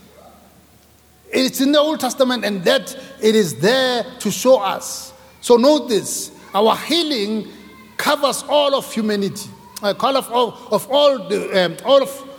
It's 1.33 1.61
in 1.61 1.73
the 1.73 1.81
Old 1.81 1.99
Testament, 1.99 2.45
and 2.45 2.63
that 2.63 2.97
it 3.21 3.35
is 3.35 3.59
there 3.59 4.05
to 4.21 4.31
show 4.31 4.61
us. 4.61 5.13
So 5.41 5.57
note 5.57 5.89
this 5.89 6.31
our 6.55 6.77
healing 6.77 7.49
covers 7.97 8.45
all 8.49 8.77
of 8.77 8.93
humanity, 8.93 9.51
uh, 9.83 9.95
all 9.99 10.17
of 10.17 10.31
all, 10.31 10.69
of 10.71 10.89
all, 10.89 11.29
the, 11.29 11.65
um, 11.65 11.77
all 11.85 12.05
of 12.05 12.31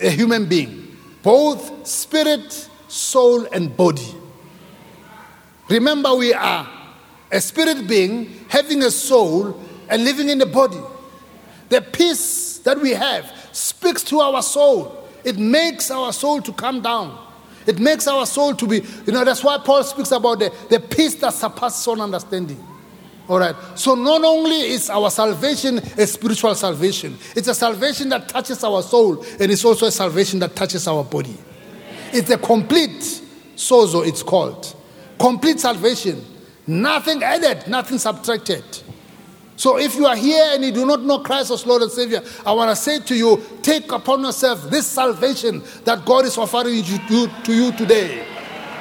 a 0.00 0.10
human 0.10 0.48
being, 0.48 0.83
both 1.24 1.86
spirit, 1.86 2.68
soul, 2.86 3.46
and 3.46 3.76
body. 3.76 4.14
Remember, 5.68 6.14
we 6.14 6.34
are 6.34 6.68
a 7.32 7.40
spirit 7.40 7.88
being 7.88 8.44
having 8.48 8.82
a 8.82 8.90
soul 8.90 9.60
and 9.88 10.04
living 10.04 10.28
in 10.28 10.38
the 10.38 10.46
body. 10.46 10.78
The 11.70 11.80
peace 11.80 12.58
that 12.58 12.78
we 12.78 12.90
have 12.90 13.32
speaks 13.52 14.04
to 14.04 14.20
our 14.20 14.42
soul. 14.42 15.08
It 15.24 15.38
makes 15.38 15.90
our 15.90 16.12
soul 16.12 16.42
to 16.42 16.52
come 16.52 16.82
down. 16.82 17.18
It 17.66 17.78
makes 17.78 18.06
our 18.06 18.26
soul 18.26 18.54
to 18.54 18.66
be, 18.66 18.82
you 19.06 19.12
know, 19.12 19.24
that's 19.24 19.42
why 19.42 19.56
Paul 19.58 19.82
speaks 19.82 20.12
about 20.12 20.38
the, 20.38 20.52
the 20.68 20.78
peace 20.78 21.14
that 21.16 21.32
surpasses 21.32 21.86
all 21.88 22.00
understanding. 22.02 22.62
All 23.28 23.38
right. 23.38 23.56
So 23.74 23.94
not 23.94 24.22
only 24.22 24.60
is 24.60 24.90
our 24.90 25.10
salvation 25.10 25.78
a 25.78 26.06
spiritual 26.06 26.54
salvation, 26.54 27.16
it's 27.34 27.48
a 27.48 27.54
salvation 27.54 28.10
that 28.10 28.28
touches 28.28 28.62
our 28.64 28.82
soul, 28.82 29.24
and 29.40 29.50
it's 29.50 29.64
also 29.64 29.86
a 29.86 29.90
salvation 29.90 30.38
that 30.40 30.54
touches 30.54 30.86
our 30.86 31.04
body. 31.04 31.36
It's 32.12 32.30
a 32.30 32.38
complete 32.38 33.22
sozo, 33.56 34.06
it's 34.06 34.22
called. 34.22 34.74
Complete 35.18 35.60
salvation. 35.60 36.24
Nothing 36.66 37.22
added, 37.22 37.66
nothing 37.68 37.98
subtracted. 37.98 38.64
So 39.56 39.78
if 39.78 39.94
you 39.94 40.06
are 40.06 40.16
here 40.16 40.50
and 40.52 40.64
you 40.64 40.72
do 40.72 40.84
not 40.84 41.02
know 41.02 41.20
Christ 41.20 41.50
as 41.50 41.64
Lord 41.64 41.82
and 41.82 41.90
Savior, 41.90 42.22
I 42.44 42.52
want 42.52 42.70
to 42.70 42.76
say 42.76 42.98
to 43.00 43.14
you, 43.14 43.42
take 43.62 43.90
upon 43.92 44.22
yourself 44.22 44.68
this 44.68 44.86
salvation 44.86 45.62
that 45.84 46.04
God 46.04 46.24
is 46.24 46.36
offering 46.36 46.74
you, 46.74 46.82
to 46.82 47.54
you 47.54 47.72
today. 47.72 48.33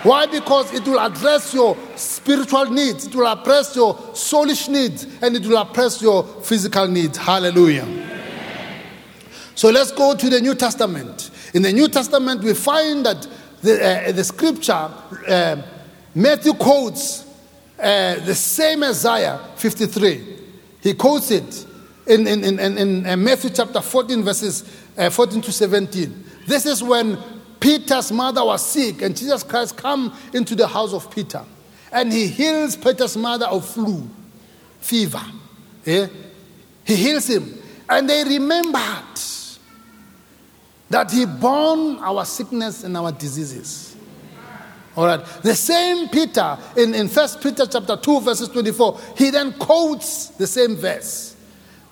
Why? 0.03 0.25
Because 0.25 0.73
it 0.73 0.85
will 0.85 0.99
address 0.99 1.53
your 1.53 1.77
spiritual 1.95 2.65
needs, 2.65 3.07
it 3.07 3.15
will 3.15 3.27
address 3.27 3.75
your 3.75 3.95
soulish 4.13 4.67
needs, 4.67 5.07
and 5.21 5.35
it 5.35 5.45
will 5.45 5.57
address 5.57 6.01
your 6.01 6.23
physical 6.23 6.87
needs. 6.87 7.17
Hallelujah. 7.17 7.87
So 9.55 9.69
let's 9.69 9.91
go 9.91 10.15
to 10.15 10.29
the 10.29 10.41
New 10.41 10.55
Testament. 10.55 11.31
In 11.53 11.61
the 11.61 11.71
New 11.71 11.87
Testament, 11.87 12.43
we 12.43 12.53
find 12.53 13.05
that 13.05 13.27
the, 13.61 14.09
uh, 14.09 14.11
the 14.11 14.23
scripture, 14.23 14.91
uh, 15.27 15.61
Matthew 16.13 16.53
quotes 16.53 17.25
uh, 17.79 18.15
the 18.25 18.35
same 18.35 18.83
Isaiah 18.83 19.39
53. 19.55 20.39
He 20.81 20.93
quotes 20.95 21.31
it 21.31 21.65
in, 22.07 22.27
in, 22.27 22.43
in, 22.43 22.59
in, 22.59 23.05
in 23.05 23.23
Matthew 23.23 23.51
chapter 23.51 23.79
14, 23.79 24.21
verses 24.21 24.63
uh, 24.97 25.09
14 25.09 25.41
to 25.43 25.51
17. 25.51 26.23
This 26.45 26.65
is 26.65 26.83
when 26.83 27.17
Peter's 27.63 28.11
mother 28.11 28.43
was 28.43 28.69
sick, 28.69 29.01
and 29.03 29.15
Jesus 29.15 29.41
Christ 29.41 29.77
come 29.77 30.13
into 30.33 30.53
the 30.53 30.67
house 30.67 30.91
of 30.91 31.09
Peter, 31.09 31.41
and 31.93 32.11
he 32.11 32.27
heals 32.27 32.75
Peter's 32.75 33.15
mother 33.15 33.45
of 33.45 33.65
flu, 33.65 34.05
fever. 34.81 35.23
Yeah? 35.85 36.07
He 36.83 36.97
heals 36.97 37.29
him, 37.29 37.57
and 37.87 38.09
they 38.09 38.25
remembered 38.25 38.81
that 40.89 41.09
he 41.09 41.25
borne 41.25 41.99
our 41.99 42.25
sickness 42.25 42.83
and 42.83 42.97
our 42.97 43.13
diseases. 43.13 43.95
All 44.97 45.05
right. 45.05 45.25
The 45.41 45.55
same 45.55 46.09
Peter 46.09 46.57
in, 46.75 46.93
in 46.93 47.07
1 47.07 47.29
Peter 47.41 47.65
chapter 47.65 47.95
2, 47.95 48.19
verses 48.19 48.49
24, 48.49 48.99
he 49.17 49.29
then 49.29 49.53
quotes 49.53 50.27
the 50.27 50.47
same 50.47 50.75
verse 50.75 51.37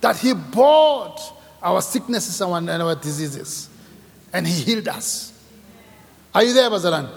that 0.02 0.18
he 0.18 0.34
bore 0.34 1.16
our 1.64 1.82
sicknesses 1.82 2.42
and 2.42 2.70
our 2.70 2.96
diseases 2.96 3.70
and 4.34 4.46
he 4.46 4.62
healed 4.64 4.90
us. 4.90 5.31
Are 6.34 6.44
you 6.44 6.54
there, 6.54 6.70
Bazaran? 6.70 7.10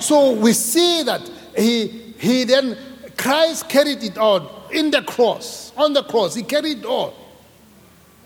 So 0.00 0.32
we 0.32 0.52
see 0.52 1.02
that 1.04 1.22
he, 1.56 1.86
he 2.18 2.44
then, 2.44 2.76
Christ 3.16 3.68
carried 3.68 4.02
it 4.02 4.18
all 4.18 4.68
in 4.70 4.90
the 4.90 5.02
cross, 5.02 5.72
on 5.76 5.92
the 5.92 6.02
cross. 6.02 6.34
He 6.34 6.42
carried 6.42 6.78
it 6.78 6.84
all. 6.84 7.14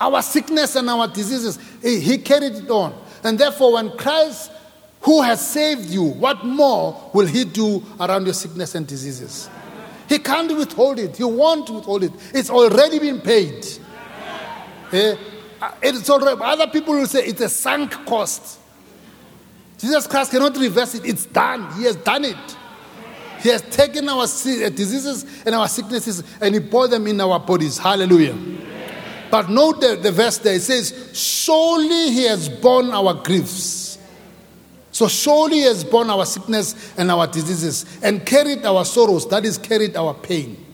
Our 0.01 0.21
sickness 0.21 0.75
and 0.77 0.91
our 0.91 1.07
diseases, 1.07 1.59
he, 1.81 2.01
he 2.01 2.19
carried 2.19 2.55
it 2.55 2.71
on. 2.71 2.95
And 3.23 3.39
therefore, 3.39 3.75
when 3.75 3.97
Christ 3.97 4.51
who 5.03 5.21
has 5.23 5.47
saved 5.47 5.91
you, 5.91 6.05
what 6.05 6.45
more 6.45 7.11
will 7.13 7.27
he 7.27 7.45
do 7.45 7.83
around 7.99 8.25
your 8.25 8.35
sickness 8.35 8.75
and 8.75 8.87
diseases? 8.87 9.51
He 10.09 10.19
can't 10.19 10.57
withhold 10.57 10.99
it. 10.99 11.17
He 11.17 11.25
won't 11.25 11.69
withhold 11.71 12.05
it. 12.05 12.13
It's 12.33 12.51
already 12.51 12.99
been 12.99 13.21
paid. 13.21 13.67
Eh? 14.93 15.17
It's 15.83 16.09
already, 16.09 16.41
other 16.41 16.69
people 16.69 16.95
will 16.95 17.07
say 17.07 17.25
it's 17.25 17.41
a 17.41 17.49
sunk 17.49 17.93
cost. 18.07 18.61
Jesus 19.83 20.07
Christ 20.07 20.31
cannot 20.31 20.57
reverse 20.57 20.95
it. 20.95 21.05
It's 21.05 21.27
done. 21.27 21.77
He 21.77 21.83
has 21.85 21.97
done 21.97 22.25
it. 22.25 22.57
He 23.41 23.49
has 23.49 23.63
taken 23.63 24.09
our 24.09 24.23
uh, 24.23 24.27
diseases 24.27 25.27
and 25.45 25.57
our 25.57 25.67
sicknesses 25.67 26.23
and 26.41 26.55
He 26.55 26.61
bore 26.61 26.87
them 26.87 27.09
in 27.09 27.21
our 27.21 27.41
bodies. 27.41 27.79
Hallelujah. 27.79 28.39
But 29.29 29.51
note 29.51 29.81
the, 29.81 29.97
the 29.97 30.13
verse 30.13 30.39
there. 30.39 30.55
It 30.55 30.63
says, 30.63 31.11
Surely 31.13 32.13
He 32.13 32.23
has 32.27 32.49
borne 32.49 32.91
our 32.91 33.13
griefs. 33.25 33.99
So 34.93 35.09
surely 35.09 35.57
He 35.57 35.63
has 35.63 35.83
borne 35.83 36.11
our 36.11 36.27
sickness 36.27 36.97
and 36.97 37.11
our 37.11 37.27
diseases 37.27 37.85
and 38.05 38.25
carried 38.25 38.65
our 38.65 38.85
sorrows. 38.85 39.29
That 39.31 39.45
is, 39.45 39.59
carried 39.59 39.97
our 39.97 40.15
pain. 40.15 40.65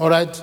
All 0.00 0.10
right? 0.10 0.42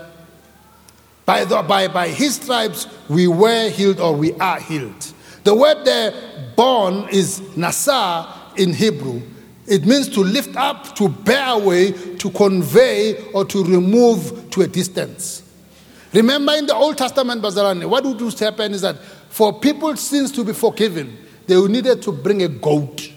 By, 1.25 1.43
the, 1.43 1.61
by, 1.63 1.89
by 1.89 2.07
His 2.07 2.35
stripes, 2.35 2.87
we 3.09 3.27
were 3.27 3.69
healed 3.69 3.99
or 3.99 4.15
we 4.15 4.31
are 4.35 4.61
healed. 4.61 5.11
The 5.43 5.53
word 5.53 5.83
there, 5.85 6.11
borne, 6.55 7.07
is 7.09 7.41
nasa 7.55 8.57
in 8.57 8.73
Hebrew. 8.73 9.21
It 9.67 9.85
means 9.85 10.07
to 10.09 10.21
lift 10.21 10.55
up, 10.55 10.95
to 10.95 11.09
bear 11.09 11.49
away, 11.49 11.91
to 11.91 12.29
convey, 12.31 13.23
or 13.31 13.45
to 13.45 13.63
remove 13.63 14.49
to 14.51 14.61
a 14.61 14.67
distance. 14.67 15.41
Remember 16.13 16.53
in 16.53 16.65
the 16.65 16.75
Old 16.75 16.97
Testament, 16.97 17.41
Bazarani, 17.41 17.89
what 17.89 18.05
would 18.05 18.39
happen 18.39 18.73
is 18.73 18.81
that 18.81 18.97
for 19.29 19.59
people's 19.59 19.99
sins 20.01 20.31
to 20.33 20.43
be 20.43 20.53
forgiven, 20.53 21.17
they 21.47 21.59
needed 21.67 22.01
to 22.03 22.11
bring 22.11 22.43
a 22.43 22.47
goat. 22.47 23.11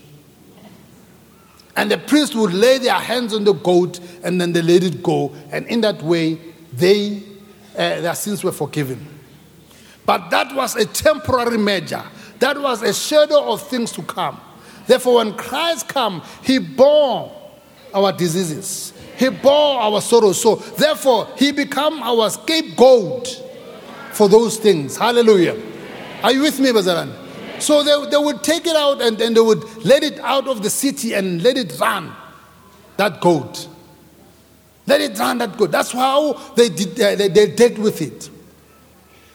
And 1.77 1.91
the 1.93 1.99
priest 1.99 2.35
would 2.35 2.53
lay 2.53 2.79
their 2.79 2.95
hands 2.95 3.33
on 3.33 3.45
the 3.45 3.53
goat 3.53 4.01
and 4.25 4.41
then 4.41 4.53
they 4.53 4.63
let 4.63 4.83
it 4.83 5.01
go. 5.01 5.33
And 5.53 5.65
in 5.69 5.81
that 5.83 6.03
way, 6.03 6.41
they, 6.73 7.23
uh, 7.75 8.01
their 8.01 8.17
sins 8.17 8.43
were 8.43 8.51
forgiven. 8.51 9.07
But 10.05 10.31
that 10.31 10.53
was 10.57 10.75
a 10.75 10.87
temporary 10.87 11.59
measure, 11.59 12.03
that 12.41 12.61
was 12.61 12.83
a 12.83 12.95
shadow 12.95 13.53
of 13.53 13.63
things 13.69 13.93
to 13.93 14.03
come. 14.03 14.41
Therefore, 14.87 15.17
when 15.17 15.35
Christ 15.35 15.89
came, 15.89 16.23
he 16.43 16.59
bore 16.59 17.33
our 17.93 18.13
diseases. 18.13 18.93
He 19.17 19.29
bore 19.29 19.81
our 19.81 20.01
sorrows. 20.01 20.41
So, 20.41 20.57
therefore, 20.57 21.29
he 21.37 21.53
became 21.53 22.03
our 22.03 22.31
scapegoat 22.31 23.29
for 24.13 24.29
those 24.29 24.57
things. 24.57 24.97
Hallelujah. 24.97 25.61
Are 26.23 26.33
you 26.33 26.43
with 26.43 26.59
me, 26.59 26.71
Bazaran? 26.71 27.13
So 27.61 27.83
they, 27.83 28.11
they 28.11 28.17
would 28.17 28.43
take 28.43 28.67
it 28.67 28.77
out 28.77 29.03
and, 29.03 29.21
and 29.21 29.37
they 29.37 29.41
would 29.41 29.63
let 29.85 30.03
it 30.03 30.19
out 30.21 30.47
of 30.49 30.63
the 30.63 30.71
city 30.71 31.15
and 31.15 31.43
let 31.43 31.57
it 31.57 31.79
run, 31.79 32.13
that 32.97 33.21
goat. 33.21 33.69
Let 34.87 35.01
it 35.01 35.19
run, 35.19 35.39
that 35.39 35.57
goat. 35.57 35.71
That's 35.71 35.93
how 35.93 36.35
they, 36.55 36.69
did, 36.69 36.97
they, 36.97 37.29
they 37.29 37.55
dealt 37.55 37.79
with 37.79 38.01
it. 38.01 38.31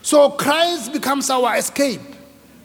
So 0.02 0.30
Christ 0.30 0.92
becomes 0.92 1.30
our 1.30 1.56
escape 1.56 2.00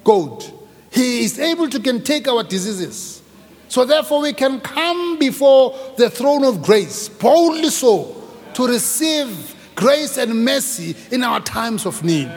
goat. 0.04 0.52
He 0.92 1.24
is 1.24 1.40
able 1.40 1.70
to 1.70 1.80
can 1.80 2.04
take 2.04 2.28
our 2.28 2.44
diseases. 2.44 3.22
So 3.68 3.86
therefore 3.86 4.22
we 4.22 4.34
can 4.34 4.60
come 4.62 5.20
before 5.20 5.76
the 5.98 6.10
throne 6.10 6.44
of 6.44 6.64
grace, 6.64 7.08
boldly 7.08 7.70
so, 7.70 8.16
to 8.56 8.68
receive 8.68 9.56
grace 9.76 10.18
and 10.18 10.44
mercy 10.44 10.96
in 11.12 11.24
our 11.24 11.40
times 11.40 11.86
of 11.86 12.04
need. 12.04 12.32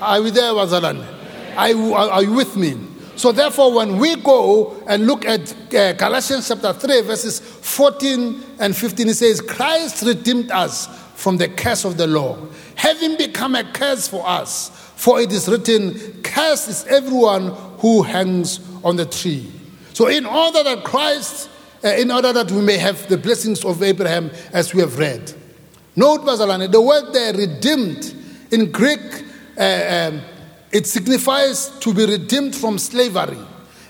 Are 0.00 0.20
we 0.20 0.30
there, 0.30 0.52
Wazalan? 0.52 1.06
Are, 1.56 2.10
are 2.10 2.22
you 2.22 2.32
with 2.32 2.56
me? 2.56 2.76
So 3.16 3.32
therefore, 3.32 3.72
when 3.72 3.96
we 3.96 4.16
go 4.16 4.82
and 4.86 5.06
look 5.06 5.24
at 5.24 5.54
uh, 5.74 5.94
Galatians 5.94 6.48
chapter 6.48 6.74
3, 6.74 7.00
verses 7.02 7.40
14 7.40 8.42
and 8.58 8.76
15, 8.76 9.08
it 9.08 9.14
says, 9.14 9.40
Christ 9.40 10.02
redeemed 10.02 10.50
us 10.50 10.86
from 11.14 11.38
the 11.38 11.48
curse 11.48 11.86
of 11.86 11.96
the 11.96 12.06
law, 12.06 12.36
having 12.74 13.16
become 13.16 13.54
a 13.54 13.64
curse 13.72 14.06
for 14.06 14.26
us. 14.28 14.85
For 14.96 15.20
it 15.20 15.30
is 15.30 15.46
written, 15.46 16.22
Cursed 16.22 16.68
is 16.68 16.86
everyone 16.86 17.48
who 17.78 18.02
hangs 18.02 18.60
on 18.82 18.96
the 18.96 19.04
tree. 19.04 19.52
So, 19.92 20.08
in 20.08 20.26
order 20.26 20.62
that 20.64 20.84
Christ, 20.84 21.48
uh, 21.84 21.88
in 21.88 22.10
order 22.10 22.32
that 22.32 22.50
we 22.50 22.62
may 22.62 22.78
have 22.78 23.06
the 23.08 23.18
blessings 23.18 23.64
of 23.64 23.82
Abraham, 23.82 24.30
as 24.52 24.74
we 24.74 24.80
have 24.80 24.98
read. 24.98 25.32
Note, 25.94 26.22
Bazalane, 26.22 26.72
the 26.72 26.80
word 26.80 27.12
there, 27.12 27.32
redeemed, 27.34 28.14
in 28.50 28.72
Greek, 28.72 29.24
uh, 29.58 30.10
um, 30.12 30.20
it 30.72 30.86
signifies 30.86 31.68
to 31.78 31.94
be 31.94 32.06
redeemed 32.06 32.54
from 32.56 32.78
slavery. 32.78 33.38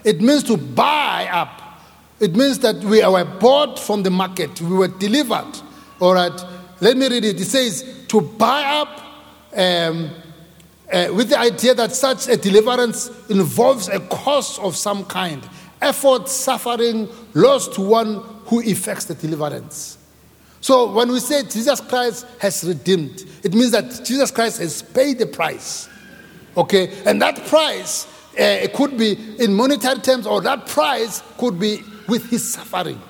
It 0.05 0.21
means 0.21 0.43
to 0.45 0.57
buy 0.57 1.29
up. 1.33 1.81
It 2.21 2.35
means 2.35 2.59
that 2.61 2.77
we 2.77 3.05
were 3.05 3.25
bought 3.25 3.79
from 3.79 4.03
the 4.03 4.11
market, 4.11 4.61
we 4.61 4.77
were 4.77 4.89
delivered. 4.89 5.53
All 6.01 6.15
right, 6.15 6.41
let 6.81 6.97
me 6.97 7.09
read 7.09 7.25
it. 7.25 7.41
It 7.41 7.45
says, 7.45 8.05
to 8.09 8.21
buy 8.21 8.63
up. 8.65 9.03
Um, 9.57 10.11
uh, 10.93 11.09
with 11.12 11.30
the 11.30 11.39
idea 11.39 11.74
that 11.74 11.93
such 11.93 12.28
a 12.28 12.37
deliverance 12.37 13.11
involves 13.28 13.89
a 13.89 14.01
cost 14.01 14.61
of 14.61 14.76
some 14.76 15.05
kind 15.05 15.43
effort, 15.82 16.28
suffering, 16.28 17.09
loss 17.34 17.68
to 17.68 17.80
one 17.80 18.22
who 18.47 18.61
effects 18.62 19.05
the 19.07 19.14
deliverance. 19.14 19.99
So 20.61 20.91
when 20.91 21.12
we 21.12 21.20
say 21.20 21.43
Jesus 21.45 21.80
Christ 21.80 22.26
has 22.41 22.64
redeemed, 22.64 23.24
it 23.45 23.55
means 23.55 23.72
that 23.72 24.05
Jesus 24.05 24.30
Christ 24.30 24.59
has 24.59 24.82
paid 24.82 25.18
the 25.18 25.26
price. 25.26 25.89
Okay? 26.57 26.93
And 27.05 27.20
that 27.22 27.45
price, 27.47 28.07
uh, 28.39 28.43
it 28.43 28.72
could 28.72 28.97
be 28.97 29.12
in 29.39 29.55
monetary 29.55 30.01
terms, 30.01 30.26
or 30.26 30.41
that 30.41 30.66
price 30.66 31.22
could 31.39 31.61
be 31.61 31.82
with 32.09 32.28
his 32.30 32.53
suffering. 32.53 33.01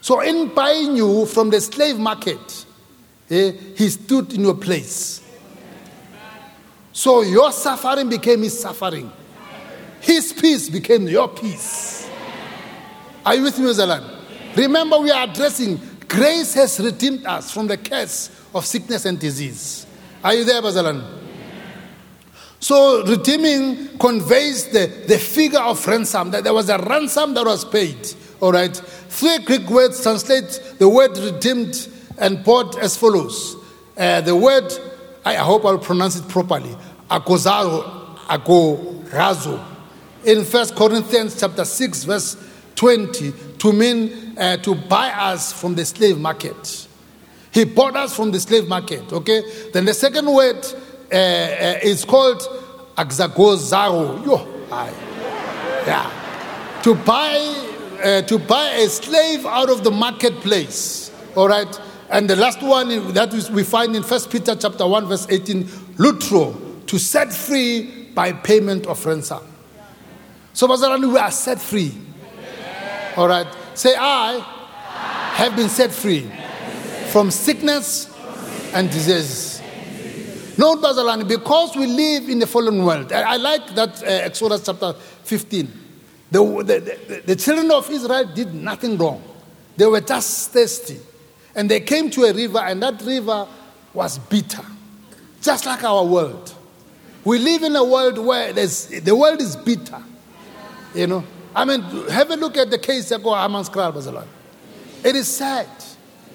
So 0.00 0.20
in 0.20 0.54
buying 0.54 0.96
you 0.96 1.26
from 1.26 1.50
the 1.50 1.60
slave 1.60 1.98
market, 1.98 2.64
uh, 3.30 3.34
he 3.76 3.88
stood 3.88 4.32
in 4.32 4.42
your 4.42 4.54
place. 4.54 5.20
So 6.96 7.20
your 7.20 7.52
suffering 7.52 8.08
became 8.08 8.42
his 8.42 8.58
suffering. 8.58 9.12
His 10.00 10.32
peace 10.32 10.70
became 10.70 11.06
your 11.06 11.28
peace. 11.28 12.08
Are 13.26 13.34
you 13.34 13.42
with 13.42 13.58
me, 13.58 13.70
Zealand? 13.74 14.02
Remember, 14.56 14.98
we 15.00 15.10
are 15.10 15.28
addressing 15.28 15.78
grace 16.08 16.54
has 16.54 16.80
redeemed 16.80 17.26
us 17.26 17.50
from 17.50 17.66
the 17.66 17.76
curse 17.76 18.30
of 18.54 18.64
sickness 18.64 19.04
and 19.04 19.20
disease. 19.20 19.86
Are 20.24 20.32
you 20.32 20.44
there, 20.44 20.62
Bazalan? 20.62 21.04
So, 22.60 23.04
redeeming 23.04 23.98
conveys 23.98 24.68
the, 24.68 24.86
the 25.06 25.18
figure 25.18 25.60
of 25.60 25.86
ransom, 25.86 26.30
that 26.30 26.44
there 26.44 26.54
was 26.54 26.70
a 26.70 26.78
ransom 26.78 27.34
that 27.34 27.44
was 27.44 27.66
paid. 27.66 28.14
All 28.40 28.52
right. 28.52 28.74
Three 28.74 29.36
Greek 29.40 29.68
words 29.68 30.02
translate 30.02 30.62
the 30.78 30.88
word 30.88 31.18
redeemed 31.18 31.88
and 32.16 32.42
bought 32.42 32.78
as 32.78 32.96
follows. 32.96 33.56
Uh, 33.98 34.22
the 34.22 34.34
word, 34.34 34.72
I 35.26 35.34
hope 35.34 35.64
I'll 35.64 35.76
pronounce 35.76 36.14
it 36.16 36.28
properly, 36.28 36.72
akozaro, 37.08 38.16
agorazo. 38.26 39.62
In 40.24 40.44
First 40.44 40.74
Corinthians 40.74 41.38
chapter 41.38 41.64
6, 41.64 42.04
verse 42.04 42.36
20, 42.74 43.32
to 43.58 43.72
mean 43.72 44.34
uh, 44.36 44.56
to 44.58 44.74
buy 44.74 45.10
us 45.10 45.52
from 45.52 45.74
the 45.74 45.84
slave 45.84 46.18
market. 46.18 46.88
He 47.52 47.64
bought 47.64 47.96
us 47.96 48.14
from 48.14 48.32
the 48.32 48.40
slave 48.40 48.68
market, 48.68 49.12
okay? 49.12 49.42
Then 49.72 49.86
the 49.86 49.94
second 49.94 50.30
word 50.30 50.64
uh, 51.10 51.16
uh, 51.16 51.78
is 51.82 52.04
called 52.04 52.42
exagorazo. 52.96 54.26
Yo, 54.26 54.66
I, 54.70 54.90
yeah. 55.86 56.80
To 56.82 56.94
buy, 56.94 57.38
uh, 58.02 58.22
to 58.22 58.38
buy 58.38 58.68
a 58.70 58.88
slave 58.88 59.46
out 59.46 59.70
of 59.70 59.84
the 59.84 59.90
marketplace, 59.90 61.10
all 61.34 61.48
right? 61.48 61.80
And 62.10 62.28
the 62.28 62.36
last 62.36 62.62
one 62.62 63.12
that 63.14 63.32
we 63.52 63.64
find 63.64 63.96
in 63.96 64.02
First 64.02 64.30
Peter 64.30 64.54
chapter 64.54 64.86
1, 64.86 65.06
verse 65.06 65.26
18, 65.28 65.64
lutro, 65.96 66.65
to 66.86 66.98
set 66.98 67.32
free 67.32 68.08
by 68.14 68.32
payment 68.32 68.86
of 68.86 69.04
ransom. 69.04 69.42
So, 70.52 70.66
Bazarani, 70.66 71.12
we 71.12 71.18
are 71.18 71.30
set 71.30 71.60
free. 71.60 71.92
All 73.16 73.28
right. 73.28 73.46
Say, 73.74 73.94
I 73.98 74.38
have 75.34 75.54
been 75.54 75.68
set 75.68 75.92
free 75.92 76.30
from 77.10 77.30
sickness 77.30 78.10
and 78.72 78.90
disease. 78.90 79.60
No, 80.58 80.76
Bazalani, 80.76 81.28
because 81.28 81.76
we 81.76 81.86
live 81.86 82.28
in 82.30 82.38
the 82.38 82.46
fallen 82.46 82.82
world. 82.84 83.12
I, 83.12 83.34
I 83.34 83.36
like 83.36 83.74
that 83.74 84.02
uh, 84.02 84.06
Exodus 84.06 84.64
chapter 84.64 84.94
15. 84.94 85.70
The, 86.30 86.42
the, 86.42 86.62
the, 86.62 87.22
the 87.26 87.36
children 87.36 87.70
of 87.70 87.90
Israel 87.90 88.24
did 88.34 88.54
nothing 88.54 88.96
wrong, 88.96 89.22
they 89.76 89.86
were 89.86 90.00
just 90.00 90.52
thirsty. 90.52 90.98
And 91.54 91.70
they 91.70 91.80
came 91.80 92.10
to 92.10 92.24
a 92.24 92.32
river, 92.32 92.58
and 92.58 92.82
that 92.82 93.00
river 93.02 93.46
was 93.92 94.18
bitter, 94.18 94.64
just 95.40 95.66
like 95.66 95.84
our 95.84 96.04
world. 96.04 96.55
We 97.26 97.40
live 97.40 97.64
in 97.64 97.74
a 97.74 97.82
world 97.82 98.18
where 98.18 98.52
the 98.52 99.16
world 99.18 99.42
is 99.42 99.56
bitter. 99.56 100.00
You 100.94 101.08
know, 101.08 101.24
I 101.56 101.64
mean, 101.64 101.82
have 102.08 102.30
a 102.30 102.36
look 102.36 102.56
at 102.56 102.70
the 102.70 102.78
case 102.78 103.10
of 103.10 103.22
Haman's 103.22 103.68
Bazalon. 103.68 104.28
It 105.02 105.16
is 105.16 105.26
sad. 105.26 105.66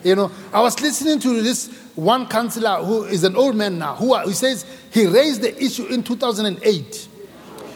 You 0.03 0.17
know, 0.17 0.31
I 0.51 0.59
was 0.59 0.81
listening 0.81 1.21
to 1.21 1.41
this 1.41 1.73
one 1.95 2.27
counselor 2.27 2.83
who 2.83 3.05
is 3.05 3.23
an 3.23 3.37
old 3.37 3.55
man 3.55 3.79
now, 3.79 3.95
who 3.95 4.13
uh, 4.13 4.27
he 4.27 4.33
says 4.33 4.65
he 4.91 5.05
raised 5.07 5.43
the 5.43 5.63
issue 5.63 5.85
in 5.85 6.03
2008. 6.03 7.07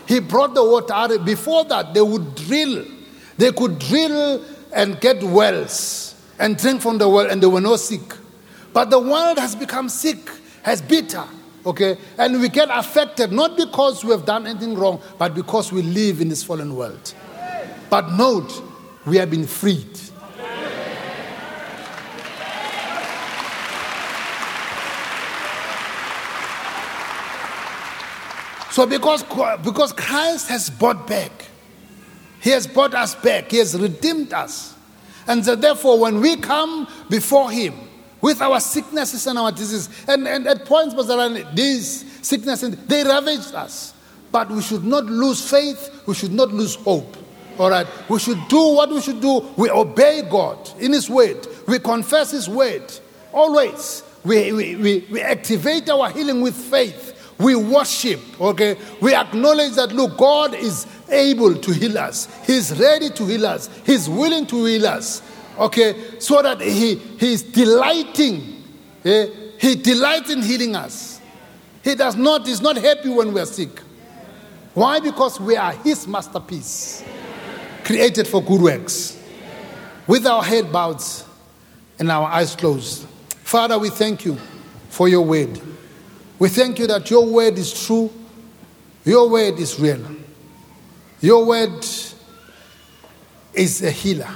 He 0.10 0.20
brought 0.20 0.54
the 0.54 0.66
water 0.66 0.94
out. 0.94 1.24
Before 1.24 1.64
that, 1.64 1.94
they 1.94 2.02
would 2.02 2.36
drill. 2.36 2.84
They 3.38 3.54
could 3.54 3.80
drill 3.80 4.44
and 4.74 5.00
get 5.00 5.24
wells 5.24 6.22
and 6.38 6.58
drink 6.58 6.82
from 6.82 6.98
the 6.98 7.08
well, 7.08 7.32
and 7.32 7.42
they 7.42 7.48
were 7.48 7.62
not 7.62 7.80
sick. 7.80 8.14
But 8.74 8.90
the 8.90 9.00
world 9.00 9.38
has 9.38 9.56
become 9.56 9.88
sick, 9.88 10.30
has 10.64 10.82
bitter. 10.82 11.24
Okay? 11.66 11.98
And 12.18 12.40
we 12.40 12.50
get 12.50 12.70
affected 12.72 13.32
not 13.32 13.58
because 13.58 14.04
we 14.04 14.12
have 14.12 14.26
done 14.26 14.46
anything 14.46 14.76
wrong, 14.76 15.02
but 15.18 15.34
because 15.34 15.72
we 15.72 15.82
live 15.82 16.22
in 16.22 16.30
this 16.30 16.44
fallen 16.44 16.76
world. 16.76 17.14
But 17.90 18.12
note, 18.12 18.62
we 19.06 19.18
have 19.18 19.32
been 19.32 19.48
freed. 19.48 20.00
So, 28.72 28.86
because, 28.86 29.24
because 29.64 29.94
Christ 29.94 30.50
has 30.50 30.70
bought 30.70 31.08
back, 31.08 31.32
He 32.42 32.50
has 32.50 32.68
bought 32.68 32.94
us 32.94 33.16
back, 33.16 33.50
He 33.50 33.58
has 33.60 33.80
redeemed 33.80 34.34
us. 34.34 34.76
And 35.28 35.46
so, 35.46 35.56
therefore, 35.56 35.98
when 35.98 36.20
we 36.20 36.36
come 36.36 36.86
before 37.10 37.50
Him 37.50 37.74
with 38.26 38.42
our 38.42 38.60
sicknesses 38.60 39.28
and 39.28 39.38
our 39.38 39.52
diseases, 39.52 39.88
and, 40.08 40.28
and 40.28 40.48
at 40.48 40.66
points, 40.66 40.96
these 41.54 42.26
sicknesses, 42.26 42.76
they 42.88 43.04
ravaged 43.04 43.54
us. 43.54 43.94
But 44.32 44.50
we 44.50 44.64
should 44.64 44.84
not 44.84 45.06
lose 45.06 45.48
faith, 45.48 46.02
we 46.08 46.16
should 46.16 46.34
not 46.34 46.50
lose 46.50 46.74
hope. 46.74 47.16
All 47.60 47.70
right, 47.70 47.86
we 48.10 48.18
should 48.18 48.40
do 48.48 48.74
what 48.74 48.90
we 48.90 49.00
should 49.00 49.22
do. 49.22 49.48
We 49.56 49.70
obey 49.70 50.24
God 50.28 50.58
in 50.80 50.92
His 50.94 51.08
word, 51.08 51.46
we 51.68 51.78
confess 51.78 52.32
His 52.32 52.50
word 52.50 52.92
always. 53.32 54.02
We, 54.24 54.52
we, 54.52 54.76
we, 54.76 55.08
we 55.12 55.22
activate 55.22 55.88
our 55.88 56.10
healing 56.10 56.42
with 56.42 56.56
faith 56.56 57.12
we 57.38 57.54
worship, 57.56 58.22
okay? 58.40 58.78
We 59.02 59.14
acknowledge 59.14 59.74
that, 59.74 59.92
look, 59.92 60.18
God 60.18 60.54
is 60.54 60.88
able 61.10 61.54
to 61.54 61.74
heal 61.74 61.98
us. 61.98 62.30
He's 62.46 62.78
ready 62.80 63.10
to 63.10 63.26
heal 63.26 63.46
us. 63.46 63.70
He's 63.86 64.10
willing 64.10 64.46
to 64.48 64.66
heal 64.66 64.88
us, 64.88 65.22
okay? 65.58 66.20
So 66.20 66.42
that 66.42 66.62
He, 66.62 66.96
he 66.96 67.34
is 67.34 67.44
delighting. 67.44 68.64
Eh? 69.04 69.28
He 69.60 69.76
delights 69.76 70.30
in 70.30 70.42
healing 70.42 70.76
us. 70.76 71.22
He 71.84 71.96
does 71.96 72.16
not, 72.16 72.48
is 72.48 72.62
not 72.62 72.78
happy 72.78 73.10
when 73.10 73.34
we're 73.34 73.46
sick. 73.46 73.80
Why? 74.74 75.00
Because 75.00 75.40
we 75.40 75.56
are 75.56 75.72
His 75.72 76.08
masterpiece, 76.08 77.04
created 77.84 78.28
for 78.28 78.42
good 78.42 78.62
works. 78.62 79.22
With 80.08 80.28
our 80.28 80.44
head 80.44 80.72
bowed 80.72 81.02
and 81.98 82.12
our 82.12 82.28
eyes 82.28 82.56
closed. 82.56 83.08
Father, 83.44 83.80
we 83.80 83.90
thank 83.90 84.26
you 84.26 84.38
for 84.90 85.08
your 85.08 85.22
word. 85.22 85.60
We 86.38 86.50
thank 86.50 86.80
you 86.80 86.88
that 86.88 87.10
your 87.10 87.26
word 87.26 87.58
is 87.58 87.86
true, 87.86 88.12
your 89.06 89.30
word 89.30 89.60
is 89.60 89.80
real, 89.80 90.04
your 91.22 91.46
word 91.46 91.86
is 93.54 93.82
a 93.84 93.92
healer. 93.92 94.36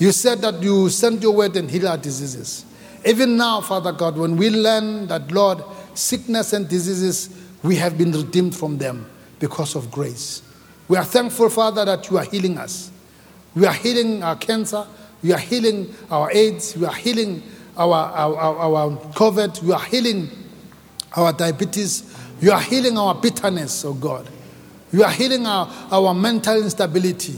You 0.00 0.12
said 0.12 0.40
that 0.40 0.62
you 0.62 0.88
sent 0.88 1.22
your 1.22 1.32
word 1.32 1.56
and 1.56 1.70
heal 1.70 1.86
our 1.86 1.98
diseases. 1.98 2.64
Even 3.04 3.36
now, 3.36 3.60
Father 3.60 3.92
God, 3.92 4.16
when 4.16 4.36
we 4.36 4.48
learn 4.48 5.06
that, 5.08 5.30
Lord, 5.30 5.62
sickness 5.94 6.54
and 6.54 6.66
diseases, 6.66 7.28
we 7.62 7.76
have 7.76 7.98
been 7.98 8.10
redeemed 8.10 8.56
from 8.56 8.78
them 8.78 9.04
because 9.38 9.76
of 9.76 9.90
grace. 9.90 10.42
We 10.88 10.96
are 10.96 11.04
thankful, 11.04 11.50
Father, 11.50 11.84
that 11.84 12.10
you 12.10 12.16
are 12.16 12.24
healing 12.24 12.56
us. 12.56 12.90
We 13.54 13.66
are 13.66 13.74
healing 13.74 14.22
our 14.22 14.36
cancer, 14.36 14.86
we 15.22 15.32
are 15.32 15.38
healing 15.38 15.94
our 16.10 16.30
AIDS, 16.32 16.76
we 16.76 16.86
are 16.86 16.94
healing 16.94 17.42
our, 17.76 17.94
our, 17.94 18.36
our, 18.36 18.56
our 18.58 18.90
COVID, 19.12 19.62
we 19.62 19.72
are 19.72 19.84
healing 19.84 20.30
our 21.16 21.32
diabetes. 21.32 22.16
You 22.40 22.52
are 22.52 22.60
healing 22.60 22.96
our 22.96 23.14
bitterness, 23.14 23.84
oh 23.84 23.92
God. 23.92 24.26
You 24.92 25.04
are 25.04 25.10
healing 25.10 25.46
our, 25.46 25.68
our 25.90 26.14
mental 26.14 26.56
instability, 26.56 27.36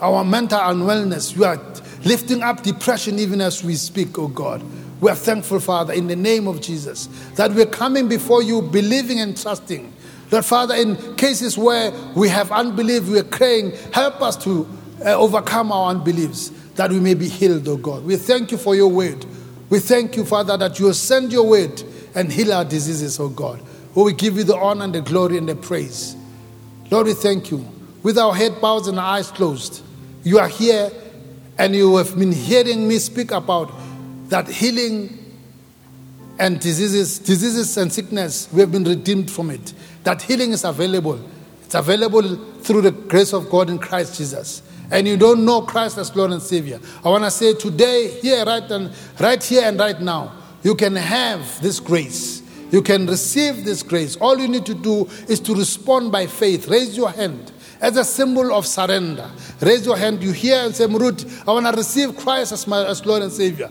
our 0.00 0.24
mental 0.24 0.58
unwellness. 0.58 1.34
You 1.36 1.44
are 1.44 1.60
lifting 2.04 2.42
up 2.42 2.62
depression 2.62 3.18
even 3.18 3.40
as 3.40 3.64
we 3.64 3.74
speak, 3.74 4.18
oh 4.18 4.28
God. 4.28 4.62
We 5.00 5.10
are 5.10 5.16
thankful, 5.16 5.60
Father, 5.60 5.92
in 5.92 6.08
the 6.08 6.16
name 6.16 6.48
of 6.48 6.60
Jesus, 6.60 7.06
that 7.36 7.52
we're 7.52 7.66
coming 7.66 8.08
before 8.08 8.42
you 8.42 8.62
believing 8.62 9.20
and 9.20 9.36
trusting. 9.40 9.92
That, 10.30 10.44
Father, 10.44 10.74
in 10.74 11.16
cases 11.16 11.56
where 11.56 11.92
we 12.14 12.28
have 12.28 12.50
unbelief, 12.52 13.08
we 13.08 13.18
are 13.18 13.24
praying, 13.24 13.72
help 13.92 14.20
us 14.20 14.36
to 14.44 14.68
uh, 15.04 15.16
overcome 15.16 15.72
our 15.72 15.90
unbeliefs, 15.90 16.48
that 16.74 16.90
we 16.90 17.00
may 17.00 17.14
be 17.14 17.28
healed, 17.28 17.68
oh 17.68 17.76
God. 17.76 18.04
We 18.04 18.16
thank 18.16 18.50
you 18.50 18.58
for 18.58 18.74
your 18.74 18.88
word. 18.88 19.24
We 19.70 19.78
thank 19.78 20.16
you, 20.16 20.24
Father, 20.24 20.56
that 20.56 20.78
you 20.78 20.92
send 20.92 21.32
your 21.32 21.46
word 21.46 21.82
and 22.14 22.32
heal 22.32 22.52
our 22.52 22.64
diseases, 22.64 23.20
oh 23.20 23.28
God. 23.28 23.62
Oh, 23.94 24.04
we 24.04 24.12
give 24.12 24.36
you 24.36 24.44
the 24.44 24.56
honor 24.56 24.84
and 24.84 24.94
the 24.94 25.00
glory 25.00 25.38
and 25.38 25.48
the 25.48 25.56
praise. 25.56 26.16
Lord, 26.90 27.06
we 27.06 27.14
thank 27.14 27.50
you. 27.50 27.66
With 28.02 28.18
our 28.18 28.34
head 28.34 28.60
bowed 28.60 28.86
and 28.86 28.98
our 28.98 29.16
eyes 29.16 29.30
closed, 29.30 29.82
you 30.28 30.38
are 30.38 30.48
here 30.48 30.90
and 31.56 31.74
you 31.74 31.96
have 31.96 32.16
been 32.18 32.32
hearing 32.32 32.86
me 32.86 32.98
speak 32.98 33.30
about 33.30 33.72
that 34.28 34.46
healing 34.46 35.18
and 36.38 36.60
diseases, 36.60 37.18
diseases 37.18 37.78
and 37.78 37.90
sickness, 37.90 38.46
we 38.52 38.60
have 38.60 38.70
been 38.70 38.84
redeemed 38.84 39.30
from 39.30 39.48
it. 39.48 39.72
That 40.04 40.20
healing 40.20 40.52
is 40.52 40.64
available. 40.64 41.18
It's 41.62 41.74
available 41.74 42.36
through 42.60 42.82
the 42.82 42.90
grace 42.90 43.32
of 43.32 43.48
God 43.48 43.70
in 43.70 43.78
Christ 43.78 44.18
Jesus. 44.18 44.62
And 44.90 45.08
you 45.08 45.16
don't 45.16 45.46
know 45.46 45.62
Christ 45.62 45.96
as 45.96 46.14
Lord 46.14 46.30
and 46.32 46.42
Savior. 46.42 46.78
I 47.02 47.08
want 47.08 47.24
to 47.24 47.30
say 47.30 47.54
today, 47.54 48.08
here, 48.20 48.44
right, 48.44 48.70
and, 48.70 48.92
right 49.18 49.42
here 49.42 49.62
and 49.64 49.78
right 49.78 49.98
now, 49.98 50.34
you 50.62 50.74
can 50.74 50.94
have 50.94 51.62
this 51.62 51.80
grace. 51.80 52.42
You 52.70 52.82
can 52.82 53.06
receive 53.06 53.64
this 53.64 53.82
grace. 53.82 54.16
All 54.16 54.38
you 54.38 54.46
need 54.46 54.66
to 54.66 54.74
do 54.74 55.06
is 55.26 55.40
to 55.40 55.54
respond 55.54 56.12
by 56.12 56.26
faith. 56.26 56.68
Raise 56.68 56.96
your 56.98 57.10
hand 57.10 57.52
as 57.80 57.96
a 57.96 58.04
symbol 58.04 58.52
of 58.52 58.66
surrender. 58.66 59.30
Raise 59.60 59.86
your 59.86 59.96
hand. 59.96 60.22
You 60.22 60.32
hear 60.32 60.58
and 60.58 60.74
say, 60.74 60.86
Murut, 60.86 61.46
I 61.46 61.52
want 61.52 61.66
to 61.66 61.72
receive 61.72 62.16
Christ 62.16 62.52
as 62.52 62.66
my 62.66 62.84
as 62.86 63.04
Lord 63.04 63.22
and 63.22 63.32
Savior. 63.32 63.70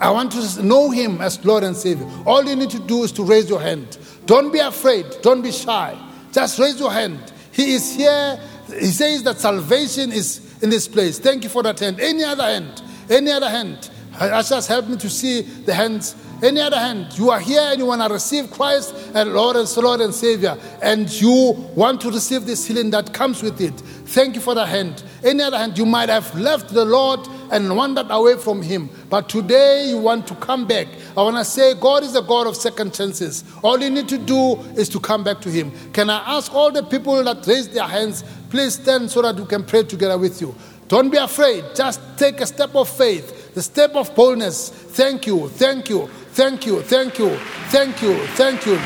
I 0.00 0.10
want 0.10 0.32
to 0.32 0.62
know 0.62 0.90
Him 0.90 1.20
as 1.20 1.42
Lord 1.44 1.64
and 1.64 1.76
Savior. 1.76 2.08
All 2.26 2.44
you 2.44 2.56
need 2.56 2.70
to 2.70 2.78
do 2.78 3.02
is 3.02 3.12
to 3.12 3.22
raise 3.22 3.48
your 3.48 3.60
hand. 3.60 3.98
Don't 4.26 4.52
be 4.52 4.58
afraid. 4.58 5.06
Don't 5.22 5.42
be 5.42 5.52
shy. 5.52 5.96
Just 6.32 6.58
raise 6.58 6.78
your 6.78 6.92
hand. 6.92 7.32
He 7.52 7.74
is 7.74 7.94
here. 7.94 8.38
He 8.68 8.86
says 8.86 9.22
that 9.22 9.38
salvation 9.38 10.12
is 10.12 10.62
in 10.62 10.70
this 10.70 10.88
place. 10.88 11.18
Thank 11.18 11.44
you 11.44 11.48
for 11.48 11.62
that 11.62 11.78
hand. 11.78 12.00
Any 12.00 12.24
other 12.24 12.44
hand? 12.44 12.82
Any 13.08 13.30
other 13.30 13.48
hand? 13.48 13.90
Ushers, 14.18 14.66
help 14.66 14.88
me 14.88 14.96
to 14.96 15.08
see 15.10 15.42
the 15.42 15.74
hands. 15.74 16.14
Any 16.42 16.60
other 16.60 16.78
hand, 16.78 17.16
you 17.16 17.30
are 17.30 17.40
here 17.40 17.62
and 17.62 17.78
you 17.78 17.86
want 17.86 18.02
to 18.02 18.12
receive 18.12 18.50
Christ 18.50 18.94
and 19.14 19.32
Lord 19.32 19.56
and 19.56 19.76
Lord 19.78 20.02
and 20.02 20.14
Savior, 20.14 20.58
and 20.82 21.10
you 21.20 21.54
want 21.74 22.02
to 22.02 22.10
receive 22.10 22.44
this 22.44 22.66
healing 22.66 22.90
that 22.90 23.14
comes 23.14 23.42
with 23.42 23.58
it. 23.60 23.72
Thank 24.06 24.34
you 24.34 24.42
for 24.42 24.54
the 24.54 24.66
hand. 24.66 25.02
Any 25.24 25.42
other 25.42 25.56
hand, 25.56 25.78
you 25.78 25.86
might 25.86 26.10
have 26.10 26.34
left 26.38 26.68
the 26.74 26.84
Lord 26.84 27.20
and 27.50 27.74
wandered 27.74 28.08
away 28.10 28.36
from 28.36 28.60
Him, 28.60 28.90
but 29.08 29.30
today 29.30 29.88
you 29.88 29.98
want 29.98 30.26
to 30.26 30.34
come 30.34 30.66
back. 30.66 30.88
I 31.16 31.22
want 31.22 31.36
to 31.38 31.44
say, 31.44 31.74
God 31.74 32.02
is 32.02 32.14
a 32.14 32.22
God 32.22 32.46
of 32.46 32.54
second 32.54 32.92
chances. 32.92 33.42
All 33.62 33.80
you 33.80 33.88
need 33.88 34.08
to 34.10 34.18
do 34.18 34.56
is 34.76 34.90
to 34.90 35.00
come 35.00 35.24
back 35.24 35.40
to 35.40 35.50
Him. 35.50 35.72
Can 35.94 36.10
I 36.10 36.36
ask 36.36 36.52
all 36.52 36.70
the 36.70 36.82
people 36.82 37.24
that 37.24 37.46
raised 37.46 37.72
their 37.72 37.88
hands, 37.88 38.24
please 38.50 38.74
stand 38.74 39.10
so 39.10 39.22
that 39.22 39.36
we 39.36 39.46
can 39.46 39.64
pray 39.64 39.84
together 39.84 40.18
with 40.18 40.42
you? 40.42 40.54
Don't 40.88 41.10
be 41.10 41.16
afraid. 41.16 41.64
Just 41.74 42.00
take 42.18 42.40
a 42.40 42.46
step 42.46 42.74
of 42.74 42.88
faith 42.88 43.46
the 43.56 43.62
step 43.62 43.96
of 43.96 44.14
boldness. 44.14 44.68
Thank 44.68 45.26
you, 45.26 45.48
thank 45.48 45.88
you, 45.88 46.10
thank 46.36 46.66
you, 46.66 46.82
thank 46.82 47.18
you, 47.18 47.36
thank 47.74 48.02
you, 48.02 48.14
thank 48.36 48.66
you. 48.66 48.78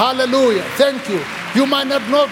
Hallelujah. 0.00 0.62
Thank 0.78 1.08
you. 1.10 1.20
You 1.54 1.66
might 1.66 1.86
not 1.86 2.00
know, 2.08 2.26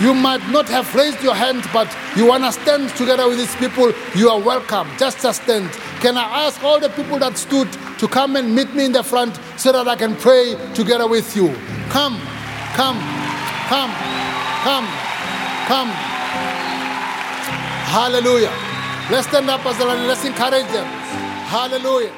you 0.00 0.14
might 0.14 0.42
not 0.50 0.68
have 0.68 0.92
raised 0.96 1.22
your 1.22 1.34
hand, 1.34 1.62
but 1.72 1.86
you 2.16 2.26
want 2.26 2.42
to 2.42 2.50
stand 2.50 2.88
together 2.96 3.28
with 3.28 3.38
these 3.38 3.54
people. 3.56 3.92
You 4.16 4.30
are 4.30 4.40
welcome. 4.40 4.88
Just 4.98 5.24
a 5.24 5.32
stand. 5.32 5.70
Can 6.00 6.16
I 6.16 6.46
ask 6.46 6.60
all 6.64 6.80
the 6.80 6.88
people 6.88 7.18
that 7.20 7.36
stood 7.36 7.68
to 7.98 8.08
come 8.08 8.36
and 8.36 8.52
meet 8.54 8.74
me 8.74 8.86
in 8.86 8.92
the 8.92 9.04
front 9.04 9.38
so 9.56 9.70
that 9.70 9.86
I 9.86 9.96
can 9.96 10.16
pray 10.16 10.56
together 10.74 11.06
with 11.06 11.36
you? 11.36 11.54
Come, 11.90 12.18
come, 12.74 12.98
come, 13.68 13.92
come, 14.66 14.86
come. 15.68 15.90
Hallelujah. 17.94 18.52
Let's 19.10 19.28
stand 19.28 19.48
up 19.50 19.64
as 19.64 19.78
a 19.78 19.84
let's 19.84 20.24
encourage 20.24 20.66
them. 20.72 20.86
Hallelujah. 21.46 22.12